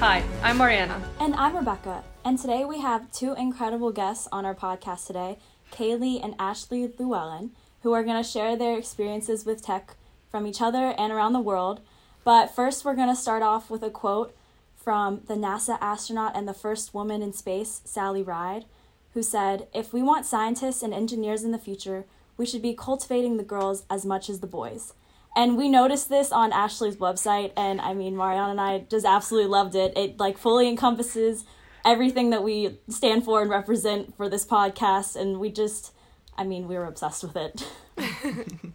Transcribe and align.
Hi, 0.00 0.22
I'm 0.44 0.58
Mariana. 0.58 1.02
And 1.18 1.34
I'm 1.34 1.56
Rebecca. 1.56 2.04
And 2.24 2.38
today 2.38 2.64
we 2.64 2.80
have 2.80 3.10
two 3.10 3.34
incredible 3.34 3.90
guests 3.90 4.28
on 4.30 4.46
our 4.46 4.54
podcast 4.54 5.08
today 5.08 5.38
Kaylee 5.72 6.22
and 6.22 6.36
Ashley 6.38 6.86
Llewellyn, 6.86 7.50
who 7.82 7.92
are 7.94 8.04
going 8.04 8.22
to 8.22 8.28
share 8.28 8.54
their 8.56 8.78
experiences 8.78 9.44
with 9.44 9.60
tech 9.60 9.96
from 10.30 10.46
each 10.46 10.62
other 10.62 10.94
and 10.96 11.12
around 11.12 11.32
the 11.32 11.40
world. 11.40 11.80
But 12.22 12.54
first, 12.54 12.84
we're 12.84 12.94
going 12.94 13.08
to 13.08 13.20
start 13.20 13.42
off 13.42 13.70
with 13.70 13.82
a 13.82 13.90
quote 13.90 14.36
from 14.76 15.22
the 15.26 15.34
NASA 15.34 15.76
astronaut 15.80 16.36
and 16.36 16.46
the 16.46 16.54
first 16.54 16.94
woman 16.94 17.20
in 17.20 17.32
space, 17.32 17.80
Sally 17.84 18.22
Ride, 18.22 18.66
who 19.14 19.22
said, 19.24 19.66
If 19.74 19.92
we 19.92 20.00
want 20.00 20.26
scientists 20.26 20.84
and 20.84 20.94
engineers 20.94 21.42
in 21.42 21.50
the 21.50 21.58
future, 21.58 22.04
we 22.36 22.46
should 22.46 22.62
be 22.62 22.72
cultivating 22.72 23.36
the 23.36 23.42
girls 23.42 23.82
as 23.90 24.06
much 24.06 24.30
as 24.30 24.38
the 24.38 24.46
boys. 24.46 24.92
And 25.38 25.56
we 25.56 25.68
noticed 25.68 26.08
this 26.08 26.32
on 26.32 26.52
Ashley's 26.52 26.96
website, 26.96 27.52
and 27.56 27.80
I 27.80 27.94
mean, 27.94 28.16
Mariana 28.16 28.50
and 28.50 28.60
I 28.60 28.80
just 28.80 29.06
absolutely 29.06 29.48
loved 29.48 29.76
it. 29.76 29.96
It 29.96 30.18
like 30.18 30.36
fully 30.36 30.68
encompasses 30.68 31.44
everything 31.84 32.30
that 32.30 32.42
we 32.42 32.80
stand 32.88 33.24
for 33.24 33.40
and 33.40 33.48
represent 33.48 34.16
for 34.16 34.28
this 34.28 34.44
podcast, 34.44 35.14
and 35.14 35.38
we 35.38 35.52
just, 35.52 35.92
I 36.36 36.42
mean, 36.42 36.66
we 36.66 36.74
were 36.76 36.86
obsessed 36.86 37.22
with 37.22 37.36
it. 37.36 37.64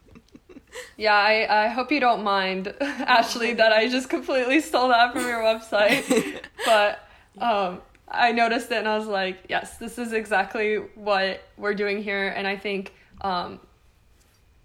Yeah, 0.98 1.13
I, 1.13 1.66
I 1.66 1.67
hope 1.67 1.91
you 1.91 1.99
don't 1.99 2.23
mind, 2.23 2.73
Ashley, 2.81 3.53
that 3.53 3.72
I 3.72 3.89
just 3.89 4.09
completely 4.09 4.59
stole 4.59 4.89
that 4.89 5.14
from 5.14 5.25
your 5.27 5.41
website. 5.41 6.41
but 6.66 7.08
um, 7.39 7.81
I 8.08 8.31
noticed 8.31 8.72
it 8.72 8.77
and 8.77 8.88
I 8.88 8.98
was 8.98 9.08
like, 9.08 9.45
yes, 9.50 9.77
this 9.77 9.98
is 9.98 10.14
exactly 10.14 10.77
what 10.95 11.41
we're 11.58 11.73
doing 11.75 12.02
here. 12.02 12.30
And 12.30 12.48
I 12.48 12.58
think 12.58 12.94
um, 13.22 13.59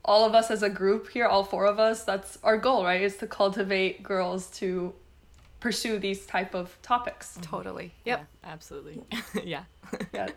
all 0.09 0.25
of 0.25 0.35
us 0.35 0.51
as 0.51 0.63
a 0.63 0.71
group 0.71 1.11
here, 1.11 1.27
all 1.27 1.45
four 1.45 1.67
of 1.67 1.79
us, 1.79 2.03
that's 2.03 2.39
our 2.43 2.57
goal, 2.57 2.83
right? 2.83 3.03
Is 3.03 3.19
to 3.19 3.27
cultivate 3.27 4.03
girls 4.03 4.47
to 4.59 4.95
pursue 5.61 5.99
these 5.99 6.25
type 6.25 6.55
of 6.55 6.77
topics. 6.81 7.39
Totally. 7.43 7.93
Yep. 8.07 8.21
Yeah, 8.21 8.51
absolutely. 8.51 9.03
yeah. 9.45 9.65
yeah. 10.15 10.29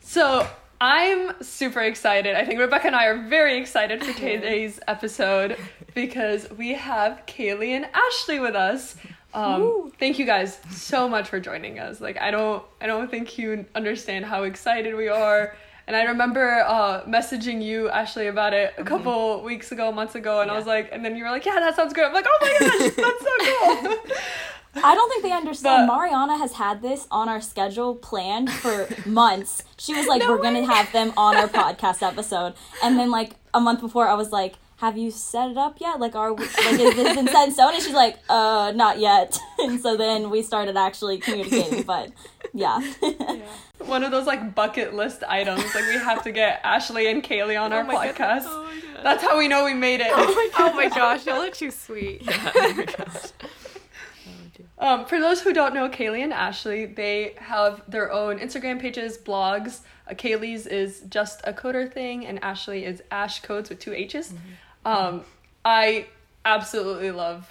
So 0.00 0.46
I'm 0.80 1.40
super 1.40 1.80
excited. 1.80 2.34
I 2.34 2.44
think 2.44 2.58
Rebecca 2.58 2.88
and 2.88 2.96
I 2.96 3.06
are 3.06 3.28
very 3.28 3.58
excited 3.58 4.02
for 4.02 4.12
today's 4.12 4.80
episode 4.88 5.56
because 5.94 6.50
we 6.50 6.74
have 6.74 7.22
Kaylee 7.26 7.70
and 7.70 7.88
Ashley 7.94 8.40
with 8.40 8.56
us. 8.56 8.96
Um, 9.32 9.92
thank 9.98 10.18
you 10.18 10.26
guys 10.26 10.58
so 10.70 11.08
much 11.08 11.28
for 11.28 11.38
joining 11.38 11.78
us. 11.78 12.00
Like 12.00 12.20
I 12.20 12.30
don't 12.30 12.62
I 12.80 12.86
don't 12.86 13.10
think 13.10 13.38
you 13.38 13.66
understand 13.74 14.24
how 14.24 14.42
excited 14.42 14.94
we 14.94 15.08
are. 15.08 15.56
And 15.86 15.94
I 15.94 16.04
remember 16.04 16.64
uh, 16.66 17.02
messaging 17.04 17.62
you, 17.62 17.90
Ashley, 17.90 18.28
about 18.28 18.54
it 18.54 18.72
a 18.76 18.80
mm-hmm. 18.80 18.88
couple 18.88 19.36
mm-hmm. 19.36 19.46
weeks 19.46 19.70
ago, 19.70 19.92
months 19.92 20.14
ago, 20.14 20.40
and 20.40 20.48
yeah. 20.48 20.54
I 20.54 20.56
was 20.56 20.66
like, 20.66 20.88
and 20.92 21.04
then 21.04 21.16
you 21.16 21.24
were 21.24 21.30
like, 21.30 21.44
yeah, 21.44 21.60
that 21.60 21.76
sounds 21.76 21.92
good. 21.92 22.04
I'm 22.04 22.14
like, 22.14 22.26
oh 22.26 22.38
my 22.40 22.56
gosh, 22.58 22.78
that's 22.96 23.20
so 23.20 24.02
cool. 24.02 24.16
I 24.82 24.94
don't 24.94 25.08
think 25.10 25.22
they 25.22 25.32
understand. 25.32 25.86
But, 25.86 25.94
Mariana 25.94 26.38
has 26.38 26.54
had 26.54 26.82
this 26.82 27.06
on 27.10 27.28
our 27.28 27.40
schedule 27.40 27.94
planned 27.94 28.50
for 28.50 28.88
months. 29.06 29.62
She 29.78 29.94
was 29.94 30.06
like, 30.06 30.20
no 30.22 30.30
"We're 30.30 30.38
way. 30.38 30.54
gonna 30.54 30.74
have 30.74 30.90
them 30.92 31.12
on 31.16 31.36
our 31.36 31.48
podcast 31.48 32.02
episode," 32.02 32.54
and 32.82 32.98
then 32.98 33.10
like 33.10 33.36
a 33.52 33.60
month 33.60 33.80
before, 33.80 34.08
I 34.08 34.14
was 34.14 34.32
like, 34.32 34.54
"Have 34.76 34.98
you 34.98 35.10
set 35.10 35.50
it 35.50 35.56
up 35.56 35.80
yet? 35.80 36.00
Like, 36.00 36.14
are 36.14 36.32
we, 36.32 36.44
like 36.44 36.72
is 36.72 36.94
this 36.94 37.16
in 37.16 37.26
set 37.28 37.48
in 37.48 37.54
stone?" 37.54 37.74
And 37.74 37.82
she's 37.82 37.94
like, 37.94 38.18
"Uh, 38.28 38.72
not 38.74 38.98
yet." 38.98 39.38
and 39.58 39.80
so 39.80 39.96
then 39.96 40.30
we 40.30 40.42
started 40.42 40.76
actually 40.76 41.18
communicating. 41.18 41.84
But 41.94 42.12
yeah. 42.52 42.80
yeah. 43.02 43.42
One 43.86 44.04
of 44.04 44.10
those 44.10 44.26
like 44.26 44.54
bucket 44.54 44.94
list 44.94 45.22
items. 45.28 45.74
Like 45.74 45.86
we 45.86 45.94
have 45.94 46.22
to 46.24 46.32
get 46.32 46.60
Ashley 46.64 47.10
and 47.10 47.22
Kaylee 47.22 47.60
on 47.60 47.72
oh 47.72 47.76
our 47.76 47.84
podcast. 47.84 48.44
Oh 48.46 48.68
That's 49.02 49.22
how 49.22 49.38
we 49.38 49.48
know 49.48 49.64
we 49.64 49.74
made 49.74 50.00
it. 50.00 50.08
Oh 50.10 50.34
my, 50.34 50.50
oh 50.58 50.72
my 50.74 50.88
gosh, 50.88 51.26
y'all 51.26 51.42
are 51.42 51.50
too 51.50 51.70
sweet. 51.70 52.22
Yeah, 52.22 52.52
oh 52.54 52.74
my 52.74 52.84
gosh. 52.84 53.32
Um, 54.78 55.06
for 55.06 55.20
those 55.20 55.40
who 55.40 55.52
don't 55.52 55.74
know 55.74 55.88
Kaylee 55.88 56.22
and 56.22 56.32
Ashley, 56.32 56.86
they 56.86 57.34
have 57.38 57.82
their 57.88 58.10
own 58.10 58.38
Instagram 58.38 58.80
pages, 58.80 59.16
blogs. 59.16 59.80
Uh, 60.10 60.14
Kaylee's 60.14 60.66
is 60.66 61.02
just 61.08 61.40
a 61.44 61.52
coder 61.52 61.90
thing, 61.90 62.26
and 62.26 62.42
Ashley 62.42 62.84
is 62.84 63.02
Ash 63.10 63.40
Codes 63.40 63.70
with 63.70 63.78
two 63.78 63.92
H's. 63.92 64.32
Mm-hmm. 64.32 64.86
Um, 64.86 65.24
I 65.64 66.08
absolutely 66.44 67.12
love 67.12 67.50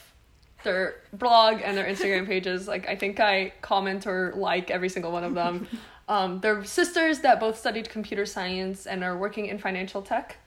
their 0.64 0.96
blog 1.14 1.62
and 1.64 1.78
their 1.78 1.86
Instagram 1.86 2.26
pages. 2.26 2.68
Like 2.68 2.88
I 2.88 2.96
think 2.96 3.20
I 3.20 3.54
comment 3.62 4.06
or 4.06 4.34
like 4.36 4.70
every 4.70 4.90
single 4.90 5.12
one 5.12 5.24
of 5.24 5.34
them. 5.34 5.68
um, 6.10 6.40
they're 6.42 6.64
sisters 6.66 7.20
that 7.20 7.40
both 7.40 7.58
studied 7.58 7.90
computer 7.90 8.26
science 8.26 8.86
and 8.86 9.04
are 9.04 9.18
working 9.18 9.46
in 9.46 9.58
financial 9.58 10.02
tech. 10.02 10.38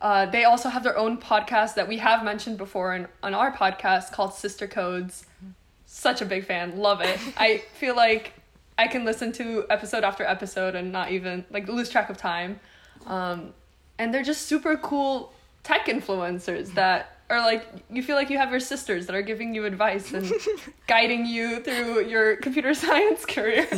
Uh, 0.00 0.26
they 0.26 0.42
also 0.42 0.68
have 0.68 0.82
their 0.82 0.98
own 0.98 1.16
podcast 1.16 1.74
that 1.74 1.86
we 1.86 1.98
have 1.98 2.24
mentioned 2.24 2.58
before 2.58 2.92
in, 2.92 3.06
on 3.22 3.34
our 3.34 3.52
podcast 3.52 4.10
called 4.10 4.34
Sister 4.34 4.66
Codes 4.66 5.26
such 5.92 6.22
a 6.22 6.24
big 6.24 6.46
fan. 6.46 6.78
Love 6.78 7.02
it. 7.02 7.20
I 7.36 7.58
feel 7.74 7.94
like 7.94 8.32
I 8.78 8.88
can 8.88 9.04
listen 9.04 9.30
to 9.32 9.66
episode 9.68 10.04
after 10.04 10.24
episode 10.24 10.74
and 10.74 10.90
not 10.90 11.12
even 11.12 11.44
like 11.50 11.68
lose 11.68 11.90
track 11.90 12.08
of 12.08 12.16
time. 12.16 12.58
Um, 13.06 13.52
and 13.98 14.12
they're 14.12 14.22
just 14.22 14.46
super 14.46 14.76
cool 14.76 15.32
tech 15.62 15.86
influencers 15.86 16.72
that 16.74 17.18
are 17.28 17.40
like 17.40 17.66
you 17.90 18.02
feel 18.02 18.16
like 18.16 18.30
you 18.30 18.38
have 18.38 18.50
your 18.50 18.60
sisters 18.60 19.06
that 19.06 19.14
are 19.14 19.22
giving 19.22 19.54
you 19.54 19.64
advice 19.64 20.12
and 20.12 20.30
guiding 20.86 21.26
you 21.26 21.60
through 21.60 22.06
your 22.06 22.36
computer 22.36 22.72
science 22.84 23.24
career. 23.26 23.68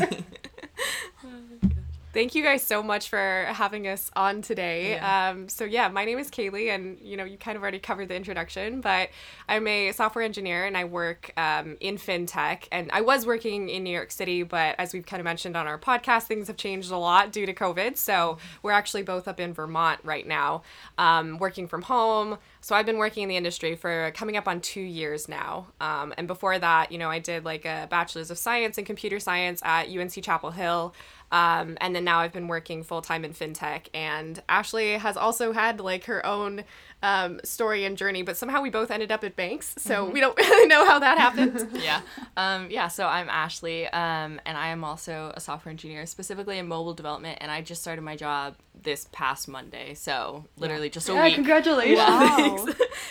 Thank 2.15 2.37
you 2.37 2.45
guys 2.45 2.63
so 2.63 2.81
much 2.81 3.09
for 3.09 3.45
having 3.49 3.89
us 3.89 4.09
on 4.15 4.41
today. 4.41 4.93
Yeah. 4.93 5.31
Um, 5.31 5.49
so 5.49 5.65
yeah, 5.65 5.89
my 5.89 6.05
name 6.05 6.21
is 6.21 6.31
Kaylee, 6.31 6.73
and 6.73 6.97
you 7.03 7.17
know 7.17 7.25
you 7.25 7.37
kind 7.37 7.57
of 7.57 7.63
already 7.63 7.81
covered 7.81 8.07
the 8.07 8.15
introduction, 8.15 8.81
but 8.81 9.09
I'm 9.49 9.67
a 9.67 9.91
software 9.91 10.25
engineer 10.25 10.65
and 10.65 10.77
I 10.77 10.85
work 10.85 11.33
um, 11.37 11.77
in 11.81 11.97
fintech. 11.97 12.69
And 12.71 12.89
I 12.93 13.01
was 13.01 13.27
working 13.27 13.69
in 13.69 13.83
New 13.83 13.91
York 13.91 14.13
City, 14.13 14.45
but 14.45 14.77
as 14.79 14.93
we've 14.93 15.05
kind 15.05 15.21
of 15.21 15.25
mentioned 15.25 15.57
on 15.57 15.67
our 15.67 15.77
podcast, 15.77 16.29
things 16.29 16.47
have 16.47 16.57
changed 16.57 16.93
a 16.93 16.97
lot 16.97 17.33
due 17.33 17.47
to 17.47 17.53
COVID. 17.53 17.97
So 17.97 18.39
we're 18.63 18.71
actually 18.71 19.03
both 19.03 19.27
up 19.27 19.41
in 19.41 19.53
Vermont 19.53 19.99
right 20.05 20.25
now, 20.27 20.63
um, 20.99 21.39
working 21.39 21.67
from 21.67 21.83
home. 21.83 22.39
So 22.61 22.77
I've 22.77 22.87
been 22.87 22.99
working 22.99 23.25
in 23.25 23.29
the 23.29 23.37
industry 23.37 23.75
for 23.75 24.13
coming 24.15 24.37
up 24.37 24.47
on 24.47 24.61
two 24.61 24.81
years 24.81 25.29
now. 25.29 25.67
Um, 25.81 26.15
and 26.17 26.29
before 26.29 26.61
that, 26.61 26.93
you 26.93 26.99
know, 26.99 27.11
I 27.11 27.19
did 27.19 27.45
like 27.45 27.65
a 27.65 27.89
bachelor's 27.91 28.31
of 28.31 28.39
science 28.39 28.79
in 28.79 28.85
computer 28.85 29.19
science 29.19 29.61
at 29.65 29.89
UNC 29.89 30.23
Chapel 30.23 30.53
Hill. 30.53 30.95
Um, 31.33 31.77
and 31.81 31.95
then 31.95 32.05
now 32.05 32.21
I've 32.21 32.33
been 32.33 32.49
working 32.49 32.83
full 32.83 33.03
time 33.03 33.25
in 33.25 33.33
fintech. 33.33 33.87
And 33.93 34.43
Ashley 34.49 34.93
has 34.93 35.17
also 35.17 35.53
had 35.53 35.81
like 35.81 36.05
her 36.05 36.25
own 36.25 36.65
um, 37.05 37.39
story 37.45 37.85
and 37.85 37.99
journey, 37.99 38.23
but 38.23 38.35
somehow 38.35 38.63
we 38.63 38.71
both 38.71 38.91
ended 38.91 39.13
up 39.13 39.23
at 39.25 39.37
banks, 39.37 39.75
so 39.77 40.05
mm-hmm. 40.05 40.15
we 40.15 40.21
don't 40.21 40.37
really 40.39 40.67
know 40.67 40.87
how 40.87 40.99
that 40.99 41.19
happened. 41.19 41.69
yeah, 41.75 42.01
um, 42.39 42.71
yeah. 42.71 42.89
So 42.89 43.07
I'm 43.07 43.29
Ashley, 43.29 43.87
um, 43.89 44.41
and 44.47 44.57
I 44.57 44.69
am 44.69 44.83
also 44.83 45.31
a 45.35 45.41
software 45.41 45.71
engineer, 45.71 46.07
specifically 46.07 46.59
in 46.59 46.67
mobile 46.67 46.95
development, 46.95 47.39
and 47.43 47.51
I 47.51 47.61
just 47.61 47.83
started 47.83 48.01
my 48.01 48.17
job 48.17 48.57
this 48.83 49.07
past 49.13 49.49
Monday. 49.49 49.93
So 49.93 50.47
literally 50.57 50.87
yeah. 50.87 50.93
just 50.93 51.11
a 51.11 51.13
yeah, 51.13 51.25
week. 51.25 51.35
Congratulations! 51.35 51.99
Wow. 52.05 52.67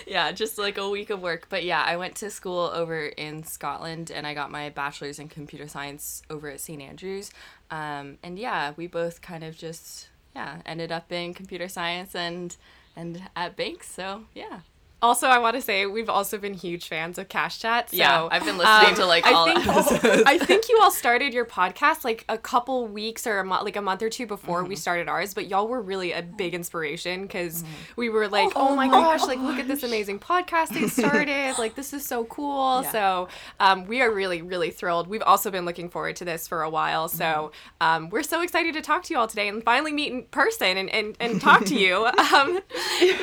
yeah, 0.07 0.31
just 0.31 0.57
like 0.57 0.77
a 0.77 0.89
week 0.89 1.11
of 1.11 1.21
work. 1.21 1.47
But 1.49 1.63
yeah, 1.63 1.83
I 1.83 1.97
went 1.97 2.15
to 2.15 2.31
school 2.31 2.71
over 2.73 3.05
in 3.05 3.43
Scotland, 3.43 4.09
and 4.09 4.25
I 4.25 4.33
got 4.33 4.49
my 4.49 4.69
bachelor's 4.71 5.19
in 5.19 5.29
computer 5.29 5.67
science 5.67 6.23
over 6.31 6.49
at 6.49 6.59
St 6.59 6.81
Andrews. 6.81 7.31
Um, 7.69 8.17
and 8.23 8.39
yeah, 8.39 8.73
we 8.75 8.87
both 8.87 9.21
kind 9.21 9.43
of 9.43 9.55
just 9.55 10.07
yeah 10.35 10.63
ended 10.65 10.91
up 10.91 11.11
in 11.11 11.35
computer 11.35 11.67
science 11.67 12.15
and 12.15 12.57
and 12.95 13.21
at 13.35 13.55
banks. 13.55 13.89
So 13.89 14.25
yeah. 14.33 14.59
Also, 15.03 15.27
I 15.27 15.37
want 15.37 15.57
to 15.57 15.61
say 15.61 15.85
we've 15.85 16.09
also 16.09 16.37
been 16.37 16.53
huge 16.53 16.87
fans 16.87 17.17
of 17.17 17.27
Cache 17.27 17.59
Chat. 17.59 17.89
So, 17.89 17.97
yeah, 17.97 18.25
I've 18.31 18.45
been 18.45 18.57
listening 18.57 18.91
um, 18.91 18.95
to 18.95 19.05
like 19.05 19.27
all 19.27 19.49
I 19.49 19.53
think, 19.53 19.67
episodes. 19.67 20.23
I 20.25 20.37
think 20.37 20.69
you 20.69 20.79
all 20.81 20.91
started 21.03 21.33
your 21.33 21.43
podcast 21.43 22.05
like 22.05 22.23
a 22.29 22.37
couple 22.37 22.87
weeks 22.87 23.27
or 23.27 23.39
a 23.39 23.43
mo- 23.43 23.63
like 23.63 23.75
a 23.75 23.81
month 23.81 24.01
or 24.01 24.09
two 24.09 24.25
before 24.25 24.61
mm-hmm. 24.61 24.69
we 24.69 24.75
started 24.77 25.09
ours, 25.09 25.33
but 25.33 25.47
y'all 25.47 25.67
were 25.67 25.81
really 25.81 26.13
a 26.13 26.21
big 26.21 26.53
inspiration 26.53 27.23
because 27.23 27.63
mm-hmm. 27.63 27.73
we 27.97 28.07
were 28.07 28.29
like, 28.29 28.53
oh, 28.55 28.69
oh 28.69 28.75
my 28.77 28.87
gosh, 28.87 29.19
gosh, 29.19 29.27
like 29.27 29.39
look 29.39 29.59
at 29.59 29.67
this 29.67 29.83
amazing 29.83 30.19
podcast 30.19 30.69
they 30.69 30.87
started. 31.01 31.55
like 31.57 31.75
this 31.75 31.91
is 31.91 32.05
so 32.05 32.23
cool. 32.23 32.83
Yeah. 32.83 32.91
So 32.91 33.27
um, 33.59 33.85
we 33.87 34.01
are 34.01 34.09
really 34.09 34.41
really 34.41 34.71
thrilled. 34.71 35.09
We've 35.09 35.21
also 35.21 35.51
been 35.51 35.65
looking 35.65 35.89
forward 35.89 36.15
to 36.15 36.25
this 36.25 36.47
for 36.47 36.63
a 36.63 36.69
while. 36.69 37.09
So 37.09 37.25
mm-hmm. 37.25 38.05
um, 38.05 38.09
we're 38.09 38.23
so 38.23 38.39
excited 38.39 38.73
to 38.75 38.81
talk 38.81 39.03
to 39.03 39.13
you 39.13 39.19
all 39.19 39.27
today 39.27 39.49
and 39.49 39.61
finally 39.65 39.91
meet 39.91 40.13
in 40.13 40.23
person 40.27 40.77
and, 40.77 40.89
and, 40.89 41.17
and 41.19 41.41
talk 41.41 41.65
to 41.65 41.75
you, 41.75 42.05
um, 42.33 42.61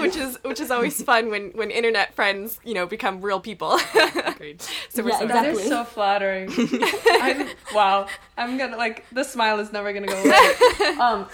which 0.00 0.16
is 0.16 0.38
which 0.42 0.60
is 0.60 0.70
always 0.70 1.02
fun 1.02 1.30
when 1.30 1.52
when 1.52 1.69
internet 1.70 2.14
friends, 2.14 2.60
you 2.64 2.74
know, 2.74 2.86
become 2.86 3.20
real 3.20 3.40
people. 3.40 3.78
Agreed. 4.24 4.62
So 4.90 5.02
we're 5.02 5.10
yeah, 5.10 5.18
so 5.18 5.26
that 5.26 5.46
is 5.46 5.66
so 5.66 5.84
flattering. 5.84 6.50
I'm, 7.10 7.48
wow, 7.74 8.06
I'm 8.36 8.58
gonna 8.58 8.76
like 8.76 9.04
the 9.10 9.24
smile 9.24 9.58
is 9.60 9.72
never 9.72 9.92
gonna 9.92 10.06
go 10.06 10.20
away. 10.20 10.96
Um, 11.00 11.28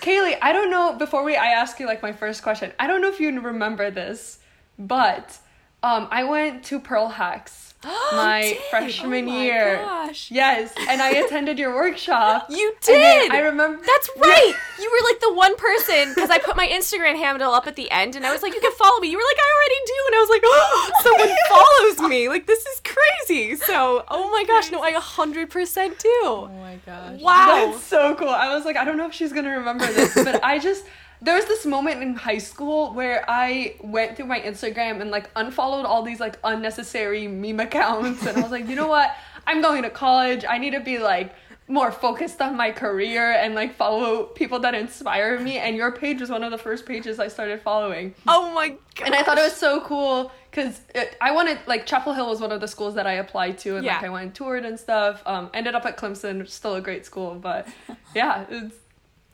Kaylee, 0.00 0.36
I 0.42 0.52
don't 0.52 0.70
know. 0.70 0.94
Before 0.94 1.22
we, 1.22 1.36
I 1.36 1.46
ask 1.46 1.78
you 1.78 1.86
like 1.86 2.02
my 2.02 2.12
first 2.12 2.42
question. 2.42 2.72
I 2.78 2.86
don't 2.86 3.00
know 3.00 3.08
if 3.08 3.20
you 3.20 3.40
remember 3.40 3.90
this, 3.90 4.38
but 4.78 5.38
um, 5.82 6.08
I 6.10 6.24
went 6.24 6.64
to 6.64 6.80
Pearl 6.80 7.08
Hacks 7.08 7.71
my 8.12 8.56
oh 8.58 8.62
freshman 8.70 9.28
Oh 9.28 9.32
my 9.32 9.42
year. 9.42 9.76
gosh. 9.82 10.30
Yes, 10.30 10.72
and 10.88 11.02
I 11.02 11.10
attended 11.10 11.58
your 11.58 11.74
workshop. 11.74 12.46
You 12.52 12.74
did. 12.82 13.30
I 13.32 13.38
remember. 13.40 13.82
That's 13.84 14.10
right. 14.18 14.54
You 14.80 14.90
were 14.90 15.08
like 15.08 15.20
the 15.20 15.32
one 15.32 15.56
person 15.56 16.12
because 16.14 16.30
I 16.30 16.38
put 16.38 16.56
my 16.56 16.66
Instagram 16.66 17.16
handle 17.16 17.52
up 17.52 17.66
at 17.66 17.76
the 17.76 17.90
end 17.90 18.14
and 18.14 18.26
I 18.26 18.32
was 18.32 18.42
like, 18.42 18.52
you 18.54 18.60
can 18.60 18.72
follow 18.72 19.00
me. 19.00 19.08
You 19.08 19.16
were 19.16 19.22
like, 19.22 19.38
I 19.38 19.50
already 19.56 19.80
do. 19.86 19.94
And 20.06 20.14
I 20.16 20.20
was 20.20 20.28
like, 20.30 20.42
oh, 20.44 20.90
someone 21.02 21.36
follows 21.48 22.10
me. 22.10 22.28
Like, 22.28 22.46
this 22.46 22.64
is 22.66 22.82
crazy. 22.84 23.56
So, 23.56 24.04
oh 24.08 24.30
my 24.30 24.44
gosh, 24.44 24.70
no, 24.70 24.82
I 24.82 24.92
100% 24.92 25.98
do. 25.98 26.08
Oh 26.24 26.50
my 26.60 26.78
gosh. 26.84 27.20
Wow. 27.20 27.70
That's 27.72 27.84
so 27.84 28.14
cool. 28.16 28.28
I 28.28 28.54
was 28.54 28.64
like, 28.64 28.76
I 28.76 28.84
don't 28.84 28.96
know 28.96 29.06
if 29.06 29.14
she's 29.14 29.32
gonna 29.32 29.50
remember 29.56 29.86
this, 29.86 30.14
but 30.14 30.42
I 30.44 30.58
just 30.58 30.84
there 31.22 31.36
was 31.36 31.44
this 31.46 31.64
moment 31.64 32.02
in 32.02 32.16
high 32.16 32.38
school 32.38 32.92
where 32.92 33.24
I 33.28 33.76
went 33.80 34.16
through 34.16 34.26
my 34.26 34.40
Instagram 34.40 35.00
and 35.00 35.10
like 35.10 35.30
unfollowed 35.36 35.86
all 35.86 36.02
these 36.02 36.18
like 36.18 36.36
unnecessary 36.42 37.28
meme 37.28 37.60
accounts, 37.60 38.26
and 38.26 38.36
I 38.36 38.40
was 38.40 38.50
like, 38.50 38.68
you 38.68 38.74
know 38.74 38.88
what? 38.88 39.14
I'm 39.46 39.62
going 39.62 39.82
to 39.84 39.90
college. 39.90 40.44
I 40.48 40.58
need 40.58 40.72
to 40.72 40.80
be 40.80 40.98
like 40.98 41.32
more 41.68 41.92
focused 41.92 42.42
on 42.42 42.56
my 42.56 42.70
career 42.72 43.32
and 43.32 43.54
like 43.54 43.74
follow 43.74 44.24
people 44.24 44.58
that 44.60 44.74
inspire 44.74 45.38
me. 45.38 45.58
And 45.58 45.76
your 45.76 45.92
page 45.92 46.20
was 46.20 46.28
one 46.28 46.42
of 46.42 46.50
the 46.50 46.58
first 46.58 46.84
pages 46.86 47.20
I 47.20 47.28
started 47.28 47.62
following. 47.62 48.14
Oh 48.26 48.52
my 48.52 48.70
god. 48.70 49.06
And 49.06 49.14
I 49.14 49.22
thought 49.22 49.38
it 49.38 49.42
was 49.42 49.56
so 49.56 49.80
cool 49.82 50.32
because 50.50 50.80
I 51.20 51.30
wanted 51.30 51.60
like 51.66 51.86
Chapel 51.86 52.12
Hill 52.12 52.28
was 52.28 52.40
one 52.40 52.52
of 52.52 52.60
the 52.60 52.68
schools 52.68 52.94
that 52.96 53.06
I 53.06 53.14
applied 53.14 53.58
to 53.58 53.76
and 53.76 53.86
like 53.86 54.02
I 54.02 54.08
went 54.08 54.24
and 54.24 54.34
toured 54.34 54.64
and 54.64 54.78
stuff. 54.78 55.22
Um, 55.24 55.50
ended 55.54 55.74
up 55.74 55.86
at 55.86 55.96
Clemson, 55.96 56.48
still 56.48 56.74
a 56.74 56.80
great 56.80 57.06
school, 57.06 57.36
but 57.36 57.68
yeah, 58.14 58.44
it's, 58.50 58.74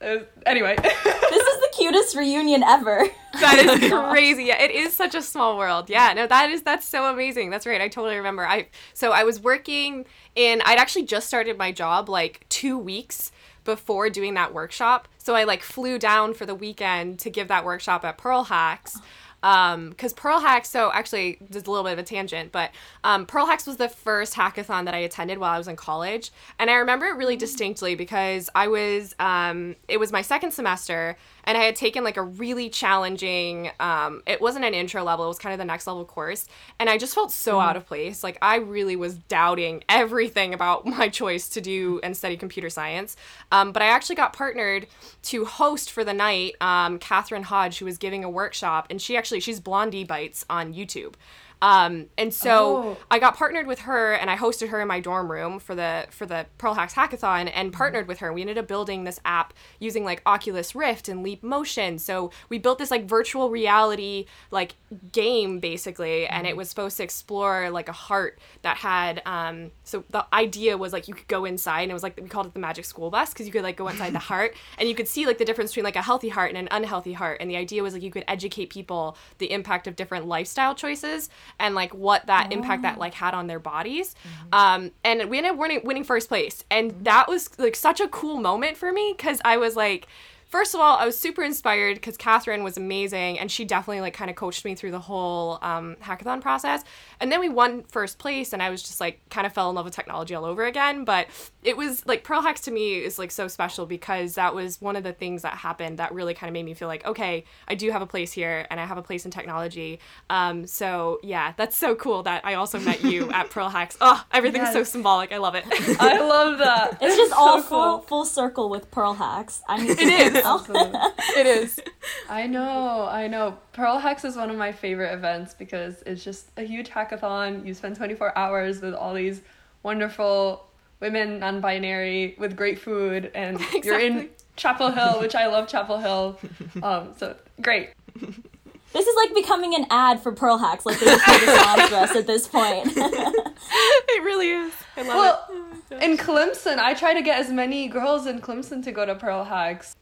it's 0.00 0.26
anyway. 0.46 0.76
This 1.28 1.46
is 1.46 1.60
the 1.60 1.68
cutest 1.76 2.16
reunion 2.16 2.62
ever. 2.62 3.06
That 3.34 3.58
is 3.58 3.90
crazy. 4.10 4.44
Yeah, 4.44 4.62
it 4.62 4.70
is 4.70 4.94
such 4.94 5.14
a 5.14 5.20
small 5.20 5.58
world. 5.58 5.90
Yeah, 5.90 6.14
no, 6.14 6.26
that 6.26 6.50
is 6.50 6.62
that's 6.62 6.86
so 6.88 7.04
amazing. 7.12 7.50
That's 7.50 7.66
right. 7.66 7.80
I 7.80 7.88
totally 7.88 8.16
remember. 8.16 8.46
I 8.46 8.68
so 8.94 9.12
I 9.12 9.24
was 9.24 9.40
working 9.40 10.06
in 10.34 10.62
I'd 10.64 10.78
actually 10.78 11.04
just 11.04 11.26
started 11.26 11.58
my 11.58 11.70
job 11.70 12.08
like 12.08 12.46
2 12.48 12.78
weeks 12.78 13.30
before 13.64 14.08
doing 14.08 14.32
that 14.34 14.54
workshop. 14.54 15.06
So 15.18 15.34
I 15.34 15.44
like 15.44 15.62
flew 15.62 15.98
down 15.98 16.32
for 16.32 16.46
the 16.46 16.54
weekend 16.54 17.18
to 17.20 17.30
give 17.30 17.48
that 17.48 17.64
workshop 17.66 18.04
at 18.04 18.16
Pearl 18.16 18.44
Hacks. 18.44 18.98
Um, 19.43 19.93
cause 19.93 20.12
Pearl 20.12 20.40
Hacks, 20.40 20.69
so 20.69 20.90
actually, 20.93 21.38
just 21.50 21.67
a 21.67 21.70
little 21.70 21.85
bit 21.85 21.93
of 21.93 21.99
a 22.00 22.02
tangent, 22.02 22.50
but 22.50 22.70
um, 23.05 23.25
Pearl 23.25 23.46
Hacks 23.46 23.67
was 23.67 23.76
the 23.76 23.88
first 23.88 24.35
hackathon 24.35 24.85
that 24.87 24.94
I 24.94 24.99
attended 24.99 25.38
while 25.38 25.52
I 25.52 25.58
was 25.58 25.69
in 25.69 25.76
college, 25.76 26.32
and 26.58 26.69
I 26.69 26.75
remember 26.75 27.06
it 27.06 27.17
really 27.17 27.37
distinctly 27.37 27.94
because 27.94 28.50
I 28.55 28.67
was, 28.67 29.14
um, 29.20 29.76
it 29.87 29.99
was 30.00 30.11
my 30.11 30.23
second 30.23 30.50
semester, 30.50 31.17
and 31.48 31.56
I 31.56 31.62
had 31.62 31.76
taken 31.76 32.04
like 32.04 32.18
a 32.18 32.22
really 32.22 32.68
challenging 32.68 33.70
um, 33.80 34.22
it 34.26 34.40
wasn't 34.40 34.66
an 34.66 34.74
intro 34.74 35.02
level 35.02 35.24
it 35.24 35.28
was 35.28 35.38
kind 35.38 35.54
of 35.54 35.58
the 35.58 35.64
next 35.64 35.86
level 35.86 36.04
course 36.04 36.46
and 36.78 36.88
i 36.90 36.98
just 36.98 37.14
felt 37.14 37.32
so 37.32 37.58
out 37.58 37.76
of 37.76 37.86
place. 37.86 38.22
Like 38.22 38.38
i 38.42 38.56
really 38.56 38.94
was 38.94 39.14
doubting 39.14 39.82
everything 39.88 40.54
about 40.54 40.86
my 40.98 41.08
choice 41.08 41.48
to 41.50 41.60
do 41.60 41.98
and 42.02 42.16
study 42.16 42.36
computer 42.36 42.70
science. 42.70 43.16
Um, 43.50 43.72
but 43.72 43.82
i 43.82 43.86
actually 43.86 44.16
got 44.16 44.32
partnered 44.32 44.86
to 45.22 45.46
host 45.46 45.90
for 45.90 46.04
the 46.04 46.14
night 46.14 46.54
um, 46.60 46.98
kathryn 46.98 47.42
hodge 47.42 47.78
who 47.78 47.86
was 47.86 47.98
giving 47.98 48.22
a 48.22 48.30
workshop 48.30 48.86
and 48.90 49.00
she 49.00 49.16
actually 49.16 49.40
she's 49.40 49.60
blondiebytes 49.60 50.44
on 50.50 50.74
youtube 50.74 51.14
um, 51.60 52.06
and 52.16 52.32
so 52.32 52.49
Oh. 52.49 52.96
I 53.10 53.19
got 53.19 53.37
partnered 53.37 53.66
with 53.66 53.81
her 53.81 54.12
and 54.12 54.31
I 54.31 54.37
hosted 54.37 54.69
her 54.69 54.81
in 54.81 54.88
my 54.88 55.00
dorm 55.00 55.31
room 55.31 55.58
for 55.58 55.75
the 55.75 56.06
for 56.10 56.26
the 56.26 56.46
Pearl 56.58 56.75
Hacks 56.75 56.94
hackathon 56.94 57.50
and 57.52 57.72
partnered 57.72 58.06
with 58.06 58.20
her. 58.20 58.32
We 58.32 58.43
ended 58.43 58.58
up 58.58 58.69
building 58.69 59.05
this 59.05 59.19
app 59.25 59.52
using 59.81 60.05
like 60.05 60.22
Oculus 60.26 60.75
Rift 60.75 61.08
and 61.08 61.22
Leap 61.22 61.43
Motion. 61.43 61.99
So 61.99 62.31
we 62.49 62.58
built 62.58 62.78
this 62.78 62.90
like 62.90 63.06
virtual 63.06 63.50
reality 63.50 64.26
like 64.50 64.76
game 65.12 65.58
basically 65.58 66.26
and 66.26 66.46
it 66.46 66.56
was 66.56 66.69
supposed 66.69 66.96
to 66.99 67.02
explore 67.02 67.70
like 67.70 67.88
a 67.88 67.93
heart 67.93 68.38
that 68.62 68.76
had 68.78 69.20
um 69.26 69.70
so 69.84 70.04
the 70.11 70.25
idea 70.32 70.76
was 70.78 70.93
like 70.93 71.08
you 71.08 71.14
could 71.14 71.28
go 71.28 71.44
inside 71.44 71.82
and 71.82 71.90
it 71.90 71.94
was 71.94 72.02
like 72.02 72.19
we 72.20 72.28
called 72.28 72.46
it 72.46 72.54
the 72.54 72.61
magic 72.61 72.84
school 72.84 73.11
bus 73.11 73.32
because 73.32 73.46
you 73.46 73.52
could 73.52 73.62
like 73.62 73.76
go 73.76 73.88
inside 73.88 74.12
the 74.12 74.19
heart 74.31 74.54
and 74.78 74.88
you 74.88 74.94
could 74.94 75.08
see 75.08 75.26
like 75.26 75.38
the 75.38 75.44
difference 75.44 75.72
between 75.72 75.84
like 75.84 75.96
a 75.96 76.02
healthy 76.02 76.28
heart 76.28 76.50
and 76.50 76.58
an 76.58 76.69
unhealthy 76.70 77.12
heart 77.12 77.38
and 77.40 77.50
the 77.50 77.56
idea 77.56 77.82
was 77.82 77.93
like 77.94 78.02
you 78.02 78.11
could 78.11 78.25
educate 78.28 78.70
people 78.70 79.16
the 79.38 79.50
impact 79.50 79.87
of 79.87 79.96
different 79.96 80.26
lifestyle 80.26 80.75
choices 80.75 81.28
and 81.58 81.74
like 81.74 81.94
what 81.94 82.26
that 82.26 82.52
impact 82.52 82.82
that 82.82 82.98
like 82.98 83.14
had 83.14 83.34
on 83.34 83.46
their 83.46 83.60
bodies. 83.60 84.14
Um 84.52 84.90
and 85.04 85.28
we 85.30 85.38
ended 85.38 85.52
up 85.52 85.58
winning, 85.58 85.80
winning 85.84 86.04
first 86.04 86.28
place. 86.28 86.64
And 86.70 87.04
that 87.04 87.28
was 87.28 87.50
like 87.58 87.76
such 87.76 88.00
a 88.00 88.08
cool 88.08 88.38
moment 88.38 88.76
for 88.76 88.92
me 88.92 89.14
because 89.16 89.40
i 89.44 89.56
was 89.56 89.76
like 89.76 90.06
First 90.48 90.74
of 90.74 90.80
all, 90.80 90.96
I 90.96 91.04
was 91.04 91.18
super 91.18 91.42
inspired 91.42 91.96
because 91.96 92.16
Kathryn 92.16 92.64
was 92.64 92.78
amazing 92.78 93.38
and 93.38 93.50
she 93.50 93.66
definitely 93.66 94.00
like 94.00 94.14
kind 94.14 94.30
of 94.30 94.36
coached 94.36 94.64
me 94.64 94.74
through 94.74 94.92
the 94.92 94.98
whole 94.98 95.58
um, 95.60 95.96
hackathon 96.02 96.40
process. 96.40 96.84
And 97.20 97.30
then 97.30 97.40
we 97.40 97.50
won 97.50 97.82
first 97.84 98.18
place 98.18 98.54
and 98.54 98.62
I 98.62 98.70
was 98.70 98.82
just 98.82 98.98
like 98.98 99.20
kind 99.28 99.46
of 99.46 99.52
fell 99.52 99.68
in 99.68 99.76
love 99.76 99.84
with 99.84 99.94
technology 99.94 100.34
all 100.34 100.46
over 100.46 100.64
again. 100.64 101.04
But 101.04 101.26
it 101.62 101.76
was 101.76 102.06
like 102.06 102.24
Pearl 102.24 102.40
Hacks 102.40 102.62
to 102.62 102.70
me 102.70 102.94
is 102.94 103.18
like 103.18 103.30
so 103.30 103.46
special 103.46 103.84
because 103.84 104.36
that 104.36 104.54
was 104.54 104.80
one 104.80 104.96
of 104.96 105.02
the 105.02 105.12
things 105.12 105.42
that 105.42 105.52
happened 105.52 105.98
that 105.98 106.14
really 106.14 106.32
kind 106.32 106.48
of 106.48 106.54
made 106.54 106.64
me 106.64 106.72
feel 106.72 106.88
like, 106.88 107.04
okay, 107.04 107.44
I 107.66 107.74
do 107.74 107.90
have 107.90 108.00
a 108.00 108.06
place 108.06 108.32
here 108.32 108.66
and 108.70 108.80
I 108.80 108.86
have 108.86 108.96
a 108.96 109.02
place 109.02 109.26
in 109.26 109.30
technology. 109.30 110.00
Um, 110.30 110.66
so 110.66 111.20
yeah, 111.22 111.52
that's 111.58 111.76
so 111.76 111.94
cool 111.94 112.22
that 112.22 112.46
I 112.46 112.54
also 112.54 112.80
met 112.80 113.04
you 113.04 113.30
at 113.32 113.50
Pearl 113.50 113.68
Hacks. 113.68 113.98
Oh, 114.00 114.24
everything's 114.32 114.72
so 114.72 114.82
symbolic. 114.82 115.30
I 115.30 115.36
love 115.36 115.54
it. 115.56 115.64
I 116.00 116.18
love 116.20 116.56
that. 116.58 116.96
It's 117.02 117.16
just 117.16 117.32
so 117.32 117.38
all 117.38 117.62
cool. 117.62 117.62
full 117.62 118.00
full 118.00 118.24
circle 118.24 118.70
with 118.70 118.90
Pearl 118.90 119.12
Hacks. 119.12 119.60
I 119.68 119.76
mean, 119.82 119.90
It 119.90 120.00
is. 120.00 120.38
Absolutely. 120.44 121.00
it 121.37 121.46
is. 121.46 121.81
I 122.31 122.46
know, 122.46 123.06
I 123.11 123.26
know. 123.29 123.58
Pearl 123.73 123.99
Hacks 123.99 124.25
is 124.25 124.37
one 124.37 124.50
of 124.50 124.56
my 124.56 124.73
favorite 124.73 125.12
events 125.12 125.55
because 125.55 126.02
it's 126.06 126.23
just 126.25 126.49
a 126.56 126.62
huge 126.62 126.88
hackathon. 126.88 127.64
You 127.67 127.75
spend 127.75 127.96
24 127.96 128.37
hours 128.37 128.81
with 128.81 128.94
all 128.94 129.14
these 129.14 129.43
wonderful 129.82 130.67
women, 131.00 131.38
non 131.38 131.61
binary, 131.61 132.35
with 132.38 132.56
great 132.56 132.79
food, 132.79 133.31
and 133.35 133.61
you're 133.85 133.99
in 134.00 134.29
Chapel 134.56 134.90
Hill, 134.90 135.20
which 135.20 135.35
I 135.35 135.46
love 135.46 135.69
Chapel 135.69 135.99
Hill. 135.99 136.38
Um, 136.82 137.14
so 137.17 137.37
great. 137.62 137.90
this 138.17 139.06
is 139.06 139.17
like 139.17 139.35
becoming 139.35 139.75
an 139.75 139.87
ad 139.90 140.20
for 140.20 140.32
Pearl 140.32 140.58
Hacks. 140.58 140.85
Like 140.85 140.99
they 140.99 141.06
just 141.06 141.25
play 141.25 141.38
the 141.38 141.58
songs 141.64 141.88
for 141.88 141.94
us 141.96 142.17
at 142.17 142.26
this 142.26 142.49
point. 142.49 142.93
It 142.96 144.23
really 144.25 144.50
is. 144.50 144.73
I 144.96 145.02
love 145.02 145.08
Well, 145.17 145.46
it. 145.50 145.57
in 146.02 146.17
Clemson, 146.17 146.79
I 146.79 146.94
try 146.94 147.14
to 147.14 147.23
get 147.23 147.38
as 147.40 147.50
many 147.50 147.88
girls 147.88 148.26
in 148.26 148.40
Clemson 148.40 148.82
to 148.85 148.93
go 148.93 149.06
to 149.06 149.14
Pearl 149.14 149.44
Hacks. 149.44 149.96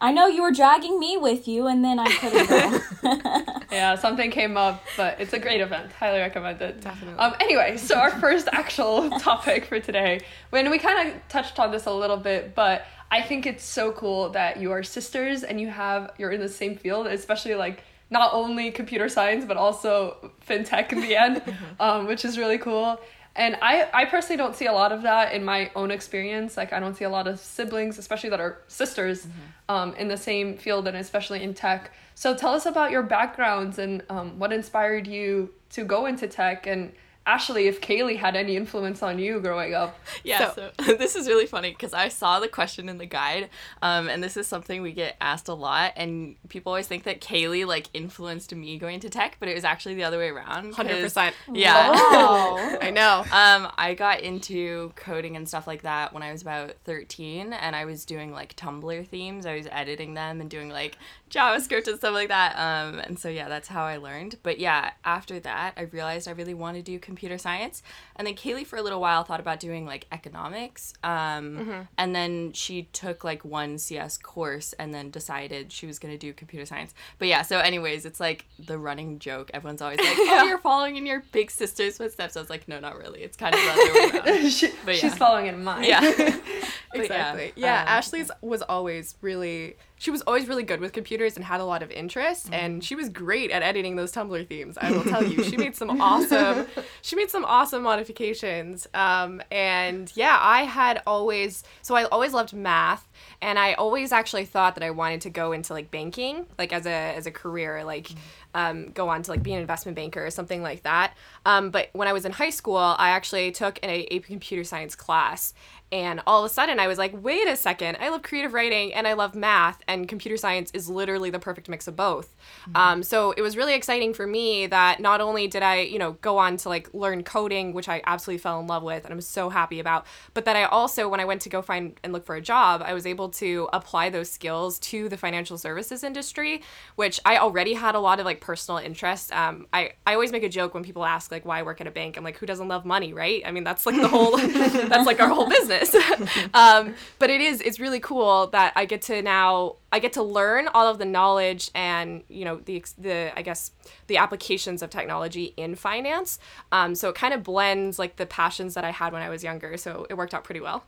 I 0.00 0.12
know 0.12 0.28
you 0.28 0.42
were 0.42 0.52
dragging 0.52 1.00
me 1.00 1.16
with 1.16 1.48
you, 1.48 1.66
and 1.66 1.84
then 1.84 1.98
I 1.98 2.08
couldn't 2.08 2.48
go. 2.48 3.44
Yeah, 3.70 3.96
something 3.96 4.30
came 4.30 4.56
up, 4.56 4.82
but 4.96 5.20
it's 5.20 5.34
a 5.34 5.38
great 5.38 5.60
event. 5.60 5.92
Highly 5.92 6.20
recommend 6.20 6.62
it. 6.62 6.80
Definitely. 6.80 7.18
Um, 7.18 7.34
anyway, 7.38 7.76
so 7.76 7.96
our 7.96 8.10
first 8.10 8.48
actual 8.50 9.10
topic 9.20 9.66
for 9.66 9.78
today, 9.78 10.20
when 10.50 10.70
we 10.70 10.78
kind 10.78 11.08
of 11.08 11.28
touched 11.28 11.58
on 11.58 11.70
this 11.70 11.84
a 11.84 11.92
little 11.92 12.16
bit, 12.16 12.54
but 12.54 12.86
I 13.10 13.20
think 13.20 13.46
it's 13.46 13.64
so 13.64 13.92
cool 13.92 14.30
that 14.30 14.58
you 14.58 14.72
are 14.72 14.82
sisters 14.82 15.42
and 15.42 15.60
you 15.60 15.68
have 15.68 16.12
you're 16.18 16.30
in 16.30 16.40
the 16.40 16.48
same 16.48 16.76
field, 16.76 17.06
especially 17.06 17.54
like 17.54 17.84
not 18.10 18.32
only 18.32 18.70
computer 18.70 19.08
science 19.08 19.44
but 19.44 19.58
also 19.58 20.32
fintech 20.46 20.92
in 20.92 21.00
the 21.02 21.14
end, 21.14 21.42
um, 21.78 22.06
which 22.06 22.24
is 22.24 22.38
really 22.38 22.58
cool. 22.58 22.98
And 23.38 23.56
I, 23.62 23.88
I 23.94 24.04
personally 24.04 24.36
don't 24.36 24.56
see 24.56 24.66
a 24.66 24.72
lot 24.72 24.90
of 24.90 25.02
that 25.02 25.32
in 25.32 25.44
my 25.44 25.70
own 25.76 25.92
experience. 25.92 26.56
Like 26.56 26.72
I 26.72 26.80
don't 26.80 26.96
see 26.96 27.04
a 27.04 27.08
lot 27.08 27.28
of 27.28 27.38
siblings, 27.38 27.96
especially 27.96 28.30
that 28.30 28.40
are 28.40 28.58
sisters, 28.66 29.28
um, 29.68 29.94
in 29.94 30.08
the 30.08 30.16
same 30.16 30.56
field 30.56 30.88
and 30.88 30.96
especially 30.96 31.44
in 31.44 31.54
tech. 31.54 31.92
So 32.16 32.34
tell 32.34 32.52
us 32.52 32.66
about 32.66 32.90
your 32.90 33.04
backgrounds 33.04 33.78
and 33.78 34.02
um, 34.10 34.40
what 34.40 34.52
inspired 34.52 35.06
you 35.06 35.50
to 35.70 35.84
go 35.84 36.06
into 36.06 36.26
tech. 36.26 36.66
And 36.66 36.92
Ashley, 37.28 37.66
if 37.68 37.80
Kaylee 37.82 38.16
had 38.16 38.34
any 38.36 38.56
influence 38.56 39.02
on 39.02 39.18
you 39.18 39.38
growing 39.40 39.74
up. 39.74 39.98
Yeah, 40.24 40.52
So- 40.54 40.70
so, 40.80 40.94
this 40.96 41.14
is 41.14 41.28
really 41.28 41.44
funny 41.46 41.70
because 41.70 41.92
I 41.92 42.08
saw 42.08 42.40
the 42.40 42.48
question 42.48 42.88
in 42.88 42.96
the 42.96 43.04
guide, 43.06 43.50
um, 43.82 44.08
and 44.08 44.22
this 44.24 44.36
is 44.38 44.46
something 44.46 44.80
we 44.80 44.92
get 44.92 45.16
asked 45.20 45.48
a 45.48 45.54
lot, 45.54 45.92
and 45.96 46.36
people 46.48 46.70
always 46.72 46.86
think 46.88 47.04
that 47.04 47.20
Kaylee 47.20 47.66
like 47.66 47.88
influenced 47.92 48.54
me 48.54 48.78
going 48.78 49.00
to 49.00 49.10
tech, 49.10 49.36
but 49.40 49.48
it 49.50 49.54
was 49.54 49.64
actually 49.64 49.94
the 49.94 50.04
other 50.04 50.16
way 50.18 50.28
around. 50.30 50.72
100%. 50.74 51.32
Yeah. 51.52 51.90
Wow. 51.90 52.78
I 52.80 52.90
know. 52.90 53.24
Um, 53.30 53.70
I 53.76 53.94
got 53.94 54.20
into 54.20 54.92
coding 54.96 55.36
and 55.36 55.46
stuff 55.46 55.66
like 55.66 55.82
that 55.82 56.14
when 56.14 56.22
I 56.22 56.32
was 56.32 56.40
about 56.42 56.76
13, 56.84 57.52
and 57.52 57.76
I 57.76 57.84
was 57.84 58.06
doing 58.06 58.32
like 58.32 58.56
Tumblr 58.56 59.06
themes. 59.08 59.44
I 59.44 59.54
was 59.56 59.66
editing 59.70 60.14
them 60.14 60.40
and 60.40 60.48
doing 60.48 60.70
like 60.70 60.96
JavaScript 61.30 61.86
and 61.88 61.98
stuff 61.98 62.14
like 62.14 62.28
that. 62.28 62.56
Um, 62.56 62.98
and 63.00 63.18
so 63.18 63.28
yeah, 63.28 63.48
that's 63.48 63.68
how 63.68 63.84
I 63.84 63.96
learned. 63.96 64.36
But 64.42 64.58
yeah, 64.58 64.92
after 65.04 65.38
that, 65.40 65.74
I 65.76 65.82
realized 65.82 66.28
I 66.28 66.32
really 66.32 66.54
wanted 66.54 66.86
to 66.86 66.92
do 66.92 66.98
computer 66.98 67.38
science. 67.38 67.82
And 68.16 68.26
then 68.26 68.34
Kaylee, 68.34 68.66
for 68.66 68.76
a 68.76 68.82
little 68.82 69.00
while, 69.00 69.24
thought 69.24 69.40
about 69.40 69.60
doing 69.60 69.86
like 69.86 70.06
economics. 70.12 70.94
Um, 71.04 71.86
and 71.96 72.14
then 72.14 72.52
she 72.52 72.84
took 72.92 73.24
like 73.24 73.44
one 73.44 73.78
CS 73.78 74.18
course 74.18 74.72
and 74.74 74.94
then 74.94 75.10
decided 75.10 75.72
she 75.72 75.86
was 75.86 75.98
gonna 75.98 76.18
do 76.18 76.32
computer 76.32 76.66
science. 76.66 76.94
But 77.18 77.28
yeah, 77.28 77.42
so 77.42 77.58
anyways, 77.58 78.04
it's 78.04 78.20
like 78.20 78.46
the 78.58 78.78
running 78.78 79.18
joke. 79.18 79.50
Everyone's 79.54 79.82
always 79.82 79.98
like, 79.98 80.08
"Oh, 80.18 80.44
you're 80.46 80.58
following 80.58 80.96
in 80.96 81.06
your 81.06 81.22
big 81.32 81.50
sister's 81.50 81.96
footsteps." 81.98 82.36
I 82.36 82.40
was 82.40 82.50
like, 82.50 82.68
"No, 82.68 82.80
not 82.80 82.96
really. 82.98 83.22
It's 83.22 83.36
kind 83.36 83.54
of 83.54 83.60
the 83.60 83.70
other 83.70 84.24
way 84.26 84.32
around." 84.34 84.50
she, 84.50 84.70
But 84.84 84.96
She's 84.96 85.14
following 85.14 85.46
in 85.46 85.62
mine. 85.62 85.84
Yeah. 85.84 86.00
exactly. 86.94 87.52
Yeah, 87.56 87.66
yeah 87.66 87.82
um, 87.82 87.88
Ashley's 87.88 88.30
was 88.40 88.62
always 88.62 89.16
really 89.20 89.76
she 89.96 90.10
was 90.10 90.22
always 90.22 90.46
really 90.46 90.62
good 90.62 90.80
with 90.80 90.92
computers 90.92 91.34
and 91.34 91.44
had 91.44 91.60
a 91.60 91.64
lot 91.64 91.82
of 91.82 91.90
interest 91.90 92.46
mm-hmm. 92.46 92.54
and 92.54 92.84
she 92.84 92.94
was 92.94 93.08
great 93.08 93.50
at 93.50 93.62
editing 93.62 93.96
those 93.96 94.12
Tumblr 94.12 94.46
themes. 94.46 94.78
I 94.80 94.92
will 94.92 95.02
tell 95.04 95.24
you. 95.24 95.42
She 95.42 95.56
made 95.56 95.74
some 95.74 96.00
awesome 96.00 96.66
she 97.02 97.16
made 97.16 97.30
some 97.30 97.44
awesome 97.44 97.82
modifications. 97.82 98.86
Um, 98.94 99.42
and 99.50 100.12
yeah, 100.14 100.38
I 100.40 100.62
had 100.62 101.02
always 101.06 101.64
so 101.82 101.94
I 101.94 102.04
always 102.04 102.32
loved 102.32 102.52
math 102.52 103.07
and 103.40 103.58
I 103.58 103.74
always 103.74 104.12
actually 104.12 104.44
thought 104.44 104.74
that 104.74 104.84
I 104.84 104.90
wanted 104.90 105.20
to 105.22 105.30
go 105.30 105.52
into 105.52 105.72
like 105.72 105.90
banking, 105.90 106.46
like 106.58 106.72
as 106.72 106.86
a 106.86 106.90
as 106.90 107.26
a 107.26 107.30
career, 107.30 107.84
like 107.84 108.10
um, 108.54 108.90
go 108.90 109.08
on 109.08 109.22
to 109.22 109.30
like 109.30 109.42
be 109.42 109.52
an 109.52 109.60
investment 109.60 109.96
banker 109.96 110.24
or 110.24 110.30
something 110.30 110.62
like 110.62 110.82
that. 110.82 111.14
Um, 111.44 111.70
but 111.70 111.88
when 111.92 112.08
I 112.08 112.12
was 112.12 112.24
in 112.24 112.32
high 112.32 112.50
school, 112.50 112.76
I 112.76 113.10
actually 113.10 113.52
took 113.52 113.78
an 113.82 114.04
AP 114.10 114.24
computer 114.24 114.64
science 114.64 114.94
class, 114.94 115.54
and 115.90 116.20
all 116.26 116.44
of 116.44 116.50
a 116.50 116.52
sudden, 116.52 116.78
I 116.78 116.86
was 116.86 116.98
like, 116.98 117.12
wait 117.22 117.48
a 117.48 117.56
second, 117.56 117.96
I 117.98 118.10
love 118.10 118.22
creative 118.22 118.52
writing 118.52 118.92
and 118.92 119.08
I 119.08 119.14
love 119.14 119.34
math, 119.34 119.80
and 119.88 120.06
computer 120.06 120.36
science 120.36 120.70
is 120.74 120.90
literally 120.90 121.30
the 121.30 121.38
perfect 121.38 121.68
mix 121.68 121.88
of 121.88 121.96
both. 121.96 122.36
Mm-hmm. 122.68 122.76
Um, 122.76 123.02
so 123.02 123.32
it 123.32 123.40
was 123.40 123.56
really 123.56 123.74
exciting 123.74 124.12
for 124.12 124.26
me 124.26 124.66
that 124.66 125.00
not 125.00 125.22
only 125.22 125.46
did 125.46 125.62
I, 125.62 125.80
you 125.80 125.98
know, 125.98 126.12
go 126.20 126.36
on 126.36 126.58
to 126.58 126.68
like 126.68 126.92
learn 126.92 127.22
coding, 127.24 127.72
which 127.72 127.88
I 127.88 128.02
absolutely 128.06 128.38
fell 128.38 128.60
in 128.60 128.66
love 128.66 128.82
with 128.82 129.04
and 129.04 129.14
I'm 129.14 129.20
so 129.22 129.48
happy 129.48 129.80
about, 129.80 130.04
but 130.34 130.44
that 130.44 130.56
I 130.56 130.64
also, 130.64 131.08
when 131.08 131.20
I 131.20 131.24
went 131.24 131.40
to 131.42 131.48
go 131.48 131.62
find 131.62 131.98
and 132.04 132.12
look 132.12 132.26
for 132.26 132.36
a 132.36 132.42
job, 132.42 132.82
I 132.84 132.92
was 132.92 133.06
able 133.08 133.30
to 133.30 133.68
apply 133.72 134.10
those 134.10 134.30
skills 134.30 134.78
to 134.80 135.08
the 135.08 135.16
financial 135.16 135.58
services 135.58 136.04
industry, 136.04 136.62
which 136.96 137.20
I 137.24 137.38
already 137.38 137.74
had 137.74 137.94
a 137.94 138.00
lot 138.00 138.20
of 138.20 138.26
like 138.26 138.40
personal 138.40 138.78
interest. 138.78 139.32
Um, 139.32 139.66
I, 139.72 139.92
I 140.06 140.14
always 140.14 140.32
make 140.32 140.44
a 140.44 140.48
joke 140.48 140.74
when 140.74 140.84
people 140.84 141.04
ask, 141.04 141.30
like, 141.30 141.44
why 141.44 141.58
I 141.58 141.62
work 141.62 141.80
at 141.80 141.86
a 141.86 141.90
bank? 141.90 142.16
I'm 142.16 142.24
like, 142.24 142.38
who 142.38 142.46
doesn't 142.46 142.68
love 142.68 142.84
money, 142.84 143.12
right? 143.12 143.42
I 143.44 143.50
mean, 143.50 143.64
that's 143.64 143.86
like 143.86 143.96
the 143.96 144.08
whole, 144.08 144.36
that's 144.36 145.06
like 145.06 145.20
our 145.20 145.28
whole 145.28 145.48
business. 145.48 145.94
um, 146.54 146.94
but 147.18 147.30
it 147.30 147.40
is 147.40 147.60
it's 147.60 147.80
really 147.80 148.00
cool 148.00 148.48
that 148.48 148.72
I 148.76 148.84
get 148.84 149.02
to 149.02 149.22
now 149.22 149.76
I 149.90 149.98
get 150.00 150.12
to 150.14 150.22
learn 150.22 150.68
all 150.68 150.86
of 150.86 150.98
the 150.98 151.04
knowledge 151.04 151.70
and 151.74 152.22
you 152.28 152.44
know 152.44 152.56
the 152.56 152.84
the 152.98 153.32
I 153.36 153.42
guess 153.42 153.72
the 154.06 154.18
applications 154.18 154.82
of 154.82 154.90
technology 154.90 155.54
in 155.56 155.74
finance. 155.74 156.38
Um, 156.72 156.94
so 156.94 157.08
it 157.08 157.14
kind 157.14 157.32
of 157.32 157.42
blends 157.42 157.98
like 157.98 158.16
the 158.16 158.26
passions 158.26 158.74
that 158.74 158.84
I 158.84 158.90
had 158.90 159.12
when 159.12 159.22
I 159.22 159.28
was 159.28 159.42
younger. 159.42 159.76
So 159.76 160.06
it 160.10 160.14
worked 160.14 160.34
out 160.34 160.44
pretty 160.44 160.60
well. 160.60 160.84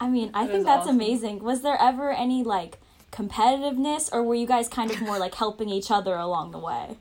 I 0.00 0.08
mean, 0.08 0.30
I 0.34 0.46
think 0.46 0.64
that's 0.64 0.82
awesome. 0.82 0.96
amazing. 0.96 1.42
Was 1.42 1.62
there 1.62 1.76
ever 1.80 2.10
any 2.10 2.42
like 2.42 2.78
competitiveness, 3.12 4.10
or 4.12 4.22
were 4.22 4.34
you 4.34 4.46
guys 4.46 4.68
kind 4.68 4.90
of 4.90 5.00
more 5.00 5.18
like 5.18 5.34
helping 5.34 5.68
each 5.68 5.90
other 5.90 6.16
along 6.16 6.50
the 6.50 6.58
way? 6.58 6.96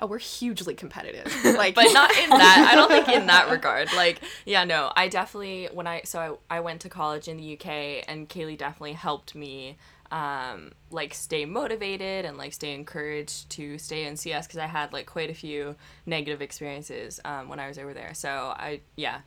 oh 0.00 0.06
we're 0.06 0.18
hugely 0.18 0.74
competitive 0.74 1.26
like 1.56 1.74
but 1.74 1.92
not 1.92 2.10
in 2.16 2.30
that 2.30 2.68
i 2.70 2.74
don't 2.74 2.88
think 2.88 3.08
in 3.08 3.26
that 3.26 3.50
regard 3.50 3.88
like 3.94 4.20
yeah 4.44 4.64
no 4.64 4.92
i 4.96 5.08
definitely 5.08 5.68
when 5.72 5.86
i 5.86 6.00
so 6.04 6.38
i, 6.50 6.56
I 6.56 6.60
went 6.60 6.80
to 6.82 6.88
college 6.88 7.28
in 7.28 7.36
the 7.36 7.54
uk 7.54 7.66
and 7.66 8.28
kaylee 8.28 8.58
definitely 8.58 8.94
helped 8.94 9.34
me 9.34 9.76
um, 10.10 10.72
like 10.90 11.12
stay 11.12 11.44
motivated 11.44 12.24
and 12.24 12.38
like 12.38 12.54
stay 12.54 12.72
encouraged 12.72 13.50
to 13.50 13.76
stay 13.76 14.06
in 14.06 14.16
cs 14.16 14.46
because 14.46 14.58
i 14.58 14.66
had 14.66 14.90
like 14.90 15.04
quite 15.04 15.28
a 15.28 15.34
few 15.34 15.76
negative 16.06 16.40
experiences 16.40 17.20
um, 17.26 17.48
when 17.50 17.60
i 17.60 17.68
was 17.68 17.78
over 17.78 17.92
there 17.92 18.14
so 18.14 18.54
i 18.56 18.80
yeah 18.96 19.18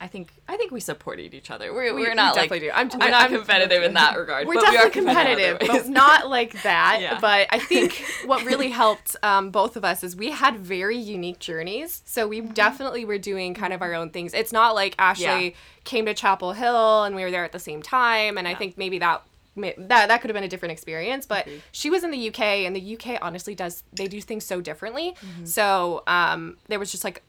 I 0.00 0.06
think 0.06 0.32
I 0.48 0.56
think 0.56 0.72
we 0.72 0.80
supported 0.80 1.34
each 1.34 1.50
other. 1.50 1.74
We're, 1.74 1.94
we, 1.94 2.06
are 2.06 2.14
not 2.14 2.34
we 2.34 2.40
like 2.40 2.50
do. 2.60 2.70
I'm, 2.72 2.88
we're 2.88 3.04
I'm, 3.04 3.10
not 3.10 3.30
I'm, 3.30 3.36
competitive 3.36 3.82
in 3.82 3.94
that 3.94 4.16
regard. 4.18 4.46
We're 4.46 4.54
definitely 4.54 4.78
we 4.78 4.84
are 4.84 4.90
competitive, 4.90 5.58
competitive 5.58 5.86
but 5.86 5.92
not 5.92 6.30
like 6.30 6.62
that. 6.62 6.98
Yeah. 7.02 7.18
But 7.20 7.48
I 7.50 7.58
think 7.58 8.02
what 8.24 8.44
really 8.46 8.70
helped 8.70 9.14
um, 9.22 9.50
both 9.50 9.76
of 9.76 9.84
us 9.84 10.02
is 10.02 10.16
we 10.16 10.30
had 10.30 10.56
very 10.56 10.96
unique 10.96 11.38
journeys. 11.38 12.02
So 12.06 12.26
we 12.26 12.40
mm-hmm. 12.40 12.54
definitely 12.54 13.04
were 13.04 13.18
doing 13.18 13.52
kind 13.52 13.74
of 13.74 13.82
our 13.82 13.92
own 13.92 14.08
things. 14.08 14.32
It's 14.32 14.52
not 14.52 14.74
like 14.74 14.94
Ashley 14.98 15.50
yeah. 15.50 15.56
came 15.84 16.06
to 16.06 16.14
Chapel 16.14 16.54
Hill 16.54 17.04
and 17.04 17.14
we 17.14 17.22
were 17.22 17.30
there 17.30 17.44
at 17.44 17.52
the 17.52 17.58
same 17.58 17.82
time. 17.82 18.38
And 18.38 18.46
yeah. 18.46 18.54
I 18.54 18.56
think 18.56 18.78
maybe 18.78 18.98
that 19.00 19.22
that 19.56 19.86
that 19.86 20.20
could 20.20 20.30
have 20.30 20.34
been 20.34 20.44
a 20.44 20.48
different 20.48 20.72
experience 20.72 21.26
but 21.26 21.44
mm-hmm. 21.44 21.58
she 21.72 21.90
was 21.90 22.04
in 22.04 22.12
the 22.12 22.28
UK 22.28 22.40
and 22.40 22.74
the 22.74 22.96
UK 22.96 23.18
honestly 23.20 23.54
does 23.54 23.82
they 23.92 24.06
do 24.06 24.20
things 24.20 24.46
so 24.46 24.60
differently 24.60 25.16
mm-hmm. 25.20 25.44
so 25.44 26.04
um 26.06 26.56
there 26.68 26.78
was 26.78 26.90
just 26.92 27.02
like 27.02 27.22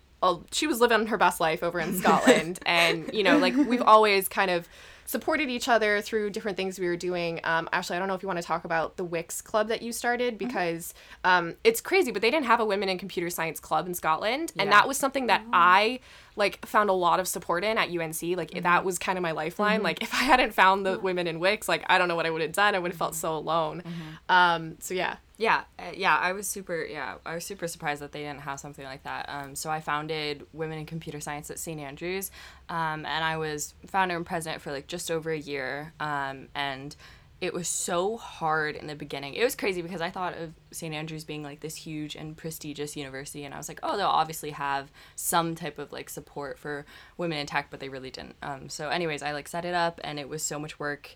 she 0.52 0.68
was 0.68 0.80
living 0.80 1.08
her 1.08 1.18
best 1.18 1.40
life 1.40 1.64
over 1.64 1.80
in 1.80 1.98
Scotland, 1.98 2.60
and 2.66 3.10
you 3.14 3.24
know, 3.24 3.38
like 3.38 3.56
we've 3.56 3.82
always 3.82 4.28
kind 4.28 4.52
of 4.52 4.68
supported 5.12 5.50
each 5.50 5.68
other 5.68 6.00
through 6.00 6.30
different 6.30 6.56
things 6.56 6.80
we 6.80 6.88
were 6.88 6.96
doing. 6.96 7.42
Um, 7.44 7.68
Ashley, 7.74 7.98
I 7.98 8.00
don't 8.00 8.08
know 8.08 8.14
if 8.14 8.24
you 8.24 8.28
want 8.28 8.40
to 8.40 8.46
talk 8.46 8.64
about 8.64 8.96
the 8.96 9.06
WiCS 9.06 9.44
club 9.44 9.68
that 9.68 9.82
you 9.82 9.92
started 9.92 10.38
mm-hmm. 10.38 10.48
because 10.48 10.94
um, 11.26 11.56
it's 11.66 11.82
crazy, 11.82 12.12
but 12.12 12.22
they 12.22 12.32
didn't 12.32 12.46
have 12.46 12.62
a 12.62 12.66
women 12.66 12.88
in 12.88 12.98
computer 12.98 13.30
science 13.30 13.60
club 13.60 13.88
in 13.88 13.94
Scotland, 13.94 14.54
yeah. 14.56 14.64
and 14.64 14.72
that 14.72 14.88
was 14.88 14.98
something 14.98 15.28
that 15.28 15.42
oh. 15.46 15.50
I 15.52 16.00
like 16.38 16.66
found 16.66 16.90
a 16.90 16.94
lot 16.94 17.20
of 17.20 17.28
support 17.28 17.64
in 17.66 17.78
at 17.78 17.90
UNC. 17.90 18.22
Like 18.38 18.52
mm-hmm. 18.52 18.62
that 18.62 18.86
was 18.86 18.98
kind 18.98 19.18
of 19.18 19.22
my 19.22 19.32
lifeline. 19.32 19.78
Mm-hmm. 19.78 19.84
Like 19.84 20.02
if 20.02 20.14
I 20.14 20.24
hadn't 20.24 20.54
found 20.54 20.86
the 20.86 20.98
women 20.98 21.28
in 21.28 21.40
WiCS, 21.40 21.68
like 21.68 21.84
I 21.90 21.98
don't 21.98 22.08
know 22.08 22.16
what 22.16 22.26
I 22.26 22.30
would 22.30 22.42
have 22.42 22.54
done. 22.54 22.74
I 22.74 22.80
would 22.80 22.92
have 22.92 22.98
felt 22.98 23.12
mm-hmm. 23.12 23.20
so 23.20 23.36
alone. 23.36 23.84
Mm-hmm. 23.86 24.32
Um, 24.32 24.78
so 24.80 24.94
yeah. 24.94 25.18
Yeah, 25.42 25.64
uh, 25.80 25.86
yeah, 25.96 26.16
I 26.16 26.34
was 26.34 26.46
super 26.46 26.86
yeah, 26.86 27.16
I 27.26 27.34
was 27.34 27.44
super 27.44 27.68
surprised 27.68 28.00
that 28.04 28.12
they 28.12 28.20
didn't 28.20 28.42
have 28.42 28.60
something 28.60 28.86
like 28.86 29.02
that. 29.06 29.26
Um, 29.28 29.56
so 29.56 29.72
I 29.72 29.82
founded 29.82 30.46
Women 30.54 30.78
in 30.78 30.86
Computer 30.86 31.20
Science 31.20 31.50
at 31.50 31.58
St. 31.58 31.80
Andrews, 31.80 32.30
um, 32.70 33.08
and 33.08 33.26
I 33.26 33.38
was 33.38 33.74
founder 33.88 34.16
and 34.16 34.24
president 34.24 34.62
for 34.62 34.72
like 34.72 34.86
just 34.86 35.10
over 35.10 35.32
a 35.32 35.40
year. 35.40 35.94
Um, 36.00 36.50
and 36.54 36.96
it 37.42 37.56
was 37.56 37.68
so 37.68 38.18
hard 38.18 38.76
in 38.76 38.86
the 38.86 38.94
beginning. 38.94 39.34
It 39.34 39.44
was 39.44 39.56
crazy 39.56 39.82
because 39.82 40.00
I 40.00 40.12
thought 40.12 40.38
of 40.38 40.54
St. 40.70 40.94
Andrews 40.94 41.24
being 41.24 41.42
like 41.42 41.62
this 41.62 41.76
huge 41.76 42.16
and 42.16 42.38
prestigious 42.38 42.96
university, 42.96 43.44
and 43.44 43.52
I 43.52 43.58
was 43.58 43.68
like, 43.68 43.80
oh, 43.82 43.98
they'll 43.98 44.06
obviously 44.06 44.52
have 44.52 44.92
some 45.16 45.56
type 45.56 45.80
of 45.80 45.92
like 45.92 46.12
support 46.12 46.60
for 46.60 46.86
women 47.18 47.40
in 47.40 47.48
tech, 47.48 47.72
but 47.72 47.80
they 47.80 47.90
really 47.90 48.12
didn't. 48.12 48.36
Um, 48.44 48.70
so, 48.70 48.90
anyways, 48.90 49.24
I 49.24 49.32
like 49.32 49.48
set 49.48 49.66
it 49.66 49.74
up, 49.74 50.00
and 50.04 50.20
it 50.20 50.30
was 50.30 50.44
so 50.44 50.60
much 50.60 50.78
work 50.78 51.16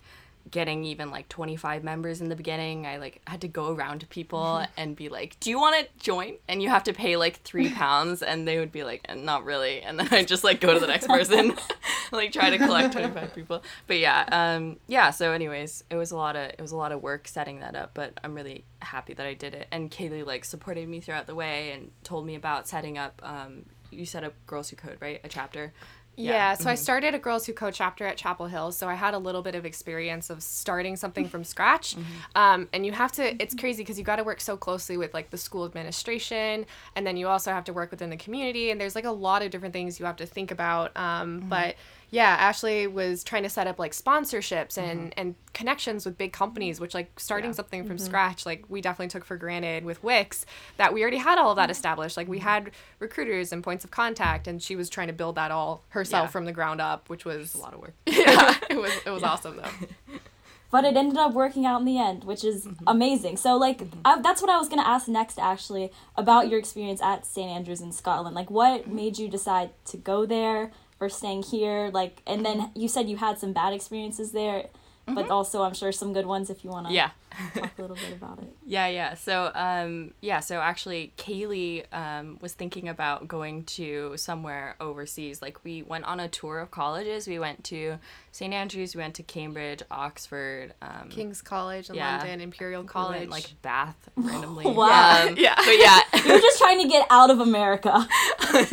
getting 0.52 0.84
even 0.84 1.10
like 1.10 1.28
25 1.30 1.84
members 1.84 2.22
in 2.22 2.30
the 2.30 2.36
beginning 2.36 2.86
i 2.86 2.98
like 2.98 3.22
had 3.25 3.42
to 3.42 3.48
go 3.48 3.74
around 3.74 4.00
to 4.00 4.08
people 4.08 4.66
and 4.78 4.96
be 4.96 5.10
like 5.10 5.40
do 5.40 5.50
you 5.50 5.60
want 5.60 5.75
to 5.78 6.04
join? 6.04 6.36
And 6.48 6.62
you 6.62 6.70
have 6.70 6.84
to 6.86 6.94
pay 6.94 7.18
like 7.18 7.42
three 7.42 7.70
pounds 7.74 8.22
and 8.22 8.48
they 8.48 8.60
would 8.60 8.72
be 8.72 8.84
like 8.84 9.06
not 9.16 9.46
really. 9.46 9.82
And 9.82 10.00
then 10.00 10.08
i 10.12 10.24
just 10.24 10.44
like 10.44 10.60
go 10.60 10.74
to 10.74 10.80
the 10.80 10.88
next 10.88 11.08
person 11.08 11.56
like 12.12 12.32
try 12.32 12.50
to 12.50 12.58
collect 12.58 12.94
25 12.94 13.34
people. 13.36 13.64
But 13.88 14.00
yeah 14.00 14.25
um 14.32 14.78
yeah 14.88 15.12
so 15.12 15.32
anyways 15.32 15.84
it 15.90 15.96
was 15.96 16.12
a 16.12 16.18
lot 16.18 16.36
of 16.36 16.50
it 16.50 16.62
was 16.62 16.72
a 16.72 16.78
lot 16.78 16.92
of 16.92 17.02
work 17.02 17.28
setting 17.28 17.60
that 17.60 17.75
up 17.75 17.92
but 17.94 18.20
i'm 18.24 18.34
really 18.34 18.66
happy 18.80 19.14
that 19.14 19.25
i 19.25 19.34
did 19.34 19.54
it. 19.54 19.68
And 19.72 19.92
kaylee 19.92 20.25
like 20.25 20.46
supported 20.46 20.88
me 20.88 21.00
throughout 21.00 21.28
the 21.28 21.36
way 21.36 21.72
and 21.72 21.92
told 22.04 22.25
me 22.25 22.36
about 22.36 22.68
setting 22.68 22.98
up 22.98 23.22
um 23.24 23.66
you 23.92 24.06
set 24.06 24.24
up 24.24 24.34
girls 24.48 24.70
who 24.70 24.75
code 24.75 24.98
right? 25.00 25.22
A 25.24 25.30
chapter 25.30 25.74
yeah, 26.17 26.31
yeah 26.31 26.53
so 26.53 26.62
mm-hmm. 26.62 26.69
I 26.69 26.75
started 26.75 27.15
a 27.15 27.19
Girls 27.19 27.45
Who 27.45 27.53
Code 27.53 27.74
chapter 27.74 28.05
at 28.05 28.17
Chapel 28.17 28.48
Hill, 28.48 28.72
so 28.72 28.88
I 28.88 28.93
had 28.93 29.13
a 29.13 29.17
little 29.17 29.41
bit 29.41 29.55
of 29.55 29.65
experience 29.65 30.29
of 30.29 30.41
starting 30.41 30.95
something 30.95 31.27
from 31.27 31.43
scratch. 31.43 31.95
Mm-hmm. 31.95 32.03
Um, 32.36 32.69
and 32.74 32.86
you 32.86 32.91
have 32.91 33.12
to, 33.13 33.41
it's 33.41 33.55
crazy 33.55 33.84
because 33.84 33.98
you 33.98 34.03
got 34.03 34.17
to 34.17 34.24
work 34.24 34.41
so 34.41 34.57
closely 34.57 34.98
with 34.98 35.13
like 35.13 35.29
the 35.29 35.38
school 35.38 35.65
administration, 35.65 36.65
and 36.95 37.05
then 37.05 37.17
you 37.17 37.27
also 37.27 37.51
have 37.51 37.63
to 37.65 37.74
work 37.74 37.91
within 37.91 38.10
the 38.10 38.17
community, 38.17 38.72
and 38.72 38.79
there's 38.79 38.95
like 38.95 39.05
a 39.05 39.12
lot 39.12 39.41
of 39.41 39.51
different 39.51 39.74
things 39.74 40.00
you 40.00 40.05
have 40.05 40.17
to 40.17 40.25
think 40.25 40.51
about. 40.51 40.95
Um, 40.95 41.39
mm-hmm. 41.39 41.50
But 41.50 41.75
yeah, 42.15 42.38
Ashley 42.39 42.88
was 42.88 43.25
trying 43.25 43.43
to 43.43 43.50
set 43.50 43.67
up 43.67 43.77
like 43.77 43.91
sponsorships 43.91 44.77
and 44.77 45.12
mm-hmm. 45.12 45.19
and 45.19 45.36
connections 45.51 46.05
with 46.05 46.17
big 46.17 46.31
companies, 46.31 46.79
which 46.79 46.93
like 46.93 47.19
starting 47.19 47.50
yeah. 47.50 47.55
something 47.55 47.84
from 47.84 47.98
mm-hmm. 47.98 48.05
scratch, 48.05 48.45
like 48.45 48.63
we 48.69 48.79
definitely 48.79 49.10
took 49.10 49.25
for 49.25 49.36
granted 49.36 49.84
with 49.84 50.01
WiCS 50.01 50.45
that 50.77 50.93
we 50.93 51.01
already 51.01 51.17
had 51.17 51.38
all 51.38 51.51
of 51.51 51.57
that 51.57 51.69
established. 51.69 52.15
Like 52.15 52.29
we 52.29 52.38
mm-hmm. 52.38 52.48
had 52.48 52.72
recruiters 53.00 53.51
and 53.51 53.62
points 53.62 53.84
of 53.84 53.91
contact, 53.91 54.48
and 54.48 54.63
she 54.63 54.77
was 54.77 54.89
trying 54.89 55.07
to 55.07 55.13
build 55.13 55.36
that 55.36 55.51
all 55.51 55.84
herself 55.89 56.27
yeah. 56.27 56.31
from 56.31 56.45
the 56.45 56.53
ground 56.53 56.79
up, 56.79 57.10
which 57.10 57.25
was, 57.25 57.38
was 57.39 57.55
a 57.55 57.57
lot 57.57 57.74
of 57.74 57.81
work. 57.81 57.93
yeah, 58.05 58.55
it 58.69 58.77
was 58.77 58.93
it 59.05 59.10
was 59.10 59.22
yeah. 59.22 59.29
awesome 59.29 59.57
though. 59.57 60.15
But 60.72 60.84
it 60.84 60.98
ended 60.98 61.17
up 61.17 61.34
working 61.34 61.65
out 61.65 61.79
in 61.79 61.86
the 61.86 61.98
end, 62.00 62.25
which 62.25 62.43
is 62.43 62.65
mm-hmm. 62.65 62.84
amazing. 62.88 63.38
So, 63.38 63.55
like, 63.55 63.77
mm-hmm. 63.77 64.00
I, 64.03 64.19
that's 64.19 64.41
what 64.41 64.50
I 64.50 64.57
was 64.57 64.67
going 64.67 64.81
to 64.81 64.88
ask 64.88 65.07
next, 65.07 65.39
actually, 65.39 65.89
about 66.17 66.50
your 66.50 66.60
experience 66.60 67.01
at 67.01 67.25
St. 67.25 67.50
Andrews 67.50 67.79
in 67.79 67.93
Scotland. 67.93 68.36
Like, 68.36 68.50
what 68.50 68.81
mm-hmm. 68.81 68.95
made 68.95 69.17
you 69.17 69.29
decide 69.29 69.69
to 69.86 69.95
go 69.95 70.25
there? 70.25 70.72
For 70.98 71.10
staying 71.10 71.44
here 71.44 71.90
like 71.94 72.22
and 72.25 72.46
then 72.46 72.72
you 72.75 72.88
said 72.88 73.10
you 73.10 73.18
had 73.18 73.38
some 73.38 73.54
bad 73.54 73.74
experiences 73.74 74.32
there 74.32 74.60
mm-hmm. 74.60 75.16
but 75.16 75.30
also 75.30 75.64
i'm 75.64 75.74
sure 75.74 75.92
some 75.92 76.14
good 76.14 76.25
ones 76.25 76.50
if 76.50 76.64
you 76.64 76.70
want 76.70 76.88
to 76.88 76.94
yeah 76.94 77.12
talk 77.54 77.72
a 77.77 77.82
little 77.82 77.96
bit 77.96 78.13
about 78.22 78.39
it. 78.39 78.56
Yeah 78.65 78.88
yeah. 78.88 79.13
So 79.13 79.51
um 79.54 80.13
yeah 80.22 80.39
so 80.39 80.60
actually 80.60 81.13
kaylee 81.18 81.86
um 81.94 82.38
was 82.42 82.54
thinking 82.54 82.89
about 82.89 83.27
going 83.27 83.63
to 83.65 84.13
somewhere 84.18 84.75
overseas. 84.80 85.42
Like 85.42 85.63
we 85.63 85.84
went 85.84 86.06
on 86.06 86.20
a 86.20 86.27
tour 86.27 86.60
of 86.60 86.72
colleges. 86.72 87.27
We 87.27 87.39
went 87.39 87.63
to 87.65 88.00
st 88.32 88.54
andrews 88.54 88.94
we 88.94 89.01
went 89.01 89.15
to 89.15 89.24
cambridge 89.24 89.82
oxford 89.89 90.74
um, 90.82 91.08
king's 91.08 91.42
college 91.42 91.89
in 91.89 91.96
yeah. 91.96 92.18
london 92.18 92.42
imperial 92.42 92.84
college 92.84 93.13
we 93.13 93.20
went, 93.20 93.32
like 93.32 93.62
bath 93.62 94.10
randomly. 94.18 94.65
Wow 94.75 95.27
um, 95.27 95.36
yeah. 95.38 95.56
but 95.56 95.77
yeah. 95.77 96.01
You're 96.25 96.42
just 96.42 96.58
trying 96.58 96.82
to 96.82 96.88
get 96.88 97.08
out 97.10 97.30
of 97.30 97.39
america. 97.39 98.08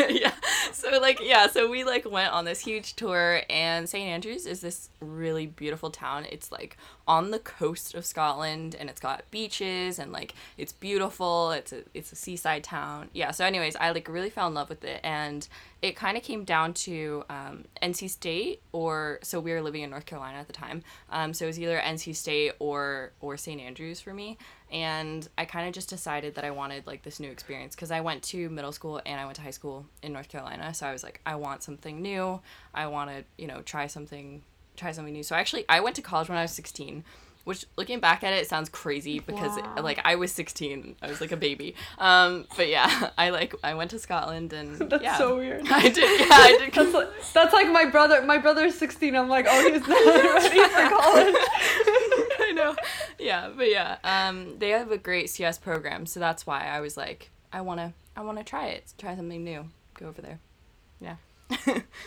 Yeah. 0.08 0.32
So 0.72 0.98
like 1.00 1.20
yeah, 1.22 1.46
so 1.46 1.70
we 1.70 1.84
like 1.84 2.10
went 2.10 2.32
on 2.32 2.44
this 2.44 2.60
huge 2.60 2.96
tour 2.96 3.42
and 3.48 3.88
St. 3.88 4.06
Andrews 4.08 4.46
is 4.46 4.60
this 4.60 4.90
really 5.00 5.46
beautiful 5.46 5.90
town. 5.90 6.26
It's 6.30 6.50
like 6.50 6.76
on 7.06 7.30
the 7.30 7.38
coast 7.38 7.94
of 7.94 8.04
Scotland 8.04 8.51
and 8.52 8.90
it's 8.90 9.00
got 9.00 9.28
beaches 9.30 9.98
and 9.98 10.12
like 10.12 10.34
it's 10.56 10.72
beautiful. 10.72 11.50
It's 11.52 11.72
a 11.72 11.82
it's 11.94 12.12
a 12.12 12.16
seaside 12.16 12.64
town. 12.64 13.08
Yeah, 13.12 13.30
so 13.30 13.44
anyways, 13.44 13.76
I 13.76 13.90
like 13.90 14.08
really 14.08 14.30
fell 14.30 14.46
in 14.46 14.54
love 14.54 14.68
with 14.68 14.84
it 14.84 15.00
and 15.02 15.46
it 15.80 15.96
kind 15.96 16.16
of 16.16 16.22
came 16.22 16.44
down 16.44 16.74
to 16.74 17.24
um, 17.28 17.64
NC 17.82 18.08
State 18.10 18.62
or 18.70 19.18
so 19.22 19.40
we 19.40 19.52
were 19.52 19.62
living 19.62 19.82
in 19.82 19.90
North 19.90 20.06
Carolina 20.06 20.38
at 20.38 20.46
the 20.46 20.52
time. 20.52 20.82
Um, 21.10 21.34
so 21.34 21.46
it 21.46 21.48
was 21.48 21.60
either 21.60 21.78
NC 21.78 22.14
State 22.14 22.52
or 22.58 23.12
or 23.20 23.36
St. 23.36 23.60
Andrews 23.60 24.00
for 24.00 24.14
me 24.14 24.38
and 24.72 25.28
I 25.36 25.44
kind 25.44 25.68
of 25.68 25.74
just 25.74 25.90
decided 25.90 26.34
that 26.36 26.44
I 26.44 26.50
wanted 26.50 26.86
like 26.86 27.02
this 27.02 27.20
new 27.20 27.30
experience 27.30 27.76
because 27.76 27.90
I 27.90 28.00
went 28.00 28.22
to 28.24 28.48
middle 28.48 28.72
school 28.72 29.02
and 29.04 29.20
I 29.20 29.26
went 29.26 29.36
to 29.36 29.42
high 29.42 29.50
school 29.50 29.84
in 30.02 30.14
North 30.14 30.30
Carolina. 30.30 30.72
So 30.72 30.86
I 30.86 30.92
was 30.92 31.04
like, 31.04 31.20
I 31.26 31.34
want 31.34 31.62
something 31.62 32.00
new. 32.00 32.40
I 32.72 32.86
want 32.86 33.10
to, 33.10 33.24
you 33.36 33.46
know, 33.46 33.60
try 33.60 33.86
something, 33.86 34.42
try 34.74 34.92
something 34.92 35.12
new. 35.12 35.22
So 35.22 35.36
actually, 35.36 35.66
I 35.68 35.80
went 35.80 35.94
to 35.96 36.02
college 36.02 36.30
when 36.30 36.38
I 36.38 36.42
was 36.42 36.52
16, 36.52 37.04
which 37.44 37.66
looking 37.76 38.00
back 38.00 38.22
at 38.22 38.32
it 38.32 38.48
sounds 38.48 38.68
crazy 38.68 39.18
because 39.18 39.56
it, 39.56 39.64
like 39.82 40.00
I 40.04 40.14
was 40.14 40.30
16, 40.32 40.96
I 41.02 41.08
was 41.08 41.20
like 41.20 41.32
a 41.32 41.36
baby. 41.36 41.74
Um, 41.98 42.46
but 42.56 42.68
yeah, 42.68 43.10
I 43.18 43.30
like 43.30 43.54
I 43.64 43.74
went 43.74 43.90
to 43.90 43.98
Scotland 43.98 44.52
and 44.52 44.78
that's 44.90 45.02
yeah. 45.02 45.18
so 45.18 45.36
weird. 45.36 45.66
I 45.70 45.88
did, 45.88 46.20
yeah, 46.20 46.26
I 46.30 46.56
did. 46.58 46.72
that's, 46.72 46.94
like, 46.94 47.08
that's 47.32 47.52
like 47.52 47.68
my 47.70 47.84
brother. 47.86 48.22
My 48.22 48.38
brother's 48.38 48.76
16. 48.76 49.16
I'm 49.16 49.28
like, 49.28 49.46
oh, 49.48 49.72
he's 49.72 49.86
not 49.86 50.04
ready 50.06 50.60
for 50.68 50.96
college. 50.96 51.34
I 52.38 52.52
know. 52.54 52.76
Yeah, 53.18 53.50
but 53.56 53.70
yeah, 53.70 53.98
um, 54.04 54.58
they 54.58 54.70
have 54.70 54.90
a 54.90 54.98
great 54.98 55.30
CS 55.30 55.58
program, 55.58 56.06
so 56.06 56.20
that's 56.20 56.46
why 56.46 56.66
I 56.66 56.80
was 56.80 56.96
like, 56.96 57.30
I 57.52 57.60
wanna, 57.60 57.94
I 58.16 58.22
wanna 58.22 58.44
try 58.44 58.68
it, 58.68 58.92
try 58.98 59.16
something 59.16 59.42
new, 59.42 59.68
go 59.94 60.06
over 60.06 60.22
there. 60.22 60.38
Yeah. 61.00 61.16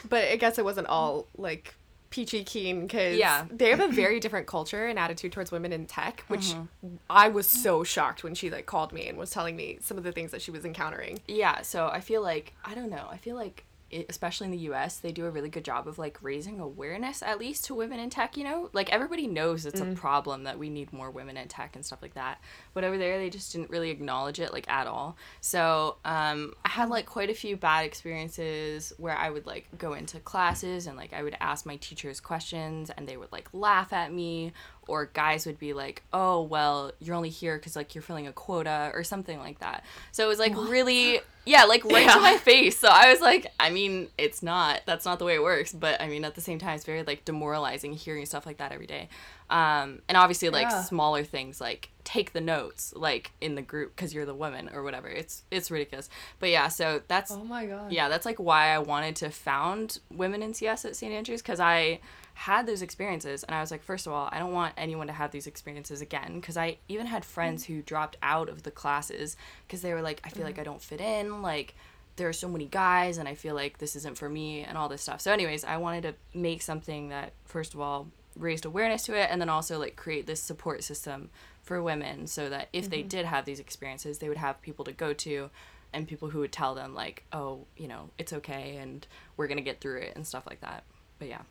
but 0.09 0.25
I 0.25 0.35
guess 0.37 0.57
it 0.57 0.65
wasn't 0.65 0.87
all 0.87 1.27
like 1.37 1.75
peachy 2.09 2.43
keen 2.43 2.81
because 2.81 3.17
yeah. 3.17 3.45
they 3.51 3.69
have 3.69 3.79
a 3.79 3.87
very 3.87 4.19
different 4.19 4.47
culture 4.47 4.85
and 4.85 4.97
attitude 4.97 5.31
towards 5.31 5.51
women 5.51 5.73
in 5.73 5.85
tech, 5.85 6.23
which 6.27 6.53
mm-hmm. 6.53 6.95
I 7.09 7.29
was 7.29 7.47
so 7.49 7.83
shocked 7.83 8.23
when 8.23 8.35
she 8.35 8.49
like 8.49 8.65
called 8.65 8.93
me 8.93 9.07
and 9.07 9.17
was 9.17 9.31
telling 9.31 9.55
me 9.55 9.77
some 9.81 9.97
of 9.97 10.03
the 10.03 10.11
things 10.11 10.31
that 10.31 10.41
she 10.41 10.51
was 10.51 10.65
encountering. 10.65 11.19
Yeah, 11.27 11.61
so 11.61 11.87
I 11.87 11.99
feel 11.99 12.21
like 12.21 12.53
I 12.63 12.75
don't 12.75 12.89
know. 12.89 13.07
I 13.09 13.17
feel 13.17 13.35
like 13.35 13.65
especially 14.09 14.45
in 14.45 14.51
the 14.51 14.69
US, 14.69 14.97
they 14.97 15.11
do 15.11 15.25
a 15.25 15.31
really 15.31 15.49
good 15.49 15.65
job 15.65 15.87
of 15.87 15.97
like 15.97 16.17
raising 16.21 16.59
awareness 16.59 17.21
at 17.21 17.39
least 17.39 17.65
to 17.65 17.75
women 17.75 17.99
in 17.99 18.09
tech, 18.09 18.37
you 18.37 18.43
know? 18.43 18.69
Like 18.73 18.91
everybody 18.91 19.27
knows 19.27 19.65
it's 19.65 19.79
mm. 19.79 19.91
a 19.91 19.95
problem 19.95 20.43
that 20.43 20.59
we 20.59 20.69
need 20.69 20.91
more 20.91 21.11
women 21.11 21.37
in 21.37 21.47
tech 21.47 21.75
and 21.75 21.85
stuff 21.85 22.01
like 22.01 22.15
that. 22.15 22.39
But 22.73 22.83
over 22.83 22.97
there 22.97 23.17
they 23.17 23.29
just 23.29 23.51
didn't 23.51 23.69
really 23.69 23.89
acknowledge 23.89 24.39
it 24.39 24.53
like 24.53 24.69
at 24.69 24.87
all. 24.87 25.17
So, 25.41 25.97
um 26.05 26.53
I 26.63 26.69
had 26.69 26.89
like 26.89 27.05
quite 27.05 27.29
a 27.29 27.33
few 27.33 27.57
bad 27.57 27.85
experiences 27.85 28.93
where 28.97 29.15
I 29.15 29.29
would 29.29 29.45
like 29.45 29.67
go 29.77 29.93
into 29.93 30.19
classes 30.19 30.87
and 30.87 30.97
like 30.97 31.13
I 31.13 31.23
would 31.23 31.37
ask 31.39 31.65
my 31.65 31.77
teachers 31.77 32.19
questions 32.19 32.89
and 32.89 33.07
they 33.07 33.17
would 33.17 33.31
like 33.31 33.49
laugh 33.53 33.93
at 33.93 34.11
me 34.11 34.53
or 34.87 35.07
guys 35.07 35.45
would 35.45 35.57
be 35.57 35.73
like, 35.73 36.03
"Oh, 36.13 36.43
well, 36.43 36.91
you're 36.99 37.15
only 37.15 37.29
here 37.29 37.57
cuz 37.59 37.75
like 37.75 37.95
you're 37.95 38.01
filling 38.01 38.27
a 38.27 38.33
quota" 38.33 38.91
or 38.93 39.03
something 39.03 39.39
like 39.39 39.59
that. 39.59 39.83
So 40.11 40.23
it 40.25 40.27
was 40.27 40.39
like 40.39 40.55
what? 40.55 40.69
really 40.69 41.21
yeah, 41.45 41.65
like 41.65 41.85
right 41.85 42.05
yeah. 42.05 42.13
to 42.13 42.19
my 42.19 42.37
face. 42.37 42.77
So 42.77 42.87
I 42.87 43.11
was 43.11 43.21
like, 43.21 43.47
I 43.59 43.69
mean, 43.69 44.07
it's 44.17 44.41
not. 44.41 44.81
That's 44.85 45.05
not 45.05 45.19
the 45.19 45.25
way 45.25 45.35
it 45.35 45.43
works. 45.43 45.71
But 45.73 46.01
I 46.01 46.07
mean, 46.07 46.25
at 46.25 46.35
the 46.35 46.41
same 46.41 46.59
time, 46.59 46.75
it's 46.75 46.85
very 46.85 47.03
like 47.03 47.25
demoralizing 47.25 47.93
hearing 47.93 48.25
stuff 48.25 48.45
like 48.45 48.57
that 48.57 48.71
every 48.71 48.87
day. 48.87 49.09
Um, 49.49 50.01
and 50.09 50.17
obviously, 50.17 50.49
like 50.49 50.69
yeah. 50.69 50.81
smaller 50.81 51.23
things 51.23 51.61
like 51.61 51.89
take 52.03 52.33
the 52.33 52.41
notes, 52.41 52.93
like 52.95 53.31
in 53.41 53.55
the 53.55 53.61
group 53.61 53.95
because 53.95 54.13
you're 54.13 54.25
the 54.25 54.33
woman 54.33 54.69
or 54.73 54.81
whatever. 54.83 55.07
It's 55.07 55.43
it's 55.51 55.69
ridiculous. 55.69 56.09
But 56.39 56.49
yeah, 56.49 56.67
so 56.67 57.01
that's 57.07 57.31
oh 57.31 57.43
my 57.43 57.65
god. 57.67 57.91
Yeah, 57.91 58.09
that's 58.09 58.25
like 58.25 58.39
why 58.39 58.69
I 58.69 58.79
wanted 58.79 59.15
to 59.17 59.29
found 59.29 59.99
women 60.11 60.41
in 60.41 60.53
CS 60.53 60.85
at 60.85 60.95
St 60.95 61.13
Andrews 61.13 61.41
because 61.41 61.59
I 61.59 61.99
had 62.35 62.67
those 62.67 62.81
experiences 62.81 63.43
and 63.43 63.55
I 63.55 63.61
was 63.61 63.71
like, 63.71 63.81
first 63.81 64.07
of 64.07 64.13
all, 64.13 64.29
I 64.31 64.39
don't 64.39 64.51
want 64.51 64.73
anyone 64.77 65.07
to 65.07 65.13
have 65.13 65.31
these 65.31 65.47
experiences 65.47 66.01
again 66.01 66.39
because 66.39 66.57
I 66.57 66.77
even 66.89 67.07
had 67.07 67.23
friends 67.23 67.65
who 67.65 67.81
dropped 67.81 68.17
out 68.21 68.49
of 68.49 68.63
the 68.63 68.71
classes 68.71 69.37
because 69.65 69.81
they 69.81 69.93
were 69.93 70.01
like, 70.01 70.21
I 70.23 70.29
feel 70.29 70.43
like 70.43 70.57
mm. 70.57 70.61
I 70.61 70.63
don't 70.63 70.81
fit 70.81 70.99
in, 71.01 71.41
like 71.41 71.75
there 72.17 72.27
are 72.27 72.33
so 72.33 72.49
many 72.49 72.65
guys 72.65 73.17
and 73.17 73.27
I 73.27 73.35
feel 73.35 73.55
like 73.55 73.77
this 73.77 73.95
isn't 73.95 74.17
for 74.17 74.29
me 74.29 74.61
and 74.63 74.77
all 74.77 74.89
this 74.89 75.01
stuff. 75.01 75.21
So 75.21 75.31
anyways, 75.31 75.63
I 75.63 75.77
wanted 75.77 76.03
to 76.03 76.13
make 76.37 76.61
something 76.61 77.09
that 77.09 77.31
first 77.45 77.73
of 77.73 77.79
all 77.79 78.07
raised 78.37 78.65
awareness 78.65 79.03
to 79.03 79.13
it 79.13 79.29
and 79.31 79.39
then 79.39 79.49
also 79.49 79.79
like 79.79 79.95
create 79.95 80.27
this 80.27 80.41
support 80.41 80.83
system 80.83 81.29
for 81.63 81.81
women 81.81 82.27
so 82.27 82.49
that 82.49 82.67
if 82.73 82.83
mm-hmm. 82.85 82.91
they 82.91 83.01
did 83.01 83.25
have 83.25 83.45
these 83.45 83.61
experiences, 83.61 84.19
they 84.19 84.27
would 84.27 84.37
have 84.37 84.61
people 84.61 84.83
to 84.85 84.91
go 84.91 85.13
to 85.13 85.49
and 85.93 86.05
people 86.05 86.29
who 86.29 86.39
would 86.39 86.51
tell 86.51 86.75
them 86.75 86.93
like, 86.93 87.23
"Oh, 87.31 87.65
you 87.77 87.87
know, 87.87 88.09
it's 88.17 88.33
okay 88.33 88.75
and 88.75 89.07
we're 89.37 89.47
going 89.47 89.57
to 89.57 89.63
get 89.63 89.79
through 89.79 89.99
it" 89.99 90.15
and 90.15 90.27
stuff 90.27 90.45
like 90.45 90.59
that. 90.59 90.83
But 91.17 91.29
yeah. 91.29 91.41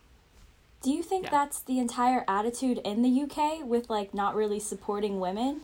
Do 0.84 0.92
you 0.92 1.02
think 1.02 1.24
yeah. 1.24 1.30
that's 1.30 1.60
the 1.60 1.78
entire 1.78 2.26
attitude 2.28 2.78
in 2.84 3.00
the 3.00 3.22
UK 3.22 3.64
with 3.64 3.88
like 3.88 4.12
not 4.12 4.34
really 4.34 4.60
supporting 4.60 5.18
women? 5.18 5.62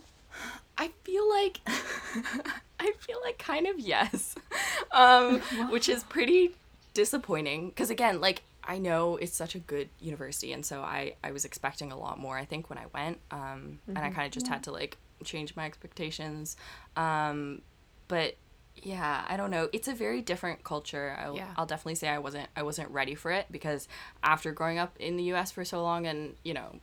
I 0.79 0.89
feel 1.03 1.29
like 1.29 1.59
I 2.79 2.91
feel 2.97 3.19
like 3.23 3.37
kind 3.37 3.67
of 3.67 3.79
yes. 3.79 4.35
Um, 4.93 5.39
which 5.69 5.87
is 5.87 6.03
pretty 6.03 6.53
disappointing 6.93 7.69
because 7.69 7.89
again, 7.91 8.19
like 8.19 8.41
I 8.61 8.77
know 8.77 9.15
it's 9.15 9.33
such 9.33 9.55
a 9.55 9.59
good 9.59 9.87
university 10.01 10.51
and 10.51 10.65
so 10.65 10.81
I 10.81 11.13
I 11.23 11.31
was 11.31 11.45
expecting 11.45 11.93
a 11.93 11.97
lot 11.97 12.19
more 12.19 12.35
I 12.35 12.43
think 12.43 12.69
when 12.69 12.77
I 12.77 12.87
went 12.93 13.19
um, 13.29 13.39
mm-hmm. 13.39 13.89
and 13.89 13.97
I 13.99 14.01
mm-hmm. 14.01 14.15
kind 14.15 14.25
of 14.25 14.33
just 14.33 14.47
yeah. 14.47 14.53
had 14.53 14.63
to 14.63 14.71
like 14.71 14.97
change 15.23 15.55
my 15.55 15.65
expectations. 15.65 16.57
Um, 16.97 17.61
but 18.07 18.35
yeah 18.75 19.25
i 19.27 19.37
don't 19.37 19.51
know. 19.51 19.69
It's 19.73 19.87
a 19.87 19.93
very 19.93 20.21
different 20.21 20.63
culture. 20.63 21.15
I'll, 21.19 21.35
yeah. 21.35 21.53
I'll 21.57 21.65
definitely 21.65 21.95
say 21.95 22.09
i 22.09 22.17
wasn't 22.17 22.47
i 22.55 22.63
wasn't 22.63 22.89
ready 22.89 23.15
for 23.15 23.31
it 23.31 23.47
because 23.51 23.87
after 24.23 24.51
growing 24.51 24.77
up 24.77 24.95
in 24.99 25.17
the 25.17 25.23
us 25.25 25.51
for 25.51 25.63
so 25.65 25.81
long 25.81 26.05
and 26.07 26.35
you 26.43 26.53
know 26.53 26.79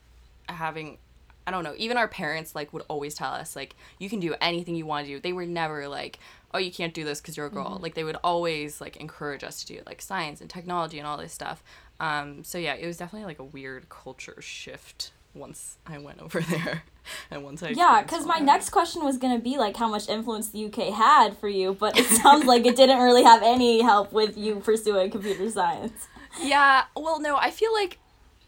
having 0.49 0.99
i 1.47 1.51
don't 1.51 1.65
know 1.65 1.75
even 1.77 1.97
our 1.97 2.09
parents 2.09 2.55
like 2.55 2.73
would 2.73 2.85
always 2.89 3.15
tell 3.15 3.33
us 3.33 3.55
like 3.57 3.75
you 3.99 4.09
can 4.09 4.21
do 4.21 4.35
anything 4.41 4.75
you 4.75 4.87
want 4.87 5.07
to 5.07 5.13
do. 5.13 5.21
They 5.21 5.33
were 5.33 5.47
never 5.47 5.89
like 5.89 6.19
oh 6.55 6.59
you 6.59 6.73
can't 6.73 6.95
do 6.95 7.05
this 7.05 7.21
because 7.21 7.37
you're 7.37 7.47
a 7.47 7.51
girl. 7.51 7.71
Mm-hmm. 7.73 7.83
like 7.83 7.95
they 7.95 8.05
would 8.05 8.19
always 8.23 8.81
like 8.81 8.97
encourage 8.97 9.43
us 9.45 9.61
to 9.65 9.67
do 9.67 9.83
like 9.87 10.01
science 10.01 10.41
and 10.41 10.49
technology 10.49 10.99
and 10.99 11.07
all 11.07 11.17
this 11.17 11.33
stuff. 11.33 11.63
Um, 12.01 12.45
so 12.45 12.59
yeah 12.59 12.75
it 12.75 12.87
was 12.87 12.97
definitely 12.97 13.27
like 13.27 13.39
a 13.39 13.45
weird 13.45 13.89
culture 13.89 14.41
shift 14.41 15.11
once 15.39 15.79
I 15.87 15.99
went 15.99 16.21
over 16.21 16.41
there 16.51 16.83
and 17.31 17.43
once 17.43 17.63
I 17.63 17.71
yeah 17.71 18.03
because 18.03 18.27
my 18.27 18.39
next 18.39 18.71
question 18.71 19.05
was 19.05 19.17
gonna 19.17 19.39
be 19.39 19.57
like 19.57 19.77
how 19.77 19.89
much 19.89 20.09
influence 20.09 20.49
the 20.49 20.67
UK 20.67 20.93
had 20.93 21.37
for 21.39 21.49
you 21.49 21.75
but 21.75 21.99
it 21.99 22.07
sounds 22.07 22.45
like 22.45 22.67
it 22.67 22.77
didn't 22.77 23.01
really 23.01 23.23
have 23.23 23.43
any 23.43 23.83
help 23.83 24.13
with 24.13 24.37
you 24.37 24.57
pursuing 24.57 25.11
computer 25.11 25.51
science. 25.51 26.09
Yeah 26.41 26.85
well 26.97 27.21
no 27.21 27.37
I 27.37 27.51
feel 27.51 27.73
like 27.73 27.99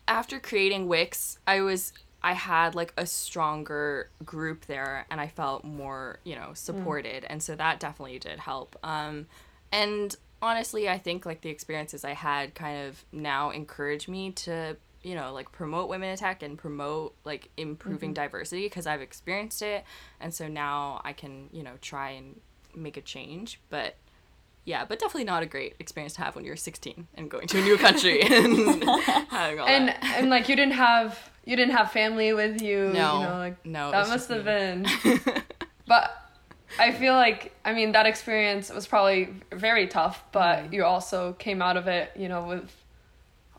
after 0.08 0.40
creating 0.40 0.88
WiCS 0.88 1.38
I 1.46 1.60
was 1.60 1.92
I 2.22 2.34
had 2.34 2.74
like 2.74 2.92
a 2.98 3.06
stronger 3.06 4.10
group 4.24 4.66
there 4.66 5.06
and 5.10 5.20
I 5.20 5.28
felt 5.28 5.64
more 5.64 6.18
you 6.24 6.34
know 6.34 6.50
supported 6.54 7.22
mm. 7.22 7.26
and 7.30 7.42
so 7.42 7.54
that 7.56 7.80
definitely 7.80 8.18
did 8.18 8.40
help. 8.40 8.76
Um 8.82 9.26
and 9.72 10.16
honestly 10.42 10.88
I 10.88 10.98
think 10.98 11.24
like 11.24 11.40
the 11.40 11.50
experiences 11.50 12.04
I 12.04 12.12
had 12.12 12.54
kind 12.54 12.88
of 12.88 13.04
now 13.12 13.50
encourage 13.50 14.08
me 14.08 14.32
to 14.32 14.76
you 15.02 15.14
know 15.14 15.32
like 15.32 15.50
promote 15.52 15.88
women 15.88 16.08
in 16.08 16.16
tech 16.16 16.42
and 16.42 16.58
promote 16.58 17.14
like 17.24 17.48
improving 17.56 18.10
mm-hmm. 18.10 18.22
diversity 18.22 18.66
because 18.66 18.86
i've 18.86 19.00
experienced 19.00 19.62
it 19.62 19.84
and 20.20 20.34
so 20.34 20.48
now 20.48 21.00
i 21.04 21.12
can 21.12 21.48
you 21.52 21.62
know 21.62 21.72
try 21.80 22.10
and 22.10 22.40
make 22.74 22.96
a 22.96 23.00
change 23.00 23.60
but 23.70 23.96
yeah 24.64 24.84
but 24.84 24.98
definitely 24.98 25.24
not 25.24 25.42
a 25.42 25.46
great 25.46 25.74
experience 25.78 26.14
to 26.14 26.22
have 26.22 26.36
when 26.36 26.44
you're 26.44 26.56
16 26.56 27.06
and 27.14 27.30
going 27.30 27.46
to 27.46 27.58
a 27.58 27.62
new 27.62 27.76
country 27.76 28.20
and 28.30 28.84
all 28.84 29.66
and 29.66 29.88
that. 29.88 30.14
and 30.18 30.30
like 30.30 30.48
you 30.48 30.56
didn't 30.56 30.74
have 30.74 31.30
you 31.44 31.56
didn't 31.56 31.74
have 31.74 31.90
family 31.90 32.32
with 32.32 32.60
you 32.60 32.90
no 32.92 33.20
you 33.20 33.26
know, 33.26 33.38
like 33.38 33.66
no 33.66 33.90
that 33.90 34.08
must 34.08 34.28
have 34.28 34.44
me. 34.44 34.44
been 34.44 34.86
but 35.86 36.16
I 36.78 36.92
feel 36.92 37.14
like 37.14 37.52
I 37.64 37.72
mean 37.72 37.92
that 37.92 38.06
experience 38.06 38.70
was 38.70 38.86
probably 38.86 39.34
very 39.52 39.88
tough, 39.88 40.22
but 40.30 40.58
mm-hmm. 40.58 40.74
you 40.74 40.84
also 40.84 41.32
came 41.32 41.60
out 41.62 41.76
of 41.76 41.88
it, 41.88 42.12
you 42.14 42.28
know, 42.28 42.44
with 42.44 42.70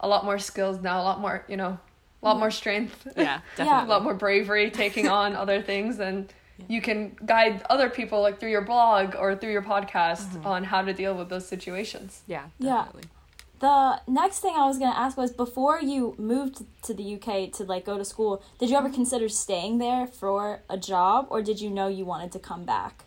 a 0.02 0.08
lot 0.08 0.26
more 0.26 0.38
skills 0.40 0.82
now, 0.82 1.02
a 1.02 1.04
lot 1.04 1.20
more, 1.20 1.46
you 1.48 1.56
know, 1.56 1.80
a 2.22 2.26
lot 2.26 2.38
more 2.38 2.52
strength. 2.52 3.08
Yeah, 3.16 3.42
definitely. 3.56 3.86
a 3.86 3.90
lot 3.90 4.04
more 4.04 4.14
bravery 4.14 4.70
taking 4.72 5.08
on 5.22 5.36
other 5.36 5.62
things 5.62 6.00
and 6.00 6.32
yeah. 6.58 6.66
you 6.68 6.82
can 6.82 7.16
guide 7.26 7.64
other 7.70 7.90
people 7.90 8.22
like 8.22 8.40
through 8.40 8.52
your 8.52 8.62
blog 8.62 9.16
or 9.16 9.36
through 9.36 9.52
your 9.52 9.64
podcast 9.64 10.28
mm-hmm. 10.28 10.46
on 10.46 10.64
how 10.66 10.82
to 10.82 10.94
deal 10.94 11.16
with 11.16 11.30
those 11.30 11.48
situations. 11.48 12.22
Yeah, 12.28 12.46
definitely. 12.60 13.04
Yeah. 13.06 13.18
The 13.60 14.02
next 14.08 14.40
thing 14.40 14.56
I 14.58 14.66
was 14.66 14.80
going 14.80 14.92
to 14.92 14.98
ask 14.98 15.18
was 15.18 15.32
before 15.32 15.80
you 15.80 16.16
moved 16.18 16.66
to 16.82 16.96
the 16.96 17.16
UK 17.16 17.52
to 17.54 17.64
like 17.64 17.86
go 17.86 17.96
to 17.96 18.04
school, 18.04 18.44
did 18.58 18.72
you 18.72 18.76
ever 18.76 18.90
consider 18.90 19.30
staying 19.30 19.78
there 19.78 20.08
for 20.08 20.64
a 20.68 20.78
job 20.78 21.28
or 21.30 21.44
did 21.44 21.62
you 21.62 21.70
know 21.70 21.88
you 21.88 22.04
wanted 22.04 22.32
to 22.32 22.40
come 22.40 22.64
back? 22.64 23.06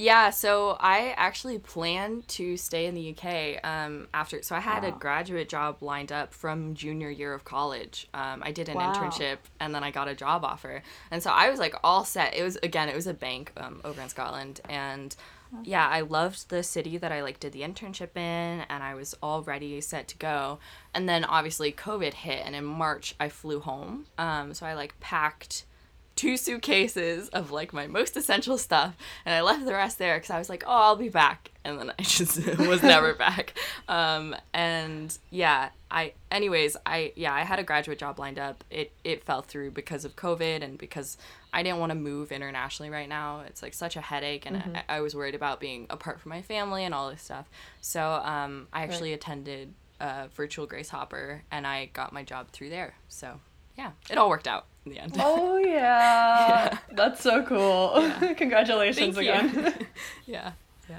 Yeah, 0.00 0.30
so 0.30 0.78
I 0.80 1.12
actually 1.18 1.58
planned 1.58 2.26
to 2.28 2.56
stay 2.56 2.86
in 2.86 2.94
the 2.94 3.14
UK 3.14 3.62
um, 3.62 4.08
after. 4.14 4.42
So 4.42 4.56
I 4.56 4.60
had 4.60 4.82
wow. 4.82 4.88
a 4.88 4.92
graduate 4.92 5.50
job 5.50 5.82
lined 5.82 6.10
up 6.10 6.32
from 6.32 6.72
junior 6.74 7.10
year 7.10 7.34
of 7.34 7.44
college. 7.44 8.08
Um, 8.14 8.42
I 8.42 8.50
did 8.50 8.70
an 8.70 8.76
wow. 8.76 8.94
internship 8.94 9.36
and 9.60 9.74
then 9.74 9.84
I 9.84 9.90
got 9.90 10.08
a 10.08 10.14
job 10.14 10.42
offer, 10.42 10.82
and 11.10 11.22
so 11.22 11.30
I 11.30 11.50
was 11.50 11.60
like 11.60 11.74
all 11.84 12.06
set. 12.06 12.34
It 12.34 12.42
was 12.42 12.56
again, 12.62 12.88
it 12.88 12.96
was 12.96 13.06
a 13.06 13.12
bank 13.12 13.52
um, 13.58 13.82
over 13.84 14.00
in 14.00 14.08
Scotland, 14.08 14.62
and 14.70 15.14
yeah, 15.64 15.86
I 15.86 16.00
loved 16.00 16.48
the 16.48 16.62
city 16.62 16.96
that 16.96 17.12
I 17.12 17.22
like 17.22 17.38
did 17.38 17.52
the 17.52 17.60
internship 17.60 18.16
in 18.16 18.64
and 18.70 18.82
I 18.82 18.94
was 18.94 19.14
all 19.22 19.42
ready, 19.42 19.80
set 19.80 20.08
to 20.08 20.16
go. 20.16 20.60
And 20.94 21.08
then 21.08 21.24
obviously 21.24 21.72
COVID 21.72 22.14
hit 22.14 22.46
and 22.46 22.54
in 22.54 22.64
March 22.64 23.16
I 23.18 23.28
flew 23.28 23.60
home. 23.60 24.06
Um, 24.16 24.54
so 24.54 24.64
I 24.64 24.74
like 24.74 24.98
packed 25.00 25.64
two 26.20 26.36
suitcases 26.36 27.30
of 27.30 27.50
like 27.50 27.72
my 27.72 27.86
most 27.86 28.14
essential 28.14 28.58
stuff 28.58 28.94
and 29.24 29.34
I 29.34 29.40
left 29.40 29.64
the 29.64 29.72
rest 29.72 29.96
there 29.96 30.16
because 30.18 30.28
I 30.28 30.36
was 30.38 30.50
like, 30.50 30.62
oh, 30.66 30.70
I'll 30.70 30.96
be 30.96 31.08
back. 31.08 31.50
And 31.64 31.78
then 31.78 31.92
I 31.98 32.02
just 32.02 32.36
was 32.58 32.82
never 32.82 33.14
back. 33.26 33.54
Um, 33.88 34.36
and 34.52 35.16
yeah, 35.30 35.70
I, 35.90 36.12
anyways, 36.30 36.76
I, 36.84 37.14
yeah, 37.16 37.32
I 37.32 37.40
had 37.40 37.58
a 37.58 37.62
graduate 37.62 37.98
job 37.98 38.18
lined 38.18 38.38
up. 38.38 38.64
It, 38.70 38.92
it 39.02 39.24
fell 39.24 39.40
through 39.40 39.70
because 39.70 40.04
of 40.04 40.14
COVID 40.14 40.62
and 40.62 40.76
because 40.76 41.16
I 41.54 41.62
didn't 41.62 41.78
want 41.78 41.88
to 41.88 41.96
move 41.96 42.32
internationally 42.32 42.90
right 42.90 43.08
now. 43.08 43.40
It's 43.46 43.62
like 43.62 43.72
such 43.72 43.96
a 43.96 44.02
headache, 44.02 44.44
and 44.44 44.56
mm-hmm. 44.56 44.76
I, 44.76 44.96
I, 44.96 45.00
was 45.00 45.14
worried 45.14 45.34
about 45.34 45.58
being 45.58 45.86
apart 45.88 46.20
from 46.20 46.28
my 46.28 46.42
family 46.42 46.84
and 46.84 46.94
all 46.94 47.10
this 47.10 47.22
stuff. 47.22 47.48
So 47.80 48.02
um, 48.02 48.68
I 48.74 48.82
actually 48.82 49.10
right. 49.10 49.16
attended 49.16 49.72
a 50.00 50.28
virtual 50.28 50.66
Grace 50.66 50.90
Hopper, 50.90 51.44
and 51.50 51.66
I 51.66 51.86
got 51.86 52.12
my 52.12 52.24
job 52.24 52.50
through 52.50 52.68
there. 52.68 52.94
So 53.08 53.40
yeah, 53.76 53.92
it 54.10 54.18
all 54.18 54.28
worked 54.28 54.46
out 54.46 54.66
in 54.84 54.92
the 54.92 54.98
end. 54.98 55.16
Oh 55.18 55.56
yeah, 55.64 55.68
yeah. 55.68 56.78
that's 56.92 57.22
so 57.22 57.42
cool! 57.42 57.94
Yeah. 57.96 58.34
Congratulations 58.36 59.16
Thank 59.16 59.28
again. 59.28 59.74
yeah, 60.26 60.52
yeah, 60.88 60.98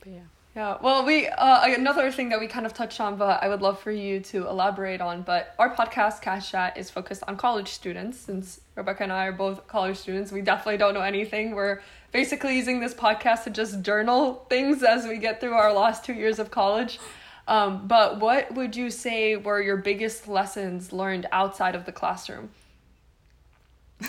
but 0.00 0.12
yeah. 0.12 0.20
Yeah, 0.54 0.76
well, 0.82 1.06
we 1.06 1.28
uh, 1.28 1.62
another 1.64 2.10
thing 2.12 2.28
that 2.28 2.38
we 2.38 2.46
kind 2.46 2.66
of 2.66 2.74
touched 2.74 3.00
on, 3.00 3.16
but 3.16 3.42
I 3.42 3.48
would 3.48 3.62
love 3.62 3.80
for 3.80 3.90
you 3.90 4.20
to 4.20 4.46
elaborate 4.48 5.00
on. 5.00 5.22
But 5.22 5.54
our 5.58 5.74
podcast, 5.74 6.20
Cache 6.20 6.50
Chat, 6.50 6.76
is 6.76 6.90
focused 6.90 7.22
on 7.26 7.38
college 7.38 7.68
students. 7.68 8.18
Since 8.18 8.60
Rebecca 8.74 9.04
and 9.04 9.12
I 9.12 9.28
are 9.28 9.32
both 9.32 9.66
college 9.66 9.96
students, 9.96 10.30
we 10.30 10.42
definitely 10.42 10.76
don't 10.76 10.92
know 10.92 11.00
anything. 11.00 11.54
We're 11.54 11.80
basically 12.12 12.54
using 12.54 12.80
this 12.80 12.92
podcast 12.92 13.44
to 13.44 13.50
just 13.50 13.80
journal 13.80 14.44
things 14.50 14.82
as 14.82 15.06
we 15.06 15.16
get 15.16 15.40
through 15.40 15.54
our 15.54 15.72
last 15.72 16.04
two 16.04 16.12
years 16.12 16.38
of 16.38 16.50
college. 16.50 17.00
Um, 17.48 17.88
but 17.88 18.20
what 18.20 18.54
would 18.54 18.76
you 18.76 18.90
say 18.90 19.36
were 19.36 19.60
your 19.60 19.78
biggest 19.78 20.28
lessons 20.28 20.92
learned 20.92 21.26
outside 21.32 21.74
of 21.74 21.86
the 21.86 21.92
classroom? 21.92 22.50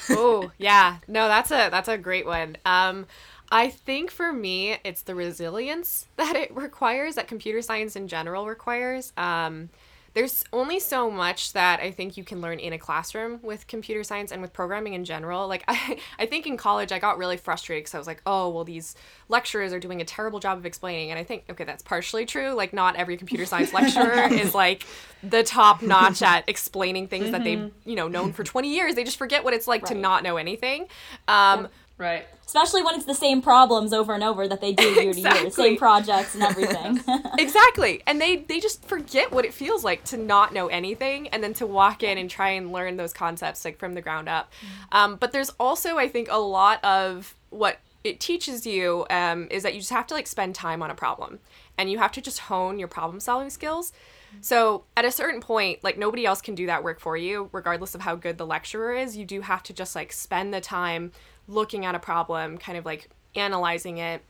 Oh 0.09 0.51
yeah, 0.57 0.97
no, 1.07 1.27
that's 1.27 1.51
a 1.51 1.69
that's 1.69 1.87
a 1.87 1.97
great 1.97 2.25
one. 2.25 2.57
Um, 2.65 3.05
I 3.51 3.69
think 3.69 4.09
for 4.09 4.33
me, 4.33 4.77
it's 4.83 5.03
the 5.03 5.15
resilience 5.15 6.07
that 6.17 6.35
it 6.35 6.55
requires, 6.55 7.15
that 7.15 7.27
computer 7.27 7.61
science 7.61 7.95
in 7.95 8.07
general 8.07 8.47
requires. 8.47 9.13
Um, 9.17 9.69
there's 10.13 10.43
only 10.53 10.79
so 10.79 11.09
much 11.09 11.53
that 11.53 11.79
I 11.79 11.91
think 11.91 12.17
you 12.17 12.23
can 12.23 12.39
learn 12.39 12.59
in 12.59 12.71
a 12.73 12.77
classroom 12.77 13.39
with 13.41 13.65
computer 13.67 14.03
science 14.03 14.31
and 14.31 14.41
with 14.41 14.53
programming 14.53 14.93
in 14.93 15.05
general. 15.05 15.47
Like 15.47 15.63
I, 15.67 15.99
I 16.19 16.25
think 16.25 16.45
in 16.45 16.57
college 16.57 16.91
I 16.91 16.99
got 16.99 17.17
really 17.17 17.37
frustrated 17.37 17.83
because 17.83 17.95
I 17.95 17.97
was 17.97 18.07
like, 18.07 18.21
oh 18.25 18.49
well, 18.49 18.63
these 18.63 18.95
lecturers 19.29 19.73
are 19.73 19.79
doing 19.79 20.01
a 20.01 20.05
terrible 20.05 20.39
job 20.39 20.57
of 20.57 20.65
explaining, 20.65 21.09
and 21.09 21.19
I 21.19 21.23
think 21.23 21.45
okay, 21.49 21.63
that's 21.63 21.83
partially 21.83 22.25
true. 22.25 22.51
Like 22.51 22.73
not 22.73 22.95
every 22.95 23.17
computer 23.17 23.45
science 23.45 23.73
lecturer 23.73 24.31
is 24.31 24.53
like 24.53 24.85
the 25.23 25.43
top 25.43 25.81
notch 25.81 26.21
at 26.21 26.47
explaining 26.47 27.07
things 27.07 27.25
mm-hmm. 27.25 27.31
that 27.31 27.43
they've 27.43 27.71
you 27.85 27.95
know 27.95 28.07
known 28.07 28.33
for 28.33 28.43
20 28.43 28.73
years. 28.73 28.95
They 28.95 29.03
just 29.03 29.17
forget 29.17 29.43
what 29.43 29.53
it's 29.53 29.67
like 29.67 29.83
right. 29.83 29.93
to 29.93 29.95
not 29.95 30.23
know 30.23 30.37
anything. 30.37 30.87
Um, 31.27 31.69
Right. 31.97 32.25
Especially 32.45 32.81
when 32.81 32.95
it's 32.95 33.05
the 33.05 33.13
same 33.13 33.41
problems 33.41 33.93
over 33.93 34.13
and 34.13 34.23
over 34.23 34.47
that 34.47 34.61
they 34.61 34.73
do 34.73 34.83
year 34.83 35.09
exactly. 35.09 35.39
to 35.39 35.43
year, 35.43 35.51
same 35.51 35.77
projects 35.77 36.33
and 36.33 36.43
everything. 36.43 36.99
exactly. 37.37 38.01
And 38.07 38.19
they 38.19 38.37
they 38.37 38.59
just 38.59 38.83
forget 38.85 39.31
what 39.31 39.45
it 39.45 39.53
feels 39.53 39.83
like 39.83 40.03
to 40.05 40.17
not 40.17 40.53
know 40.53 40.67
anything 40.67 41.27
and 41.29 41.43
then 41.43 41.53
to 41.55 41.67
walk 41.67 42.03
in 42.03 42.17
and 42.17 42.29
try 42.29 42.49
and 42.49 42.71
learn 42.71 42.97
those 42.97 43.13
concepts 43.13 43.63
like 43.63 43.77
from 43.77 43.93
the 43.93 44.01
ground 44.01 44.27
up. 44.27 44.51
Mm-hmm. 44.51 44.97
Um, 44.97 45.15
but 45.17 45.31
there's 45.31 45.51
also 45.59 45.97
I 45.97 46.07
think 46.09 46.27
a 46.31 46.39
lot 46.39 46.83
of 46.83 47.35
what 47.51 47.79
it 48.03 48.19
teaches 48.19 48.65
you 48.65 49.05
um, 49.09 49.47
is 49.49 49.63
that 49.63 49.73
you 49.73 49.79
just 49.79 49.91
have 49.91 50.07
to 50.07 50.13
like 50.13 50.27
spend 50.27 50.55
time 50.55 50.81
on 50.83 50.91
a 50.91 50.95
problem 50.95 51.39
and 51.77 51.89
you 51.89 51.99
have 51.99 52.11
to 52.13 52.21
just 52.21 52.39
hone 52.39 52.77
your 52.77 52.87
problem 52.87 53.19
solving 53.19 53.49
skills. 53.49 53.93
So 54.41 54.85
at 54.97 55.05
a 55.05 55.11
certain 55.11 55.41
point, 55.41 55.83
like 55.83 55.97
nobody 55.97 56.25
else 56.25 56.41
can 56.41 56.55
do 56.55 56.65
that 56.65 56.83
work 56.83 56.99
for 56.99 57.15
you, 57.15 57.49
regardless 57.51 57.95
of 57.95 58.01
how 58.01 58.15
good 58.15 58.37
the 58.37 58.45
lecturer 58.45 58.93
is. 58.93 59.15
You 59.15 59.25
do 59.25 59.41
have 59.41 59.63
to 59.63 59.73
just 59.73 59.95
like 59.95 60.11
spend 60.11 60.53
the 60.53 60.61
time 60.61 61.11
looking 61.47 61.85
at 61.85 61.95
a 61.95 61.99
problem, 61.99 62.57
kind 62.57 62.77
of 62.77 62.85
like 62.85 63.09
analyzing 63.35 63.97
it, 63.97 64.21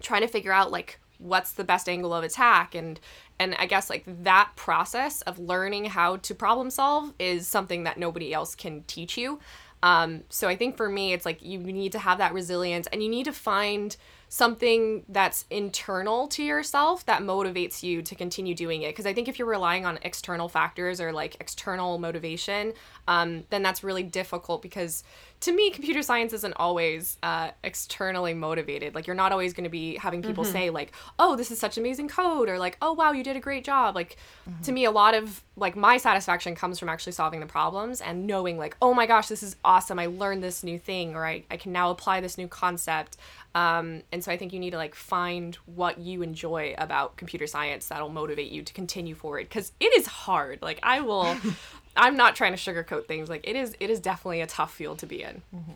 trying 0.00 0.22
to 0.22 0.28
figure 0.28 0.52
out 0.52 0.70
like 0.70 0.98
what's 1.18 1.52
the 1.52 1.64
best 1.64 1.88
angle 1.88 2.12
of 2.12 2.24
attack 2.24 2.74
and 2.74 3.00
and 3.38 3.54
I 3.58 3.66
guess 3.66 3.88
like 3.90 4.04
that 4.24 4.50
process 4.56 5.22
of 5.22 5.38
learning 5.38 5.86
how 5.86 6.16
to 6.18 6.34
problem 6.34 6.70
solve 6.70 7.12
is 7.18 7.48
something 7.48 7.84
that 7.84 7.98
nobody 7.98 8.32
else 8.32 8.54
can 8.54 8.84
teach 8.86 9.16
you. 9.16 9.40
Um, 9.82 10.22
so 10.30 10.48
I 10.48 10.56
think 10.56 10.76
for 10.76 10.88
me, 10.88 11.12
it's 11.12 11.26
like 11.26 11.42
you 11.42 11.58
need 11.58 11.92
to 11.92 11.98
have 11.98 12.18
that 12.18 12.32
resilience 12.32 12.86
and 12.86 13.02
you 13.02 13.08
need 13.08 13.24
to 13.24 13.32
find 13.32 13.96
something 14.28 15.04
that's 15.08 15.44
internal 15.50 16.26
to 16.26 16.42
yourself 16.42 17.04
that 17.06 17.22
motivates 17.22 17.82
you 17.82 18.02
to 18.02 18.14
continue 18.14 18.54
doing 18.54 18.82
it. 18.82 18.88
Because 18.88 19.04
I 19.04 19.12
think 19.12 19.28
if 19.28 19.38
you're 19.38 19.46
relying 19.46 19.84
on 19.84 19.98
external 20.02 20.48
factors 20.48 21.00
or 21.00 21.12
like 21.12 21.36
external 21.38 21.98
motivation, 21.98 22.72
um, 23.06 23.44
then 23.50 23.62
that's 23.62 23.84
really 23.84 24.02
difficult 24.02 24.62
because 24.62 25.04
to 25.44 25.52
me, 25.52 25.68
computer 25.68 26.00
science 26.00 26.32
isn't 26.32 26.54
always 26.56 27.18
uh, 27.22 27.50
externally 27.62 28.32
motivated. 28.32 28.94
Like, 28.94 29.06
you're 29.06 29.14
not 29.14 29.30
always 29.30 29.52
going 29.52 29.64
to 29.64 29.70
be 29.70 29.96
having 29.96 30.22
people 30.22 30.42
mm-hmm. 30.42 30.52
say, 30.54 30.70
like, 30.70 30.92
oh, 31.18 31.36
this 31.36 31.50
is 31.50 31.58
such 31.58 31.76
amazing 31.76 32.08
code, 32.08 32.48
or 32.48 32.58
like, 32.58 32.78
oh, 32.80 32.94
wow, 32.94 33.12
you 33.12 33.22
did 33.22 33.36
a 33.36 33.40
great 33.40 33.62
job. 33.62 33.94
Like, 33.94 34.16
mm-hmm. 34.48 34.62
to 34.62 34.72
me, 34.72 34.86
a 34.86 34.90
lot 34.90 35.14
of 35.14 35.44
like 35.56 35.76
my 35.76 35.98
satisfaction 35.98 36.54
comes 36.54 36.78
from 36.78 36.88
actually 36.88 37.12
solving 37.12 37.40
the 37.40 37.46
problems 37.46 38.00
and 38.00 38.26
knowing, 38.26 38.56
like, 38.56 38.74
oh 38.80 38.94
my 38.94 39.04
gosh, 39.04 39.28
this 39.28 39.42
is 39.42 39.56
awesome. 39.62 39.98
I 39.98 40.06
learned 40.06 40.42
this 40.42 40.64
new 40.64 40.78
thing, 40.78 41.14
or 41.14 41.26
I, 41.26 41.44
I 41.50 41.58
can 41.58 41.72
now 41.72 41.90
apply 41.90 42.22
this 42.22 42.38
new 42.38 42.48
concept. 42.48 43.18
Um, 43.54 44.02
and 44.12 44.24
so 44.24 44.32
I 44.32 44.38
think 44.38 44.54
you 44.54 44.58
need 44.58 44.70
to 44.70 44.78
like 44.78 44.94
find 44.94 45.54
what 45.66 45.98
you 45.98 46.22
enjoy 46.22 46.74
about 46.78 47.18
computer 47.18 47.46
science 47.46 47.88
that'll 47.88 48.08
motivate 48.08 48.50
you 48.50 48.62
to 48.62 48.72
continue 48.72 49.14
forward 49.14 49.48
because 49.48 49.72
it 49.78 49.94
is 49.94 50.06
hard. 50.06 50.62
Like 50.62 50.80
I 50.82 51.00
will, 51.00 51.36
I'm 51.96 52.16
not 52.16 52.36
trying 52.36 52.54
to 52.54 52.58
sugarcoat 52.58 53.06
things. 53.06 53.28
Like 53.28 53.46
it 53.48 53.56
is, 53.56 53.76
it 53.80 53.90
is 53.90 54.00
definitely 54.00 54.40
a 54.40 54.46
tough 54.46 54.74
field 54.74 54.98
to 55.00 55.06
be 55.06 55.22
in. 55.22 55.42
Mm-hmm. 55.54 55.72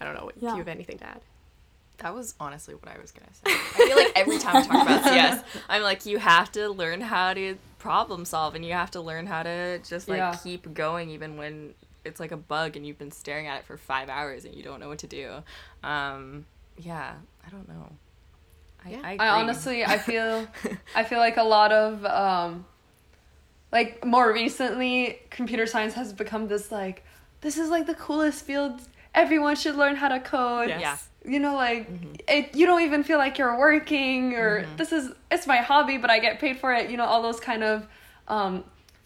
I 0.00 0.04
don't 0.04 0.14
know. 0.14 0.30
Yeah. 0.36 0.50
Do 0.50 0.54
you 0.54 0.58
have 0.58 0.68
anything 0.68 0.98
to 0.98 1.06
add? 1.06 1.20
That 1.98 2.14
was 2.14 2.34
honestly 2.40 2.74
what 2.74 2.88
I 2.88 3.00
was 3.00 3.12
gonna 3.12 3.32
say. 3.32 3.42
I 3.46 3.86
feel 3.86 3.96
like 3.96 4.12
every 4.16 4.38
time 4.38 4.56
I 4.56 4.62
talk 4.62 4.82
about 4.82 5.04
CS, 5.04 5.44
I'm 5.68 5.82
like, 5.82 6.06
you 6.06 6.18
have 6.18 6.50
to 6.52 6.68
learn 6.68 7.00
how 7.00 7.34
to 7.34 7.56
problem 7.78 8.24
solve, 8.24 8.56
and 8.56 8.64
you 8.64 8.72
have 8.72 8.90
to 8.92 9.00
learn 9.00 9.26
how 9.26 9.44
to 9.44 9.78
just 9.78 10.08
like 10.08 10.18
yeah. 10.18 10.34
keep 10.42 10.74
going, 10.74 11.10
even 11.10 11.36
when 11.36 11.74
it's 12.04 12.20
like 12.20 12.32
a 12.32 12.36
bug 12.36 12.76
and 12.76 12.86
you've 12.86 12.98
been 12.98 13.10
staring 13.10 13.46
at 13.46 13.60
it 13.60 13.64
for 13.64 13.76
five 13.76 14.08
hours 14.08 14.44
and 14.44 14.54
you 14.54 14.62
don't 14.62 14.80
know 14.80 14.88
what 14.88 14.98
to 14.98 15.06
do. 15.06 15.42
Um, 15.82 16.46
yeah, 16.76 17.14
I 17.46 17.50
don't 17.50 17.68
know. 17.68 17.90
I, 18.84 18.90
yeah. 18.90 19.00
I, 19.02 19.16
I 19.18 19.28
honestly, 19.40 19.84
I 19.84 19.98
feel, 19.98 20.46
I 20.94 21.04
feel 21.04 21.18
like 21.18 21.36
a 21.36 21.42
lot 21.42 21.72
of, 21.72 22.04
um, 22.04 22.66
like 23.74 24.04
more 24.04 24.32
recently, 24.32 25.18
computer 25.30 25.66
science 25.66 25.94
has 25.94 26.12
become 26.12 26.46
this 26.46 26.70
like, 26.70 27.02
this 27.40 27.58
is 27.58 27.70
like 27.70 27.86
the 27.86 27.94
coolest 27.94 28.44
field. 28.44 28.80
Everyone 29.16 29.56
should 29.56 29.74
learn 29.74 29.96
how 29.96 30.08
to 30.08 30.20
code. 30.20 30.68
Yes. 30.68 30.80
Yeah. 30.80 31.30
You 31.32 31.40
know, 31.40 31.56
like 31.56 31.90
mm-hmm. 31.90 32.14
it. 32.28 32.54
You 32.54 32.66
don't 32.66 32.82
even 32.82 33.02
feel 33.02 33.18
like 33.18 33.38
you're 33.38 33.58
working, 33.58 34.34
or 34.34 34.62
mm-hmm. 34.62 34.76
this 34.76 34.92
is 34.92 35.10
it's 35.30 35.46
my 35.46 35.56
hobby, 35.56 35.96
but 35.96 36.10
I 36.10 36.18
get 36.18 36.38
paid 36.38 36.58
for 36.58 36.72
it. 36.72 36.90
You 36.90 36.98
know, 36.98 37.04
all 37.04 37.22
those 37.22 37.40
kind 37.40 37.64
of 37.64 37.88
um, 38.28 38.62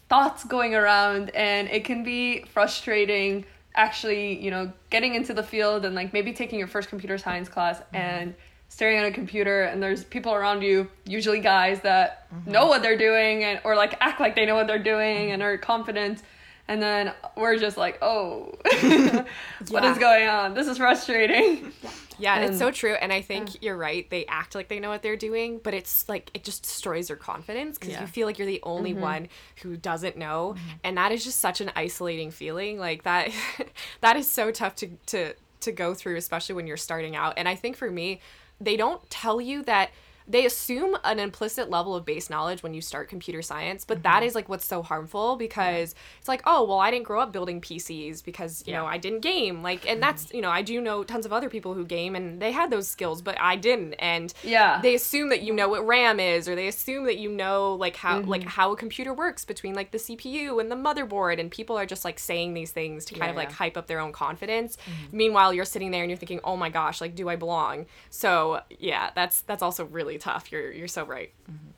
thoughts 0.09 0.44
going 0.44 0.74
around, 0.74 1.31
and 1.31 1.68
it 1.68 1.85
can 1.85 2.02
be 2.02 2.42
frustrating 2.52 3.44
actually, 3.74 4.42
you 4.42 4.50
know, 4.50 4.72
getting 4.90 5.14
into 5.14 5.33
the 5.33 5.44
field 5.44 5.85
and 5.85 5.94
like 5.94 6.12
maybe 6.12 6.33
taking 6.33 6.59
your 6.59 6.68
first 6.68 6.88
computer 6.88 7.16
science 7.16 7.48
class 7.48 7.78
mm-hmm. 7.78 7.96
and 7.96 8.35
staring 8.68 8.98
at 8.98 9.07
a 9.07 9.11
computer 9.11 9.64
and 9.64 9.83
there's 9.83 10.04
people 10.04 10.35
around 10.35 10.62
you, 10.62 10.88
usually 11.04 11.40
guys 11.40 11.81
that 11.81 12.31
mm-hmm. 12.33 12.52
know 12.52 12.66
what 12.66 12.83
they're 12.83 12.98
doing 12.98 13.44
and 13.44 13.61
or 13.64 13.74
like 13.74 13.96
act 14.00 14.20
like 14.20 14.35
they 14.35 14.46
know 14.46 14.54
what 14.54 14.66
they're 14.66 14.78
doing 14.78 15.16
mm-hmm. 15.16 15.35
and 15.35 15.42
are 15.42 15.59
confident 15.59 16.22
and 16.68 16.83
then 16.83 17.12
we're 17.35 17.57
just 17.57 17.78
like, 17.78 17.98
oh, 18.02 18.52
what 19.70 19.85
is 19.85 19.96
going 19.96 20.28
on? 20.28 20.52
This 20.54 20.68
is 20.68 20.76
frustrating. 20.78 21.72
Yeah, 22.20 22.35
yeah 22.35 22.40
and, 22.40 22.50
it's 22.50 22.59
so 22.59 22.72
true. 22.72 22.94
And 22.94 23.12
I 23.12 23.22
think 23.22 23.54
yeah. 23.54 23.59
you're 23.62 23.76
right. 23.76 24.11
They 24.11 24.26
act 24.26 24.57
like 24.57 24.66
they 24.66 24.81
know 24.81 24.88
what 24.88 25.02
they're 25.02 25.16
doing, 25.16 25.61
but 25.62 25.72
it's 25.72 26.09
like 26.09 26.33
it 26.35 26.42
just 26.42 26.64
destroys 26.64 27.09
your 27.09 27.16
confidence 27.16 27.78
because 27.78 27.94
yeah. 27.94 28.00
you 28.00 28.09
feel 28.09 28.26
like 28.26 28.40
you're 28.40 28.46
the 28.48 28.59
only 28.64 28.90
mm-hmm. 28.90 29.02
one 29.02 29.28
who 29.62 29.76
doesn't 29.76 30.16
know, 30.16 30.57
mm-hmm. 30.57 30.68
and 30.83 30.96
that 30.96 31.12
is 31.12 31.22
just 31.22 31.38
such 31.38 31.61
an 31.61 31.70
isolating 31.76 32.33
feeling. 32.33 32.76
Like 32.76 33.04
that, 33.04 33.31
that 34.00 34.16
is 34.16 34.28
so 34.28 34.50
tough 34.50 34.74
to 34.76 34.88
to 35.07 35.35
to 35.61 35.70
go 35.70 35.94
through, 35.94 36.16
especially 36.16 36.57
when 36.57 36.66
you're 36.66 36.76
starting 36.76 37.14
out. 37.14 37.35
And 37.37 37.48
I 37.48 37.54
think 37.54 37.76
for 37.76 37.88
me, 37.88 38.20
they 38.61 38.77
don't 38.77 39.09
tell 39.11 39.40
you 39.40 39.62
that 39.64 39.90
they 40.29 40.45
assume 40.45 40.97
an 41.05 41.19
implicit 41.19 41.71
level 41.71 41.97
of 41.97 42.05
base 42.05 42.29
knowledge 42.29 42.62
when 42.62 42.75
you 42.75 42.81
start 42.81 43.09
computer 43.09 43.43
science, 43.43 43.85
but 43.85 43.99
mm-hmm. 43.99 44.03
that 44.03 44.23
is 44.23 44.35
like 44.35 44.49
what's 44.49 44.67
so 44.67 44.83
harmful 44.83 45.37
because 45.37 45.95
yeah. 45.95 46.19
it's 46.19 46.29
like, 46.29 46.43
oh, 46.45 46.64
well, 46.64 46.79
I 46.79 46.91
didn't 46.91 47.07
grow 47.07 47.21
up 47.21 47.33
building 47.33 47.61
PCs 47.61 48.25
because, 48.25 48.62
you 48.67 48.73
yeah. 48.73 48.81
know, 48.81 48.87
I 48.87 48.99
didn't 48.99 49.21
game. 49.21 49.62
Like, 49.62 49.88
and 49.88 50.03
that's, 50.03 50.33
you 50.33 50.43
know, 50.43 50.51
I 50.51 50.62
do 50.62 50.81
know 50.81 51.03
tons 51.03 51.27
of 51.27 51.33
other 51.33 51.49
people 51.49 51.75
who 51.75 51.85
game 51.85 52.14
and 52.14 52.41
they 52.41 52.53
had 52.53 52.71
those 52.71 52.88
skills, 52.88 53.23
but 53.23 53.41
I 53.41 53.57
didn't. 53.57 53.95
And 53.95 54.33
yeah, 54.43 54.81
they 54.83 54.95
assume 54.95 55.31
that 55.31 55.43
you 55.43 55.53
know 55.53 55.69
what 55.69 55.87
RAM 55.87 56.21
is 56.21 56.49
or 56.49 56.55
they 56.55 56.69
assume 56.69 57.07
that 57.07 57.19
you 57.19 57.31
know 57.31 57.75
like 57.75 57.97
how 57.97 58.21
mm-hmm. 58.21 58.31
like 58.31 58.45
how 58.45 58.73
a 58.73 58.77
computer 58.77 59.14
works 59.14 59.45
between 59.45 59.75
like 59.75 59.91
the 59.91 59.99
CPU 59.99 60.61
and 60.61 60.71
the 60.71 60.77
motherboard 60.77 61.41
and 61.41 61.51
people 61.51 61.77
are 61.77 61.87
just 61.87 62.05
like 62.05 62.19
saying 62.19 62.55
these 62.55 62.71
things 62.71 63.05
to 63.07 63.14
kind 63.14 63.29
yeah, 63.29 63.31
of 63.31 63.37
like 63.37 63.53
hype 63.53 63.77
up 63.77 63.87
their 63.87 64.01
own 64.01 64.12
confidence. 64.12 64.77
Mm-hmm. 64.77 65.17
Meanwhile, 65.17 65.55
you're 65.55 65.64
sitting 65.64 65.91
there 65.91 66.03
and 66.03 66.11
you're 66.11 66.19
thinking, 66.19 66.41
"Oh 66.45 66.57
my 66.57 66.69
gosh, 66.69 67.01
like 67.01 67.14
do 67.14 67.29
I 67.29 67.37
belong?" 67.37 67.87
So, 68.11 68.61
yeah, 68.79 69.11
that's 69.14 69.43
that's 69.43 69.62
also 69.62 69.85
really 69.87 70.17
tough. 70.18 70.52
You're 70.52 70.70
you're 70.72 70.88
so 70.88 71.04
right. 71.04 71.33
Mm-hmm. 71.50 71.68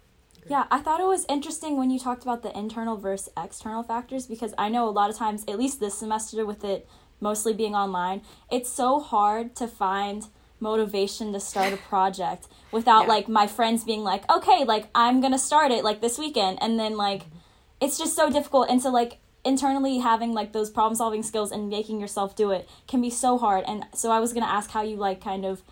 Yeah, 0.48 0.66
I 0.70 0.80
thought 0.80 1.00
it 1.00 1.06
was 1.06 1.26
interesting 1.28 1.76
when 1.76 1.90
you 1.90 1.98
talked 1.98 2.22
about 2.22 2.42
the 2.42 2.56
internal 2.58 2.96
versus 2.96 3.32
external 3.36 3.82
factors 3.82 4.26
because 4.26 4.54
I 4.58 4.68
know 4.68 4.88
a 4.88 4.90
lot 4.90 5.10
of 5.10 5.16
times, 5.16 5.44
at 5.46 5.58
least 5.58 5.80
this 5.80 5.94
semester 5.94 6.44
with 6.44 6.64
it 6.64 6.88
mostly 7.20 7.52
being 7.52 7.74
online, 7.74 8.22
it's 8.50 8.70
so 8.70 9.00
hard 9.00 9.54
to 9.56 9.68
find 9.68 10.26
motivation 10.58 11.32
to 11.32 11.40
start 11.40 11.72
a 11.72 11.76
project 11.88 12.48
without 12.72 13.02
yeah. 13.02 13.08
like 13.08 13.28
my 13.28 13.46
friends 13.46 13.84
being 13.84 14.02
like, 14.02 14.30
okay, 14.30 14.64
like 14.64 14.88
I'm 14.94 15.20
gonna 15.20 15.38
start 15.38 15.72
it 15.72 15.84
like 15.84 16.00
this 16.00 16.18
weekend. 16.18 16.58
And 16.60 16.78
then 16.78 16.96
like 16.96 17.22
it's 17.80 17.98
just 17.98 18.16
so 18.16 18.30
difficult. 18.30 18.68
And 18.70 18.82
so 18.82 18.90
like 18.90 19.18
internally 19.44 19.98
having 19.98 20.32
like 20.32 20.52
those 20.52 20.70
problem 20.70 20.94
solving 20.94 21.22
skills 21.22 21.50
and 21.50 21.70
making 21.70 22.00
yourself 22.00 22.36
do 22.36 22.50
it 22.50 22.68
can 22.88 23.00
be 23.00 23.10
so 23.10 23.38
hard. 23.38 23.64
And 23.66 23.84
so 23.94 24.10
I 24.10 24.20
was 24.20 24.32
gonna 24.32 24.46
ask 24.46 24.70
how 24.70 24.82
you 24.82 24.96
like 24.96 25.22
kind 25.22 25.44
of 25.44 25.62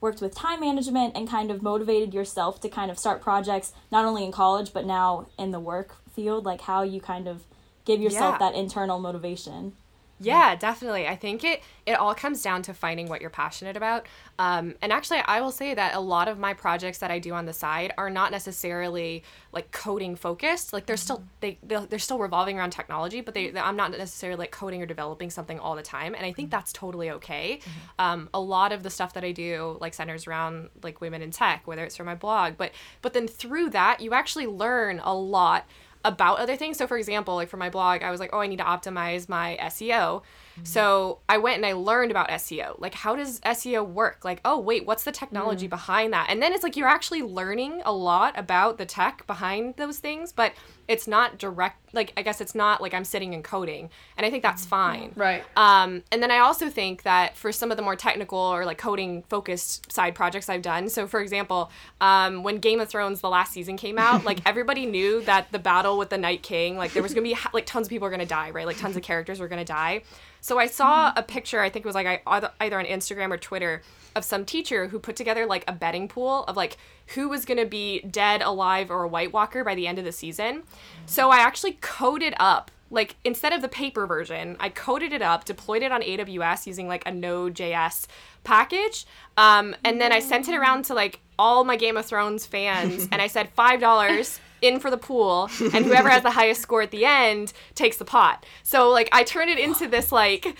worked 0.00 0.20
with 0.20 0.34
time 0.34 0.60
management 0.60 1.16
and 1.16 1.28
kind 1.28 1.50
of 1.50 1.62
motivated 1.62 2.12
yourself 2.12 2.60
to 2.60 2.68
kind 2.68 2.90
of 2.90 2.98
start 2.98 3.20
projects 3.22 3.72
not 3.90 4.04
only 4.04 4.24
in 4.24 4.32
college 4.32 4.72
but 4.72 4.84
now 4.84 5.26
in 5.38 5.50
the 5.50 5.60
work 5.60 5.96
field 6.14 6.44
like 6.44 6.62
how 6.62 6.82
you 6.82 7.00
kind 7.00 7.26
of 7.26 7.44
give 7.84 8.00
yourself 8.00 8.36
yeah. 8.40 8.50
that 8.50 8.54
internal 8.54 8.98
motivation 8.98 9.72
yeah, 10.18 10.56
definitely. 10.56 11.06
I 11.06 11.16
think 11.16 11.44
it 11.44 11.62
it 11.84 11.92
all 11.92 12.14
comes 12.14 12.42
down 12.42 12.62
to 12.62 12.74
finding 12.74 13.08
what 13.08 13.20
you're 13.20 13.30
passionate 13.30 13.76
about. 13.76 14.06
Um, 14.38 14.74
and 14.80 14.92
actually, 14.92 15.18
I 15.18 15.40
will 15.40 15.52
say 15.52 15.74
that 15.74 15.94
a 15.94 16.00
lot 16.00 16.26
of 16.26 16.38
my 16.38 16.54
projects 16.54 16.98
that 16.98 17.10
I 17.10 17.18
do 17.18 17.32
on 17.32 17.44
the 17.44 17.52
side 17.52 17.92
are 17.98 18.08
not 18.10 18.32
necessarily 18.32 19.22
like 19.52 19.70
coding 19.72 20.16
focused. 20.16 20.72
Like 20.72 20.86
they're 20.86 20.96
still 20.96 21.22
they 21.40 21.58
they're 21.62 21.98
still 21.98 22.18
revolving 22.18 22.58
around 22.58 22.70
technology, 22.70 23.20
but 23.20 23.34
they 23.34 23.56
I'm 23.56 23.76
not 23.76 23.90
necessarily 23.90 24.38
like 24.38 24.50
coding 24.50 24.82
or 24.82 24.86
developing 24.86 25.28
something 25.28 25.60
all 25.60 25.76
the 25.76 25.82
time. 25.82 26.14
And 26.14 26.24
I 26.24 26.32
think 26.32 26.50
that's 26.50 26.72
totally 26.72 27.10
okay. 27.10 27.60
Mm-hmm. 27.60 27.70
Um, 27.98 28.28
a 28.32 28.40
lot 28.40 28.72
of 28.72 28.82
the 28.82 28.90
stuff 28.90 29.12
that 29.14 29.24
I 29.24 29.32
do 29.32 29.76
like 29.80 29.92
centers 29.92 30.26
around 30.26 30.70
like 30.82 31.00
women 31.02 31.20
in 31.20 31.30
tech, 31.30 31.66
whether 31.66 31.84
it's 31.84 31.96
for 31.96 32.04
my 32.04 32.14
blog, 32.14 32.54
but 32.56 32.72
but 33.02 33.12
then 33.12 33.28
through 33.28 33.70
that 33.70 34.00
you 34.00 34.14
actually 34.14 34.46
learn 34.46 35.00
a 35.04 35.14
lot 35.14 35.66
about 36.06 36.38
other 36.38 36.56
things. 36.56 36.78
So 36.78 36.86
for 36.86 36.96
example, 36.96 37.34
like 37.34 37.48
for 37.48 37.56
my 37.56 37.68
blog, 37.68 38.02
I 38.02 38.12
was 38.12 38.20
like, 38.20 38.30
oh, 38.32 38.38
I 38.38 38.46
need 38.46 38.58
to 38.58 38.64
optimize 38.64 39.28
my 39.28 39.58
SEO. 39.60 40.22
Mm-hmm. 40.22 40.64
So 40.64 41.18
I 41.28 41.38
went 41.38 41.56
and 41.56 41.66
I 41.66 41.72
learned 41.72 42.12
about 42.12 42.28
SEO. 42.28 42.80
Like 42.80 42.94
how 42.94 43.16
does 43.16 43.40
SEO 43.40 43.86
work? 43.86 44.24
Like, 44.24 44.40
oh, 44.44 44.58
wait, 44.58 44.86
what's 44.86 45.02
the 45.02 45.12
technology 45.12 45.66
mm. 45.66 45.70
behind 45.70 46.12
that? 46.12 46.28
And 46.30 46.40
then 46.40 46.52
it's 46.52 46.62
like 46.62 46.76
you're 46.76 46.88
actually 46.88 47.22
learning 47.22 47.82
a 47.84 47.92
lot 47.92 48.38
about 48.38 48.78
the 48.78 48.86
tech 48.86 49.26
behind 49.26 49.74
those 49.76 49.98
things, 49.98 50.32
but 50.32 50.52
it's 50.88 51.06
not 51.06 51.38
direct 51.38 51.94
like 51.94 52.12
i 52.16 52.22
guess 52.22 52.40
it's 52.40 52.54
not 52.54 52.80
like 52.80 52.94
i'm 52.94 53.04
sitting 53.04 53.34
and 53.34 53.42
coding 53.42 53.90
and 54.16 54.26
i 54.26 54.30
think 54.30 54.42
that's 54.42 54.62
mm-hmm. 54.62 54.70
fine 54.70 55.12
right 55.16 55.44
um, 55.56 56.02
and 56.12 56.22
then 56.22 56.30
i 56.30 56.38
also 56.38 56.68
think 56.68 57.02
that 57.02 57.36
for 57.36 57.52
some 57.52 57.70
of 57.70 57.76
the 57.76 57.82
more 57.82 57.96
technical 57.96 58.38
or 58.38 58.64
like 58.64 58.78
coding 58.78 59.22
focused 59.28 59.90
side 59.90 60.14
projects 60.14 60.48
i've 60.48 60.62
done 60.62 60.88
so 60.88 61.06
for 61.06 61.20
example 61.20 61.70
um, 62.00 62.42
when 62.42 62.58
game 62.58 62.80
of 62.80 62.88
thrones 62.88 63.20
the 63.20 63.28
last 63.28 63.52
season 63.52 63.76
came 63.76 63.98
out 63.98 64.24
like 64.24 64.40
everybody 64.46 64.86
knew 64.86 65.22
that 65.22 65.50
the 65.52 65.58
battle 65.58 65.98
with 65.98 66.10
the 66.10 66.18
night 66.18 66.42
king 66.42 66.76
like 66.76 66.92
there 66.92 67.02
was 67.02 67.14
gonna 67.14 67.22
be 67.22 67.36
like 67.52 67.66
tons 67.66 67.86
of 67.86 67.90
people 67.90 68.06
were 68.06 68.10
gonna 68.10 68.26
die 68.26 68.50
right 68.50 68.66
like 68.66 68.78
tons 68.78 68.96
of 68.96 69.02
characters 69.02 69.40
were 69.40 69.48
gonna 69.48 69.64
die 69.64 70.02
so 70.40 70.58
i 70.58 70.66
saw 70.66 71.10
mm-hmm. 71.10 71.18
a 71.18 71.22
picture 71.22 71.60
i 71.60 71.68
think 71.70 71.84
it 71.84 71.88
was 71.88 71.94
like 71.94 72.22
I, 72.26 72.50
either 72.60 72.78
on 72.78 72.84
instagram 72.84 73.32
or 73.32 73.38
twitter 73.38 73.82
of 74.16 74.24
some 74.24 74.44
teacher 74.44 74.88
who 74.88 74.98
put 74.98 75.14
together 75.14 75.46
like 75.46 75.64
a 75.68 75.72
betting 75.72 76.08
pool 76.08 76.44
of 76.44 76.56
like 76.56 76.78
who 77.14 77.28
was 77.28 77.44
going 77.44 77.58
to 77.58 77.66
be 77.66 78.00
dead, 78.00 78.42
alive, 78.42 78.90
or 78.90 79.04
a 79.04 79.08
White 79.08 79.32
Walker 79.32 79.62
by 79.62 79.74
the 79.74 79.86
end 79.86 79.98
of 79.98 80.04
the 80.04 80.12
season. 80.12 80.64
So 81.04 81.30
I 81.30 81.38
actually 81.38 81.78
coded 81.80 82.34
up 82.38 82.70
like 82.90 83.16
instead 83.24 83.52
of 83.52 83.62
the 83.62 83.68
paper 83.68 84.06
version, 84.06 84.56
I 84.60 84.68
coded 84.68 85.12
it 85.12 85.22
up, 85.22 85.44
deployed 85.44 85.82
it 85.82 85.92
on 85.92 86.02
AWS 86.02 86.66
using 86.66 86.88
like 86.88 87.06
a 87.06 87.12
Node.js 87.12 88.06
package, 88.44 89.06
um, 89.36 89.74
and 89.84 90.00
then 90.00 90.12
I 90.12 90.20
sent 90.20 90.48
it 90.48 90.54
around 90.54 90.84
to 90.86 90.94
like 90.94 91.20
all 91.38 91.64
my 91.64 91.76
Game 91.76 91.96
of 91.96 92.06
Thrones 92.06 92.46
fans, 92.46 93.08
and 93.12 93.20
I 93.20 93.26
said 93.26 93.50
five 93.54 93.80
dollars 93.80 94.40
in 94.62 94.80
for 94.80 94.90
the 94.90 94.96
pool, 94.96 95.50
and 95.72 95.84
whoever 95.84 96.08
has 96.08 96.22
the 96.22 96.30
highest 96.40 96.62
score 96.62 96.82
at 96.82 96.90
the 96.90 97.04
end 97.04 97.52
takes 97.74 97.96
the 97.96 98.04
pot. 98.04 98.44
So 98.62 98.90
like 98.90 99.08
I 99.12 99.24
turned 99.24 99.50
it 99.50 99.58
into 99.58 99.86
this 99.88 100.12
like 100.12 100.56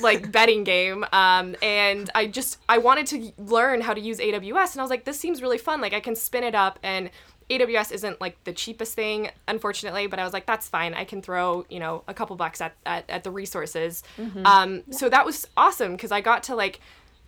like 0.00 0.30
betting 0.32 0.64
game, 0.64 1.04
um, 1.12 1.56
and 1.62 2.10
I 2.14 2.26
just 2.26 2.58
I 2.68 2.78
wanted 2.78 3.06
to 3.08 3.32
learn 3.38 3.80
how 3.80 3.94
to 3.94 4.00
use 4.00 4.18
AWS, 4.18 4.72
and 4.72 4.80
I 4.80 4.82
was 4.82 4.90
like, 4.90 5.04
this 5.04 5.18
seems 5.18 5.42
really 5.42 5.58
fun. 5.58 5.80
Like 5.80 5.94
I 5.94 6.00
can 6.00 6.16
spin 6.16 6.44
it 6.44 6.54
up 6.54 6.78
and. 6.82 7.10
AWS 7.50 7.90
isn't 7.90 8.20
like 8.20 8.42
the 8.44 8.52
cheapest 8.52 8.94
thing, 8.94 9.28
unfortunately, 9.48 10.06
but 10.06 10.20
I 10.20 10.24
was 10.24 10.32
like, 10.32 10.46
that's 10.46 10.68
fine. 10.68 10.94
I 10.94 11.02
can 11.02 11.20
throw, 11.20 11.66
you 11.68 11.80
know, 11.80 12.04
a 12.06 12.14
couple 12.14 12.36
bucks 12.36 12.60
at, 12.60 12.76
at, 12.86 13.10
at 13.10 13.24
the 13.24 13.32
resources. 13.32 14.04
Mm-hmm. 14.16 14.46
Um, 14.46 14.74
yeah. 14.86 14.96
So 14.96 15.08
that 15.08 15.26
was 15.26 15.48
awesome 15.56 15.96
because 15.96 16.12
I 16.12 16.20
got 16.20 16.44
to 16.44 16.54
like 16.54 16.78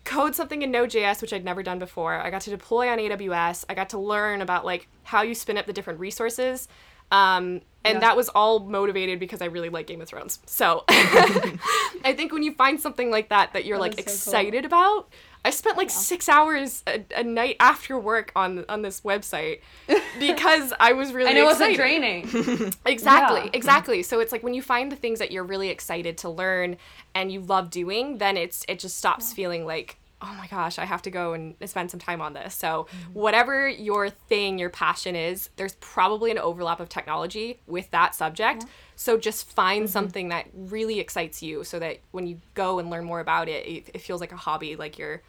code 0.03 0.35
something 0.35 0.61
in 0.61 0.71
Node.js, 0.71 1.21
which 1.21 1.33
I'd 1.33 1.45
never 1.45 1.63
done 1.63 1.79
before. 1.79 2.13
I 2.13 2.29
got 2.29 2.41
to 2.41 2.49
deploy 2.49 2.89
on 2.89 2.97
AWS. 2.97 3.65
I 3.69 3.73
got 3.73 3.89
to 3.89 3.97
learn 3.97 4.41
about 4.41 4.65
like 4.65 4.87
how 5.03 5.21
you 5.21 5.35
spin 5.35 5.57
up 5.57 5.65
the 5.65 5.73
different 5.73 5.99
resources. 5.99 6.67
Um, 7.11 7.61
and 7.85 7.95
yeah. 7.95 7.99
that 7.99 8.17
was 8.17 8.29
all 8.29 8.59
motivated 8.61 9.19
because 9.19 9.41
I 9.41 9.45
really 9.45 9.69
like 9.69 9.87
Game 9.87 10.01
of 10.01 10.07
Thrones. 10.07 10.39
So 10.45 10.83
I 10.89 12.13
think 12.15 12.31
when 12.31 12.43
you 12.43 12.53
find 12.53 12.79
something 12.79 13.11
like 13.11 13.29
that 13.29 13.53
that 13.53 13.65
you're 13.65 13.77
that 13.77 13.81
like 13.81 13.99
excited 13.99 14.63
cool. 14.63 14.65
about, 14.65 15.09
I 15.45 15.49
spent 15.49 15.77
like 15.77 15.89
yeah. 15.89 15.95
six 15.95 16.29
hours 16.29 16.83
a, 16.87 17.03
a, 17.17 17.23
night 17.23 17.57
after 17.59 17.99
work 17.99 18.31
on 18.35 18.63
on 18.69 18.81
this 18.81 19.01
website 19.01 19.59
because 20.19 20.73
I 20.79 20.93
was 20.93 21.11
really. 21.11 21.29
and 21.29 21.37
it 21.37 21.43
excited. 21.43 21.59
wasn't 21.59 21.77
draining. 21.77 22.73
exactly, 22.85 23.41
yeah. 23.41 23.49
exactly. 23.53 24.03
So 24.03 24.19
it's 24.19 24.31
like 24.31 24.43
when 24.43 24.53
you 24.53 24.61
find 24.61 24.91
the 24.91 24.95
things 24.95 25.19
that 25.19 25.31
you're 25.31 25.43
really 25.43 25.69
excited 25.69 26.17
to 26.19 26.29
learn 26.29 26.77
and 27.13 27.31
you 27.31 27.41
love 27.41 27.69
doing, 27.69 28.19
then 28.19 28.37
it's 28.37 28.63
it 28.69 28.79
just 28.79 28.97
stops 28.97 29.31
yeah. 29.31 29.35
feeling 29.35 29.65
like 29.65 29.97
oh 30.23 30.33
my 30.37 30.47
gosh, 30.47 30.79
I 30.79 30.85
have 30.85 31.01
to 31.01 31.11
go 31.11 31.33
and 31.33 31.55
spend 31.65 31.91
some 31.91 31.99
time 31.99 32.21
on 32.21 32.33
this. 32.33 32.55
So, 32.55 32.87
mm-hmm. 32.89 33.13
whatever 33.13 33.67
your 33.67 34.09
thing, 34.09 34.57
your 34.57 34.69
passion 34.69 35.15
is, 35.15 35.49
there's 35.57 35.75
probably 35.75 36.31
an 36.31 36.37
overlap 36.37 36.79
of 36.79 36.87
technology 36.87 37.59
with 37.67 37.91
that 37.91 38.15
subject. 38.15 38.63
Yeah. 38.63 38.69
So, 38.95 39.17
just 39.17 39.51
find 39.51 39.83
mm-hmm. 39.83 39.91
something 39.91 40.29
that 40.29 40.47
really 40.53 40.99
excites 40.99 41.43
you 41.43 41.63
so 41.63 41.77
that 41.79 41.99
when 42.11 42.25
you 42.25 42.39
go 42.53 42.79
and 42.79 42.89
learn 42.89 43.03
more 43.03 43.19
about 43.19 43.49
it, 43.49 43.67
it, 43.67 43.89
it 43.93 44.01
feels 44.01 44.21
like 44.21 44.31
a 44.31 44.37
hobby, 44.37 44.77
like 44.77 44.97
you're, 44.97 45.21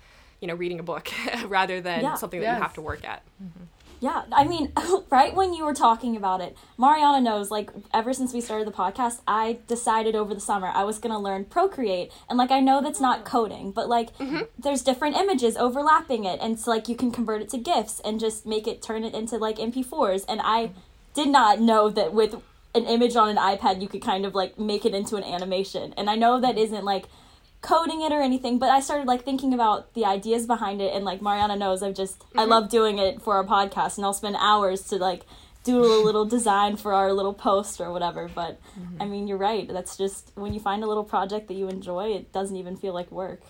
you 0.44 0.48
know, 0.48 0.54
reading 0.54 0.78
a 0.78 0.82
book 0.82 1.10
rather 1.46 1.80
than 1.80 2.02
yeah. 2.02 2.14
something 2.16 2.38
that 2.40 2.46
yes. 2.46 2.56
you 2.58 2.62
have 2.62 2.74
to 2.74 2.82
work 2.82 3.02
at. 3.02 3.22
Mm-hmm. 3.42 3.64
Yeah, 4.00 4.24
I 4.30 4.44
mean, 4.44 4.70
right 5.10 5.34
when 5.34 5.54
you 5.54 5.64
were 5.64 5.72
talking 5.72 6.14
about 6.14 6.42
it, 6.42 6.54
Mariana 6.76 7.22
knows, 7.22 7.50
like, 7.50 7.70
ever 7.94 8.12
since 8.12 8.34
we 8.34 8.42
started 8.42 8.66
the 8.66 8.72
podcast, 8.72 9.22
I 9.26 9.60
decided 9.66 10.14
over 10.14 10.34
the 10.34 10.40
summer 10.42 10.66
I 10.66 10.84
was 10.84 10.98
going 10.98 11.14
to 11.14 11.18
learn 11.18 11.46
Procreate. 11.46 12.12
And, 12.28 12.36
like, 12.36 12.50
I 12.50 12.60
know 12.60 12.82
that's 12.82 13.00
not 13.00 13.24
coding, 13.24 13.72
but, 13.72 13.88
like, 13.88 14.14
mm-hmm. 14.18 14.42
there's 14.58 14.82
different 14.82 15.16
images 15.16 15.56
overlapping 15.56 16.24
it. 16.26 16.38
And 16.42 16.60
so, 16.60 16.70
like 16.70 16.86
you 16.86 16.96
can 16.96 17.10
convert 17.10 17.40
it 17.40 17.48
to 17.50 17.56
GIFs 17.56 18.00
and 18.00 18.20
just 18.20 18.44
make 18.44 18.66
it 18.66 18.82
turn 18.82 19.04
it 19.04 19.14
into, 19.14 19.38
like, 19.38 19.56
MP4s. 19.56 20.26
And 20.28 20.42
I 20.44 20.72
did 21.14 21.28
not 21.28 21.62
know 21.62 21.88
that 21.88 22.12
with 22.12 22.34
an 22.74 22.84
image 22.84 23.16
on 23.16 23.30
an 23.30 23.38
iPad, 23.38 23.80
you 23.80 23.88
could 23.88 24.02
kind 24.02 24.26
of, 24.26 24.34
like, 24.34 24.58
make 24.58 24.84
it 24.84 24.94
into 24.94 25.16
an 25.16 25.24
animation. 25.24 25.94
And 25.96 26.10
I 26.10 26.16
know 26.16 26.38
that 26.40 26.58
isn't, 26.58 26.84
like, 26.84 27.06
coding 27.64 28.02
it 28.02 28.12
or 28.12 28.20
anything, 28.20 28.58
but 28.58 28.68
I 28.68 28.80
started 28.80 29.06
like 29.06 29.24
thinking 29.24 29.54
about 29.54 29.94
the 29.94 30.04
ideas 30.04 30.46
behind 30.46 30.82
it 30.82 30.94
and 30.94 31.04
like 31.04 31.22
Mariana 31.22 31.56
knows 31.56 31.82
I've 31.82 31.94
just 31.94 32.18
mm-hmm. 32.18 32.40
I 32.40 32.44
love 32.44 32.68
doing 32.68 32.98
it 32.98 33.22
for 33.22 33.34
our 33.34 33.44
podcast 33.44 33.96
and 33.96 34.04
I'll 34.04 34.12
spend 34.12 34.36
hours 34.38 34.82
to 34.88 34.96
like 34.96 35.24
do 35.64 35.82
a 35.82 35.96
little 36.04 36.26
design 36.26 36.76
for 36.76 36.92
our 36.92 37.12
little 37.12 37.32
post 37.32 37.80
or 37.80 37.90
whatever. 37.90 38.30
But 38.32 38.60
mm-hmm. 38.78 39.00
I 39.00 39.06
mean 39.06 39.26
you're 39.26 39.38
right. 39.38 39.66
That's 39.66 39.96
just 39.96 40.30
when 40.34 40.52
you 40.52 40.60
find 40.60 40.84
a 40.84 40.86
little 40.86 41.04
project 41.04 41.48
that 41.48 41.54
you 41.54 41.68
enjoy, 41.68 42.12
it 42.12 42.32
doesn't 42.32 42.56
even 42.56 42.76
feel 42.76 42.92
like 42.92 43.10
work. 43.10 43.40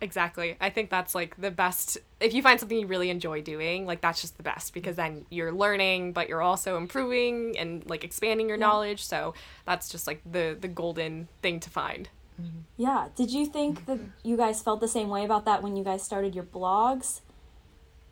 Exactly. 0.00 0.56
I 0.60 0.68
think 0.70 0.90
that's 0.90 1.14
like 1.14 1.36
the 1.40 1.52
best. 1.52 1.96
If 2.18 2.34
you 2.34 2.42
find 2.42 2.58
something 2.58 2.76
you 2.76 2.88
really 2.88 3.08
enjoy 3.08 3.40
doing, 3.40 3.86
like 3.86 4.00
that's 4.00 4.20
just 4.20 4.36
the 4.36 4.42
best 4.42 4.74
because 4.74 4.96
then 4.96 5.26
you're 5.30 5.52
learning, 5.52 6.12
but 6.12 6.28
you're 6.28 6.42
also 6.42 6.76
improving 6.76 7.56
and 7.56 7.88
like 7.88 8.02
expanding 8.02 8.48
your 8.48 8.58
yeah. 8.58 8.66
knowledge. 8.66 9.04
So 9.04 9.34
that's 9.64 9.88
just 9.88 10.08
like 10.08 10.20
the 10.30 10.58
the 10.60 10.68
golden 10.68 11.28
thing 11.40 11.60
to 11.60 11.70
find. 11.70 12.08
Mm-hmm. 12.40 12.58
Yeah. 12.76 13.08
Did 13.14 13.30
you 13.30 13.46
think 13.46 13.86
that 13.86 13.98
you 14.22 14.36
guys 14.36 14.62
felt 14.62 14.80
the 14.80 14.88
same 14.88 15.08
way 15.08 15.24
about 15.24 15.44
that 15.44 15.62
when 15.62 15.76
you 15.76 15.84
guys 15.84 16.02
started 16.02 16.34
your 16.34 16.44
blogs? 16.44 17.20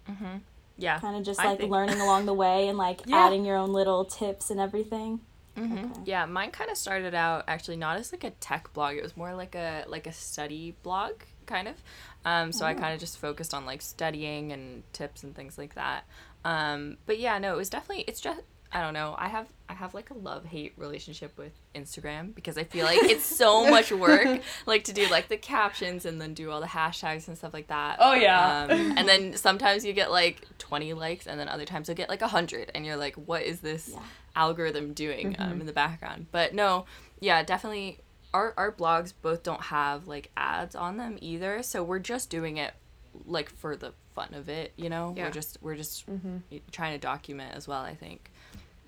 Mm-hmm. 0.09 0.39
Yeah. 0.79 0.99
Kind 1.01 1.17
of 1.17 1.25
just 1.25 1.39
like 1.39 1.63
learning 1.63 2.01
along 2.07 2.27
the 2.27 2.35
way 2.35 2.69
and 2.69 2.79
like 2.79 3.03
yeah. 3.07 3.27
adding 3.27 3.45
your 3.45 3.57
own 3.57 3.73
little 3.73 4.05
tips 4.05 4.51
and 4.51 4.61
everything. 4.61 5.21
Mm-hmm. 5.57 5.79
Okay. 5.79 6.01
Yeah, 6.07 6.25
mine 6.25 6.51
kind 6.51 6.71
of 6.71 6.79
started 6.79 7.15
out 7.15 7.45
actually 7.47 7.77
not 7.77 7.99
as 7.99 8.11
like 8.11 8.25
a 8.25 8.31
tech 8.31 8.73
blog. 8.73 8.97
It 8.97 9.03
was 9.03 9.17
more 9.17 9.35
like 9.35 9.55
a 9.55 9.85
like 9.87 10.07
a 10.07 10.13
study 10.13 10.75
blog 10.83 11.13
kind 11.47 11.69
of. 11.69 11.75
Um, 12.25 12.53
so 12.53 12.65
oh. 12.65 12.69
I 12.69 12.75
kind 12.75 12.95
of 12.95 13.01
just 13.01 13.19
focused 13.19 13.53
on 13.53 13.67
like 13.67 13.83
studying 13.83 14.53
and 14.53 14.83
tips 14.93 15.23
and 15.23 15.35
things 15.35 15.59
like 15.59 15.75
that. 15.75 16.05
Um, 16.45 16.97
but 17.07 17.19
yeah, 17.19 17.39
no, 17.39 17.53
it 17.55 17.57
was 17.57 17.69
definitely 17.69 18.05
it's 18.09 18.21
just 18.21 18.41
I 18.75 18.81
don't 18.81 18.95
know. 18.95 19.15
I 19.19 19.29
have 19.29 19.47
I 19.69 19.75
have 19.75 19.93
like 19.93 20.11
a 20.11 20.15
love 20.15 20.45
hate 20.47 20.73
relationship 20.77 21.37
with 21.37 21.53
Instagram 21.75 22.35
because 22.35 22.57
I 22.57 22.65
feel 22.65 22.87
like 22.87 23.03
it's 23.03 23.25
so 23.25 23.69
much 23.71 23.93
work, 23.93 24.41
like 24.67 24.85
to 24.85 24.93
do 24.93 25.07
like 25.09 25.29
the 25.29 25.37
captions 25.37 26.07
and 26.07 26.21
then 26.21 26.33
do 26.35 26.51
all 26.51 26.61
the 26.61 26.67
hashtags 26.67 27.29
and 27.29 27.37
stuff 27.37 27.53
like 27.53 27.67
that. 27.69 27.97
Oh 28.01 28.15
yeah. 28.15 28.67
Um, 28.71 28.71
and 28.97 29.07
then 29.09 29.37
sometimes 29.37 29.85
you 29.85 29.93
get 29.93 30.11
like 30.11 30.41
twenty 30.59 30.93
likes, 30.95 31.27
and 31.27 31.39
then 31.39 31.49
other 31.49 31.65
times 31.67 31.89
you'll 31.89 31.97
get 31.97 32.09
like 32.09 32.23
hundred, 32.23 32.71
and 32.75 32.87
you're 32.87 32.97
like, 32.97 33.15
what 33.17 33.43
is 33.43 33.61
this 33.61 33.91
Yeah. 33.93 34.01
algorithm 34.37 34.93
doing 34.95 35.33
Mm-hmm. 35.35 35.43
um, 35.43 35.61
in 35.61 35.67
the 35.67 35.73
background? 35.73 36.27
But 36.33 36.55
no, 36.55 36.87
yeah, 37.21 37.43
definitely. 37.43 37.99
Our 38.35 38.55
our 38.57 38.73
blogs 38.73 39.13
both 39.21 39.43
don't 39.43 39.61
have 39.65 40.07
like 40.09 40.31
ads 40.37 40.75
on 40.75 40.97
them 40.97 41.19
either, 41.21 41.63
so 41.63 41.83
we're 41.85 41.99
just 41.99 42.31
doing 42.31 42.57
it 42.57 42.73
like 43.27 43.51
for 43.51 43.77
the 43.77 43.93
fun 44.15 44.33
of 44.33 44.49
it, 44.49 44.73
you 44.77 44.89
know. 44.89 45.13
Yeah. 45.15 45.27
We're 45.27 45.31
just 45.33 45.59
we're 45.61 45.77
just 45.77 46.07
trying 46.71 46.93
to 46.95 46.99
document 46.99 47.55
as 47.55 47.69
well. 47.69 47.83
I 47.83 47.95
think 47.95 48.31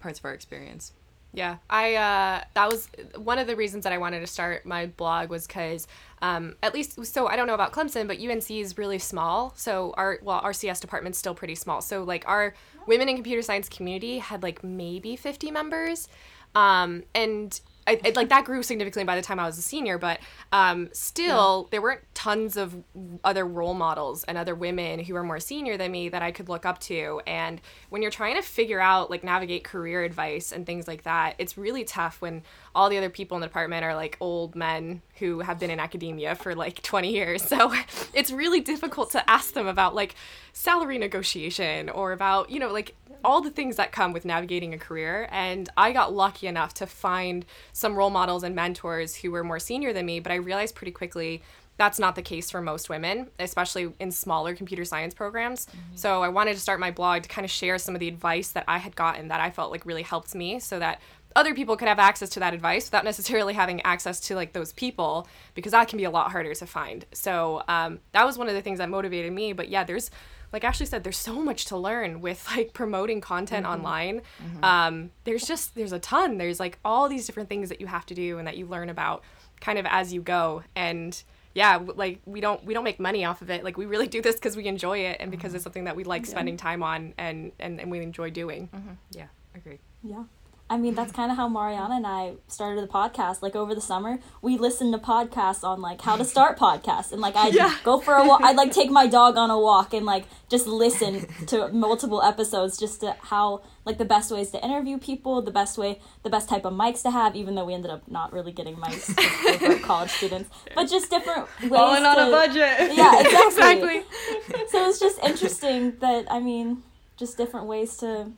parts 0.05 0.21
of 0.21 0.25
our 0.25 0.33
experience. 0.33 0.93
Yeah, 1.33 1.57
I 1.69 1.97
uh, 1.97 2.45
that 2.55 2.71
was 2.71 2.89
one 3.17 3.41
of 3.41 3.49
the 3.49 3.57
reasons 3.57 3.83
that 3.83 3.93
I 3.93 3.99
wanted 3.99 4.21
to 4.21 4.27
start 4.29 4.65
my 4.65 4.87
blog 4.87 5.31
was 5.31 5.49
because 5.49 5.89
um, 6.23 6.55
at 6.63 6.73
least 6.73 7.05
so 7.07 7.27
I 7.27 7.35
don't 7.35 7.49
know 7.49 7.55
about 7.55 7.73
Clemson, 7.73 8.07
but 8.07 8.21
UNC 8.21 8.49
is 8.53 8.79
really 8.79 9.01
small. 9.01 9.53
So 9.57 9.93
our 9.97 10.21
well 10.23 10.39
our 10.45 10.53
CS 10.53 10.79
department's 10.79 11.19
still 11.19 11.35
pretty 11.35 11.57
small. 11.57 11.83
So 11.83 12.05
like 12.05 12.23
our 12.29 12.55
women 12.87 13.09
in 13.09 13.17
computer 13.17 13.43
science 13.43 13.69
community 13.69 14.19
had 14.19 14.45
like 14.45 14.63
maybe 14.63 15.17
fifty 15.17 15.51
members, 15.51 16.09
um, 16.55 17.03
and 17.17 17.61
I, 17.87 18.01
it, 18.05 18.17
like 18.17 18.29
that 18.31 18.45
grew 18.45 18.63
significantly 18.63 19.05
by 19.05 19.17
the 19.17 19.23
time 19.23 19.39
I 19.39 19.47
was 19.47 19.59
a 19.59 19.63
senior, 19.63 19.99
but 19.99 20.21
um, 20.53 20.89
still 20.93 21.69
there 21.71 21.83
weren't 21.83 22.03
tons 22.15 22.57
of 22.57 22.83
other 23.23 23.45
role 23.45 23.75
models 23.75 24.25
and 24.25 24.39
other 24.39 24.55
women 24.55 25.01
who 25.01 25.15
were 25.15 25.23
more 25.23 25.41
senior 25.41 25.77
than 25.77 25.93
me 25.93 26.09
that 26.09 26.23
I 26.23 26.33
could 26.33 26.49
look 26.49 26.65
up 26.65 26.79
to. 26.81 27.21
And 27.27 27.61
when 27.91 28.03
you're 28.03 28.11
trying 28.11 28.37
to 28.37 28.43
figure 28.43 28.81
out 28.81 29.11
like 29.11 29.25
navigate 29.25 29.65
career 29.65 30.03
advice 30.03 30.53
and 30.53 30.65
things 30.65 30.89
like 30.89 31.03
that, 31.03 31.35
it's 31.39 31.59
really 31.59 31.85
tough 31.85 32.21
when 32.21 32.43
all 32.75 32.89
the 32.89 32.99
other 32.99 33.11
people 33.11 33.37
in 33.37 33.41
the 33.41 33.47
department 33.47 33.85
are 33.85 33.95
like 33.95 34.17
old 34.21 34.55
men 34.55 35.03
who 35.19 35.41
have 35.41 35.59
been 35.59 35.71
in 35.71 35.81
academia 35.81 36.35
for 36.35 36.55
like 36.55 36.83
20 36.83 37.11
years. 37.11 37.43
So 37.43 37.73
it's 38.15 38.31
really 38.31 38.61
difficult 38.61 39.11
to 39.11 39.31
ask 39.31 39.53
them 39.53 39.67
about 39.67 39.95
like 39.95 40.15
salary 40.53 40.99
negotiation 40.99 41.89
or 41.89 42.13
about, 42.13 42.51
you 42.51 42.59
know, 42.59 42.73
like 42.73 42.95
all 43.25 43.41
the 43.41 43.51
things 43.51 43.77
that 43.77 43.93
come 43.93 44.13
with 44.13 44.25
navigating 44.25 44.75
a 44.75 44.79
career. 44.79 45.29
And 45.31 45.69
I 45.77 45.93
got 45.93 46.13
lucky 46.13 46.47
enough 46.47 46.75
to 46.75 46.87
find 46.87 47.45
some 47.73 47.95
role 47.95 48.11
models 48.11 48.43
and 48.43 48.55
mentors 48.55 49.17
who 49.17 49.31
were 49.31 49.43
more 49.43 49.59
senior 49.59 49.93
than 49.93 50.07
me, 50.07 50.21
but 50.21 50.31
I 50.31 50.37
realized 50.37 50.75
pretty 50.75 50.93
quickly 50.93 51.43
that's 51.77 51.99
not 51.99 52.15
the 52.15 52.23
case 52.23 52.51
for 52.51 52.61
most 52.61 52.89
women, 52.89 53.31
especially 53.39 53.93
in 53.99 54.13
smaller 54.13 54.55
computer 54.55 54.85
science 54.85 55.13
programs. 55.13 55.67
So 55.97 56.23
I 56.23 56.29
wanted 56.29 56.55
to 56.55 56.61
start 56.61 56.79
my 56.79 56.93
blog 56.93 57.25
to 57.25 57.29
kind 57.29 57.45
of 57.45 57.51
share 57.51 57.79
some 57.79 57.97
of 57.97 58.01
the 58.01 58.07
advice 58.07 58.51
that 58.51 58.65
I 58.69 58.79
had 58.79 58.95
gotten 58.95 59.29
that 59.29 59.41
I 59.41 59.51
felt 59.51 59.73
like 59.73 59.85
really 59.85 60.03
helped 60.03 60.35
me 60.35 60.61
so 60.61 60.79
that 60.79 61.01
other 61.35 61.53
people 61.53 61.77
could 61.77 61.89
have 61.89 61.99
access 61.99 62.31
to 62.31 62.41
that 62.41 62.55
advice 62.55 62.87
without 62.87 63.05
necessarily 63.11 63.55
having 63.55 63.83
access 63.83 64.21
to 64.21 64.37
like 64.37 64.53
those 64.53 64.73
people 64.73 65.27
because 65.55 65.73
that 65.73 65.89
can 65.89 65.97
be 65.97 66.05
a 66.05 66.11
lot 66.11 66.31
harder 66.31 66.55
to 66.55 66.67
find. 66.67 67.05
So 67.13 67.63
um, 67.67 67.99
that 68.13 68.25
was 68.25 68.39
one 68.39 68.49
of 68.49 68.55
the 68.55 68.63
things 68.63 68.79
that 68.79 68.89
motivated 68.89 69.33
me. 69.33 69.53
But 69.53 69.69
yeah, 69.69 69.83
there's 69.83 70.11
like 70.55 70.63
Ashley 70.63 70.87
said, 70.87 71.03
there's 71.03 71.19
so 71.19 71.35
much 71.35 71.65
to 71.67 71.77
learn 71.77 72.21
with 72.21 72.47
like 72.57 72.73
promoting 72.73 73.21
content 73.21 73.67
mm-hmm. 73.67 73.75
online. 73.75 74.23
Mm-hmm. 74.43 74.65
Um, 74.65 75.11
there's 75.25 75.47
just 75.47 75.75
there's 75.75 75.93
a 75.93 75.99
ton. 75.99 76.39
There's 76.39 76.61
like 76.61 76.79
all 76.85 77.09
these 77.09 77.27
different 77.27 77.49
things 77.49 77.69
that 77.69 77.81
you 77.81 77.89
have 77.89 78.07
to 78.07 78.15
do 78.15 78.39
and 78.39 78.47
that 78.47 78.57
you 78.57 78.65
learn 78.65 78.89
about 78.89 79.25
kind 79.61 79.79
of 79.79 79.87
as 79.87 80.13
you 80.13 80.23
go. 80.23 80.63
And 80.77 81.21
yeah, 81.55 81.81
like 81.97 82.21
we 82.25 82.41
don't 82.41 82.65
we 82.65 82.73
don't 82.73 82.85
make 82.85 83.01
money 83.01 83.25
off 83.25 83.43
of 83.43 83.51
it. 83.51 83.65
Like 83.65 83.77
we 83.77 83.85
really 83.85 84.07
do 84.07 84.23
this 84.23 84.37
because 84.37 84.57
we 84.57 84.67
enjoy 84.67 85.01
it 85.01 85.17
and 85.19 85.29
because 85.29 85.49
mm-hmm. 85.51 85.57
it's 85.57 85.65
something 85.65 85.85
that 85.85 85.97
we 85.97 86.05
like 86.05 86.25
spending 86.25 86.57
time 86.57 86.85
on 86.85 87.15
and 87.19 87.51
and, 87.59 87.81
and 87.81 87.91
we 87.91 87.99
enjoy 87.99 88.31
doing. 88.31 88.69
Yeah, 89.11 89.27
agreed. 89.57 89.81
Yeah. 90.05 90.23
I 90.71 90.79
mean, 90.79 90.95
that's 90.95 91.13
kind 91.13 91.31
of 91.31 91.37
how 91.37 91.47
Mariana 91.47 91.97
and 91.97 92.07
I 92.07 92.35
started 92.49 92.83
the 92.83 92.89
podcast. 92.89 93.43
Like 93.43 93.55
over 93.55 93.75
the 93.75 93.83
summer, 93.83 94.19
we 94.41 94.57
listened 94.57 94.95
to 94.95 94.99
podcasts 94.99 95.63
on 95.63 95.83
like 95.83 96.01
how 96.01 96.17
to 96.17 96.25
start 96.25 96.59
podcasts, 96.59 97.13
and 97.13 97.21
like 97.21 97.37
I'd 97.37 97.55
go 97.85 98.01
for 98.01 98.15
a 98.15 98.27
walk. 98.27 98.41
I'd 98.43 98.57
like 98.57 98.73
take 98.73 98.91
my 98.91 99.07
dog 99.07 99.37
on 99.37 99.51
a 99.51 99.61
walk 99.61 99.93
and 99.93 100.07
like 100.07 100.25
just 100.49 100.67
listen 100.67 101.27
to 101.49 101.69
multiple 101.69 102.23
episodes, 102.23 102.79
just 102.79 103.01
to 103.01 103.15
how 103.21 103.63
like 103.85 103.99
the 103.99 104.07
best 104.07 104.33
ways 104.33 104.53
to 104.53 104.65
interview 104.65 104.97
people, 104.97 105.43
the 105.43 105.51
best 105.51 105.77
way, 105.77 106.01
the 106.23 106.31
best 106.31 106.49
type 106.49 106.65
of 106.65 106.73
mics 106.73 107.03
to 107.03 107.11
have. 107.11 107.37
Even 107.37 107.57
though 107.57 107.67
we 107.67 107.75
ended 107.75 107.91
up 107.91 108.09
not 108.11 108.33
really 108.33 108.53
getting 108.53 108.77
mics 108.77 109.15
were 109.61 109.79
college 109.87 110.11
students, 110.11 110.49
but 110.75 110.89
just 110.89 111.11
different 111.11 111.47
ways. 111.61 111.71
Falling 111.71 112.05
on 112.05 112.17
to, 112.17 112.29
a 112.29 112.31
budget. 112.31 112.97
Yeah, 112.97 113.21
exactly. 113.21 113.99
exactly. 113.99 114.67
so 114.71 114.89
it's 114.89 114.99
just 114.99 115.19
interesting 115.23 115.99
that 116.01 116.25
I 116.31 116.41
mean, 116.41 116.83
just 117.19 117.37
different 117.37 117.67
ways 117.67 117.99
to 117.99 118.33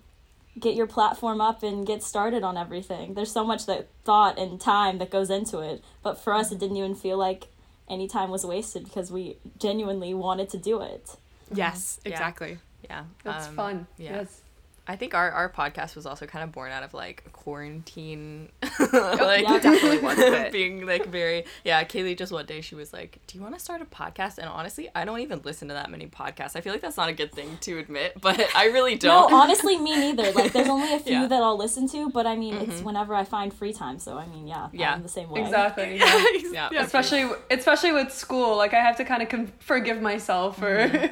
get 0.59 0.75
your 0.75 0.87
platform 0.87 1.41
up 1.41 1.63
and 1.63 1.87
get 1.87 2.03
started 2.03 2.43
on 2.43 2.57
everything. 2.57 3.15
There's 3.15 3.31
so 3.33 3.45
much 3.45 3.67
that 3.67 3.89
thought 4.05 4.39
and 4.39 4.61
time 4.61 4.99
that 4.99 5.11
goes 5.11 5.31
into 5.31 5.59
it, 5.61 5.83
but 6.03 6.19
for 6.19 6.33
us, 6.33 6.51
it 6.53 6.59
didn't 6.59 6.77
even 6.77 6.95
feel 6.95 7.19
like 7.19 7.49
any 7.89 8.09
time 8.09 8.31
was 8.31 8.45
wasted 8.45 8.85
because 8.85 9.11
we 9.13 9.37
genuinely 9.59 10.15
wanted 10.15 10.49
to 10.51 10.59
do 10.59 10.81
it. 10.81 11.17
Yes, 11.53 12.01
Yeah. 12.05 12.13
exactly. 12.13 12.59
Yeah, 12.89 13.05
That's 13.25 13.49
um, 13.49 13.57
fun. 13.57 13.87
Yeah, 13.99 14.17
Yes. 14.17 14.41
I 14.89 14.97
think 14.97 15.15
our, 15.15 15.31
our 15.31 15.51
podcast 15.51 15.97
was 15.97 16.07
also 16.07 16.27
kind 16.27 16.45
of 16.45 16.53
born 16.53 16.71
out 16.71 16.83
of 16.83 16.95
like 16.95 17.25
quarantine, 17.33 18.51
oh, 18.63 19.17
like 19.21 19.43
yeah, 19.43 19.59
definitely 19.59 19.99
was 19.99 20.19
it. 20.19 20.53
being 20.53 20.87
like 20.87 21.07
very 21.07 21.45
yeah. 21.65 21.83
Kaylee 21.85 22.17
just 22.17 22.33
one 22.33 22.47
day 22.47 22.61
she 22.61 22.75
was 22.75 22.93
like, 22.93 23.19
"Do 23.27 23.37
you 23.37 23.43
want 23.43 23.55
to 23.55 23.61
start 23.61 23.83
a 23.83 23.85
podcast?" 23.85 24.39
And 24.39 24.49
honestly, 24.49 24.89
I 24.95 25.05
don't 25.05 25.21
even 25.21 25.41
listen 25.45 25.69
to 25.69 25.75
that 25.75 25.91
many 25.91 26.07
podcasts. 26.07 26.57
I 26.57 26.61
feel 26.61 26.73
like 26.73 26.83
that's 26.83 26.97
not 26.97 27.09
a 27.09 27.13
good 27.13 27.33
thing 27.33 27.59
to 27.63 27.79
admit, 27.79 28.15
but 28.21 28.41
I 28.55 28.67
really 28.67 28.97
don't. 28.97 29.31
No, 29.31 29.37
honestly, 29.37 29.79
me 29.79 29.97
neither. 29.97 30.31
Like, 30.33 30.53
there's 30.53 30.69
only 30.69 30.95
a 30.95 31.01
few 31.01 31.13
Yeah. 31.13 31.27
that 31.27 31.43
I'll 31.43 31.59
listen 31.59 31.89
to, 31.89 32.11
but 32.11 32.27
I 32.27 32.37
mean, 32.37 32.55
it's 32.55 32.77
mm-hmm. 32.77 32.85
whenever 32.85 33.15
I 33.15 33.25
find 33.25 33.53
free 33.53 33.73
time. 33.73 33.99
So 33.99 34.17
I 34.19 34.27
mean, 34.27 34.47
yeah, 34.47 34.69
Yeah. 34.73 34.95
I'm 34.95 35.03
the 35.03 35.09
same 35.09 35.31
way. 35.31 35.41
Exactly. 35.43 35.97
Yeah. 35.99 36.25
yeah, 36.53 36.69
Yeah. 36.73 36.83
especially 36.85 37.29
especially 37.51 37.93
with 37.93 38.13
school 38.13 38.57
like 38.57 38.75
i 38.75 38.81
have 38.81 38.97
to 38.97 39.05
kind 39.05 39.23
of 39.23 39.29
con- 39.29 39.53
forgive 39.59 40.01
myself 40.01 40.59
for 40.59 40.77
mm-hmm. 40.77 41.07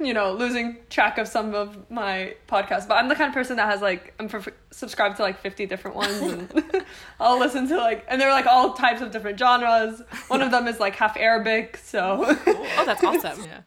You 0.00 0.12
know 0.12 0.32
losing 0.32 0.76
track 0.90 1.18
of 1.18 1.28
some 1.28 1.54
of 1.54 1.88
my 1.90 2.34
podcasts 2.48 2.86
but 2.88 2.94
i'm 2.94 3.08
the 3.08 3.14
kind 3.14 3.28
of 3.28 3.34
person 3.34 3.56
that 3.56 3.68
has 3.70 3.80
like 3.80 4.12
i'm 4.18 4.28
for- 4.28 4.52
subscribed 4.70 5.16
to 5.16 5.22
like 5.22 5.38
50 5.40 5.66
different 5.66 5.96
ones 5.96 6.20
and 6.20 6.64
i'll 7.20 7.38
listen 7.38 7.68
to 7.68 7.76
like 7.76 8.04
and 8.08 8.20
they're 8.20 8.30
like 8.32 8.46
all 8.46 8.74
types 8.74 9.00
of 9.00 9.10
different 9.12 9.38
genres 9.38 10.02
one 10.28 10.42
of 10.42 10.50
them 10.50 10.66
is 10.66 10.80
like 10.80 10.96
half 10.96 11.16
arabic 11.16 11.76
so 11.76 12.24
Oh, 12.26 12.84
that's 12.86 13.02
awesome. 13.04 13.42
yeah. 13.44 13.60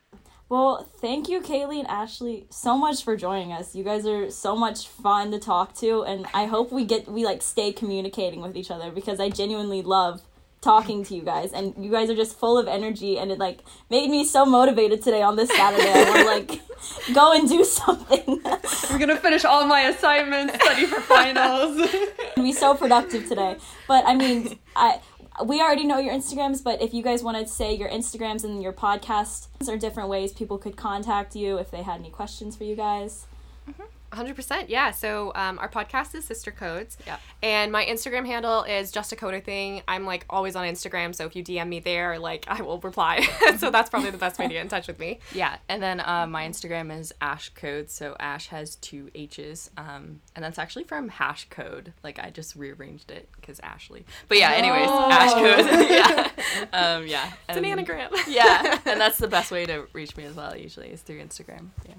Well, 0.49 0.87
thank 1.01 1.27
you, 1.27 1.41
Kaylee 1.41 1.79
and 1.79 1.87
Ashley, 1.89 2.45
so 2.49 2.77
much 2.77 3.03
for 3.03 3.17
joining 3.17 3.51
us. 3.51 3.75
You 3.75 3.83
guys 3.83 4.05
are 4.05 4.31
so 4.31 4.55
much 4.55 4.87
fun 4.87 5.29
to 5.31 5.39
talk 5.39 5.75
to, 5.79 6.03
and 6.03 6.25
I 6.33 6.45
hope 6.45 6.71
we 6.71 6.85
get 6.85 7.05
we 7.05 7.25
like 7.25 7.41
stay 7.41 7.73
communicating 7.73 8.41
with 8.41 8.55
each 8.55 8.71
other 8.71 8.89
because 8.89 9.19
I 9.19 9.27
genuinely 9.29 9.81
love 9.81 10.21
talking 10.61 11.03
to 11.05 11.15
you 11.15 11.21
guys, 11.21 11.53
and 11.53 11.73
you 11.77 11.91
guys 11.91 12.09
are 12.09 12.15
just 12.15 12.37
full 12.37 12.57
of 12.57 12.67
energy, 12.67 13.17
and 13.17 13.31
it 13.31 13.39
like 13.39 13.59
made 13.89 14.09
me 14.09 14.25
so 14.25 14.45
motivated 14.45 15.01
today 15.03 15.21
on 15.21 15.35
this 15.35 15.49
Saturday. 15.49 15.91
I 15.91 16.03
want 16.03 16.17
to 16.17 16.25
like 16.25 16.61
go 17.13 17.33
and 17.33 17.47
do 17.47 17.63
something. 17.63 18.41
i'm 18.89 18.99
gonna 18.99 19.17
finish 19.17 19.45
all 19.45 19.65
my 19.65 19.81
assignments 19.81 20.55
study 20.55 20.85
for 20.85 21.01
finals 21.01 21.77
and 21.79 22.15
be 22.43 22.51
so 22.51 22.73
productive 22.73 23.27
today. 23.27 23.57
But 23.87 24.05
I 24.05 24.15
mean, 24.15 24.57
I 24.75 24.99
we 25.45 25.61
already 25.61 25.85
know 25.85 25.99
your 25.99 26.13
Instagrams, 26.13 26.63
but 26.63 26.81
if 26.81 26.93
you 26.93 27.03
guys 27.03 27.23
want 27.23 27.37
to 27.37 27.47
say 27.47 27.73
your 27.73 27.89
Instagrams 27.89 28.43
and 28.43 28.61
your 28.61 28.73
podcasts 28.73 29.47
are 29.67 29.77
different 29.77 30.09
ways 30.09 30.33
people 30.33 30.57
could 30.57 30.75
contact 30.75 31.35
you 31.35 31.57
if 31.57 31.69
they 31.69 31.83
had 31.83 31.99
any 31.99 32.09
questions 32.09 32.55
for 32.55 32.63
you 32.63 32.75
guys. 32.75 33.27
Mm-hmm. 33.69 33.83
100% 34.11 34.65
yeah 34.69 34.91
so 34.91 35.31
um, 35.35 35.59
our 35.59 35.69
podcast 35.69 36.15
is 36.15 36.25
sister 36.25 36.51
codes 36.51 36.97
Yep. 37.05 37.19
and 37.43 37.71
my 37.71 37.85
instagram 37.85 38.25
handle 38.25 38.63
is 38.63 38.91
just 38.91 39.11
a 39.11 39.15
coder 39.15 39.43
thing 39.43 39.81
i'm 39.87 40.05
like 40.05 40.25
always 40.29 40.55
on 40.55 40.65
instagram 40.65 41.13
so 41.13 41.25
if 41.25 41.35
you 41.35 41.43
dm 41.43 41.67
me 41.67 41.79
there 41.79 42.17
like 42.19 42.45
i 42.47 42.61
will 42.61 42.79
reply 42.79 43.21
so 43.57 43.69
that's 43.69 43.89
probably 43.89 44.09
the 44.09 44.17
best 44.17 44.39
way 44.39 44.47
to 44.47 44.53
get 44.53 44.61
in 44.61 44.67
touch 44.69 44.87
with 44.87 44.99
me 44.99 45.19
Yeah, 45.33 45.57
and 45.69 45.81
then 45.83 45.99
uh, 45.99 46.25
my 46.27 46.47
Instagram 46.47 46.97
is 46.97 47.13
Ash 47.21 47.49
Code, 47.49 47.89
so 47.89 48.15
Ash 48.19 48.47
has 48.47 48.75
two 48.77 49.09
H's, 49.15 49.69
um, 49.77 50.21
and 50.35 50.43
that's 50.43 50.57
actually 50.57 50.83
from 50.85 51.09
Hash 51.09 51.47
Code. 51.49 51.93
Like 52.03 52.19
I 52.19 52.29
just 52.29 52.55
rearranged 52.55 53.11
it 53.11 53.29
because 53.39 53.59
Ashley. 53.61 54.05
But 54.27 54.37
yeah, 54.37 54.51
anyways, 54.51 54.87
Ash 54.89 55.33
Code. 55.33 55.65
yeah, 55.89 56.29
um, 56.73 57.07
yeah. 57.07 57.31
it's 57.49 57.57
an 57.57 57.65
anagram 57.65 58.11
Yeah, 58.27 58.79
and 58.85 58.99
that's 58.99 59.17
the 59.17 59.27
best 59.27 59.51
way 59.51 59.65
to 59.65 59.87
reach 59.93 60.15
me 60.17 60.25
as 60.25 60.35
well. 60.35 60.55
Usually 60.55 60.87
is 60.89 61.01
through 61.01 61.21
Instagram. 61.21 61.69
Yeah. 61.87 61.95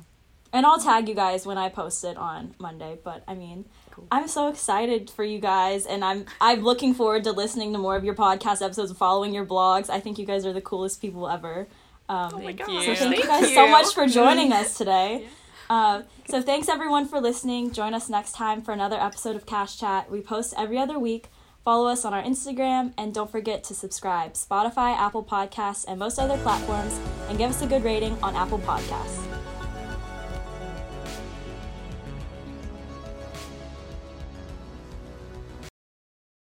And 0.52 0.64
I'll 0.64 0.80
tag 0.80 1.08
you 1.08 1.14
guys 1.14 1.44
when 1.44 1.58
I 1.58 1.68
post 1.68 2.04
it 2.04 2.16
on 2.16 2.54
Monday. 2.58 2.98
But 3.02 3.22
I 3.28 3.34
mean, 3.34 3.66
I'm 4.10 4.28
so 4.28 4.48
excited 4.48 5.10
for 5.10 5.24
you 5.24 5.38
guys, 5.38 5.84
and 5.84 6.04
I'm 6.04 6.24
I'm 6.40 6.62
looking 6.62 6.94
forward 6.94 7.24
to 7.24 7.32
listening 7.32 7.72
to 7.72 7.78
more 7.78 7.96
of 7.96 8.04
your 8.04 8.14
podcast 8.14 8.62
episodes, 8.62 8.90
and 8.90 8.96
following 8.96 9.34
your 9.34 9.44
blogs. 9.44 9.90
I 9.90 10.00
think 10.00 10.18
you 10.18 10.24
guys 10.24 10.46
are 10.46 10.52
the 10.52 10.60
coolest 10.60 11.00
people 11.00 11.28
ever. 11.28 11.68
Um, 12.08 12.30
oh 12.34 12.38
my 12.38 12.54
Thank 12.54 12.68
you. 12.68 12.94
So 12.94 13.10
thank 13.10 13.16
you 13.18 13.24
Thank 13.24 13.42
guys 13.44 13.54
so 13.54 13.68
much 13.68 13.94
for 13.94 14.06
joining 14.06 14.52
us 14.52 14.78
today. 14.78 15.28
Uh, 15.68 16.02
so 16.26 16.40
thanks 16.40 16.68
everyone 16.68 17.06
for 17.06 17.20
listening. 17.20 17.70
Join 17.72 17.92
us 17.92 18.08
next 18.08 18.32
time 18.32 18.62
for 18.62 18.72
another 18.72 18.96
episode 18.96 19.36
of 19.36 19.44
Cache 19.44 19.78
Chat. 19.78 20.10
We 20.10 20.22
post 20.22 20.54
every 20.56 20.78
other 20.78 20.98
week. 20.98 21.28
Follow 21.64 21.88
us 21.90 22.06
on 22.06 22.14
our 22.14 22.22
Instagram 22.22 22.94
and 22.96 23.12
don't 23.12 23.30
forget 23.30 23.62
to 23.64 23.74
subscribe 23.74 24.32
Spotify, 24.32 24.96
Apple 24.96 25.22
Podcasts, 25.22 25.84
and 25.86 25.98
most 25.98 26.18
other 26.18 26.38
platforms 26.38 26.98
and 27.28 27.36
give 27.36 27.50
us 27.50 27.60
a 27.60 27.66
good 27.66 27.84
rating 27.84 28.16
on 28.22 28.34
Apple 28.34 28.60
Podcasts. 28.60 29.37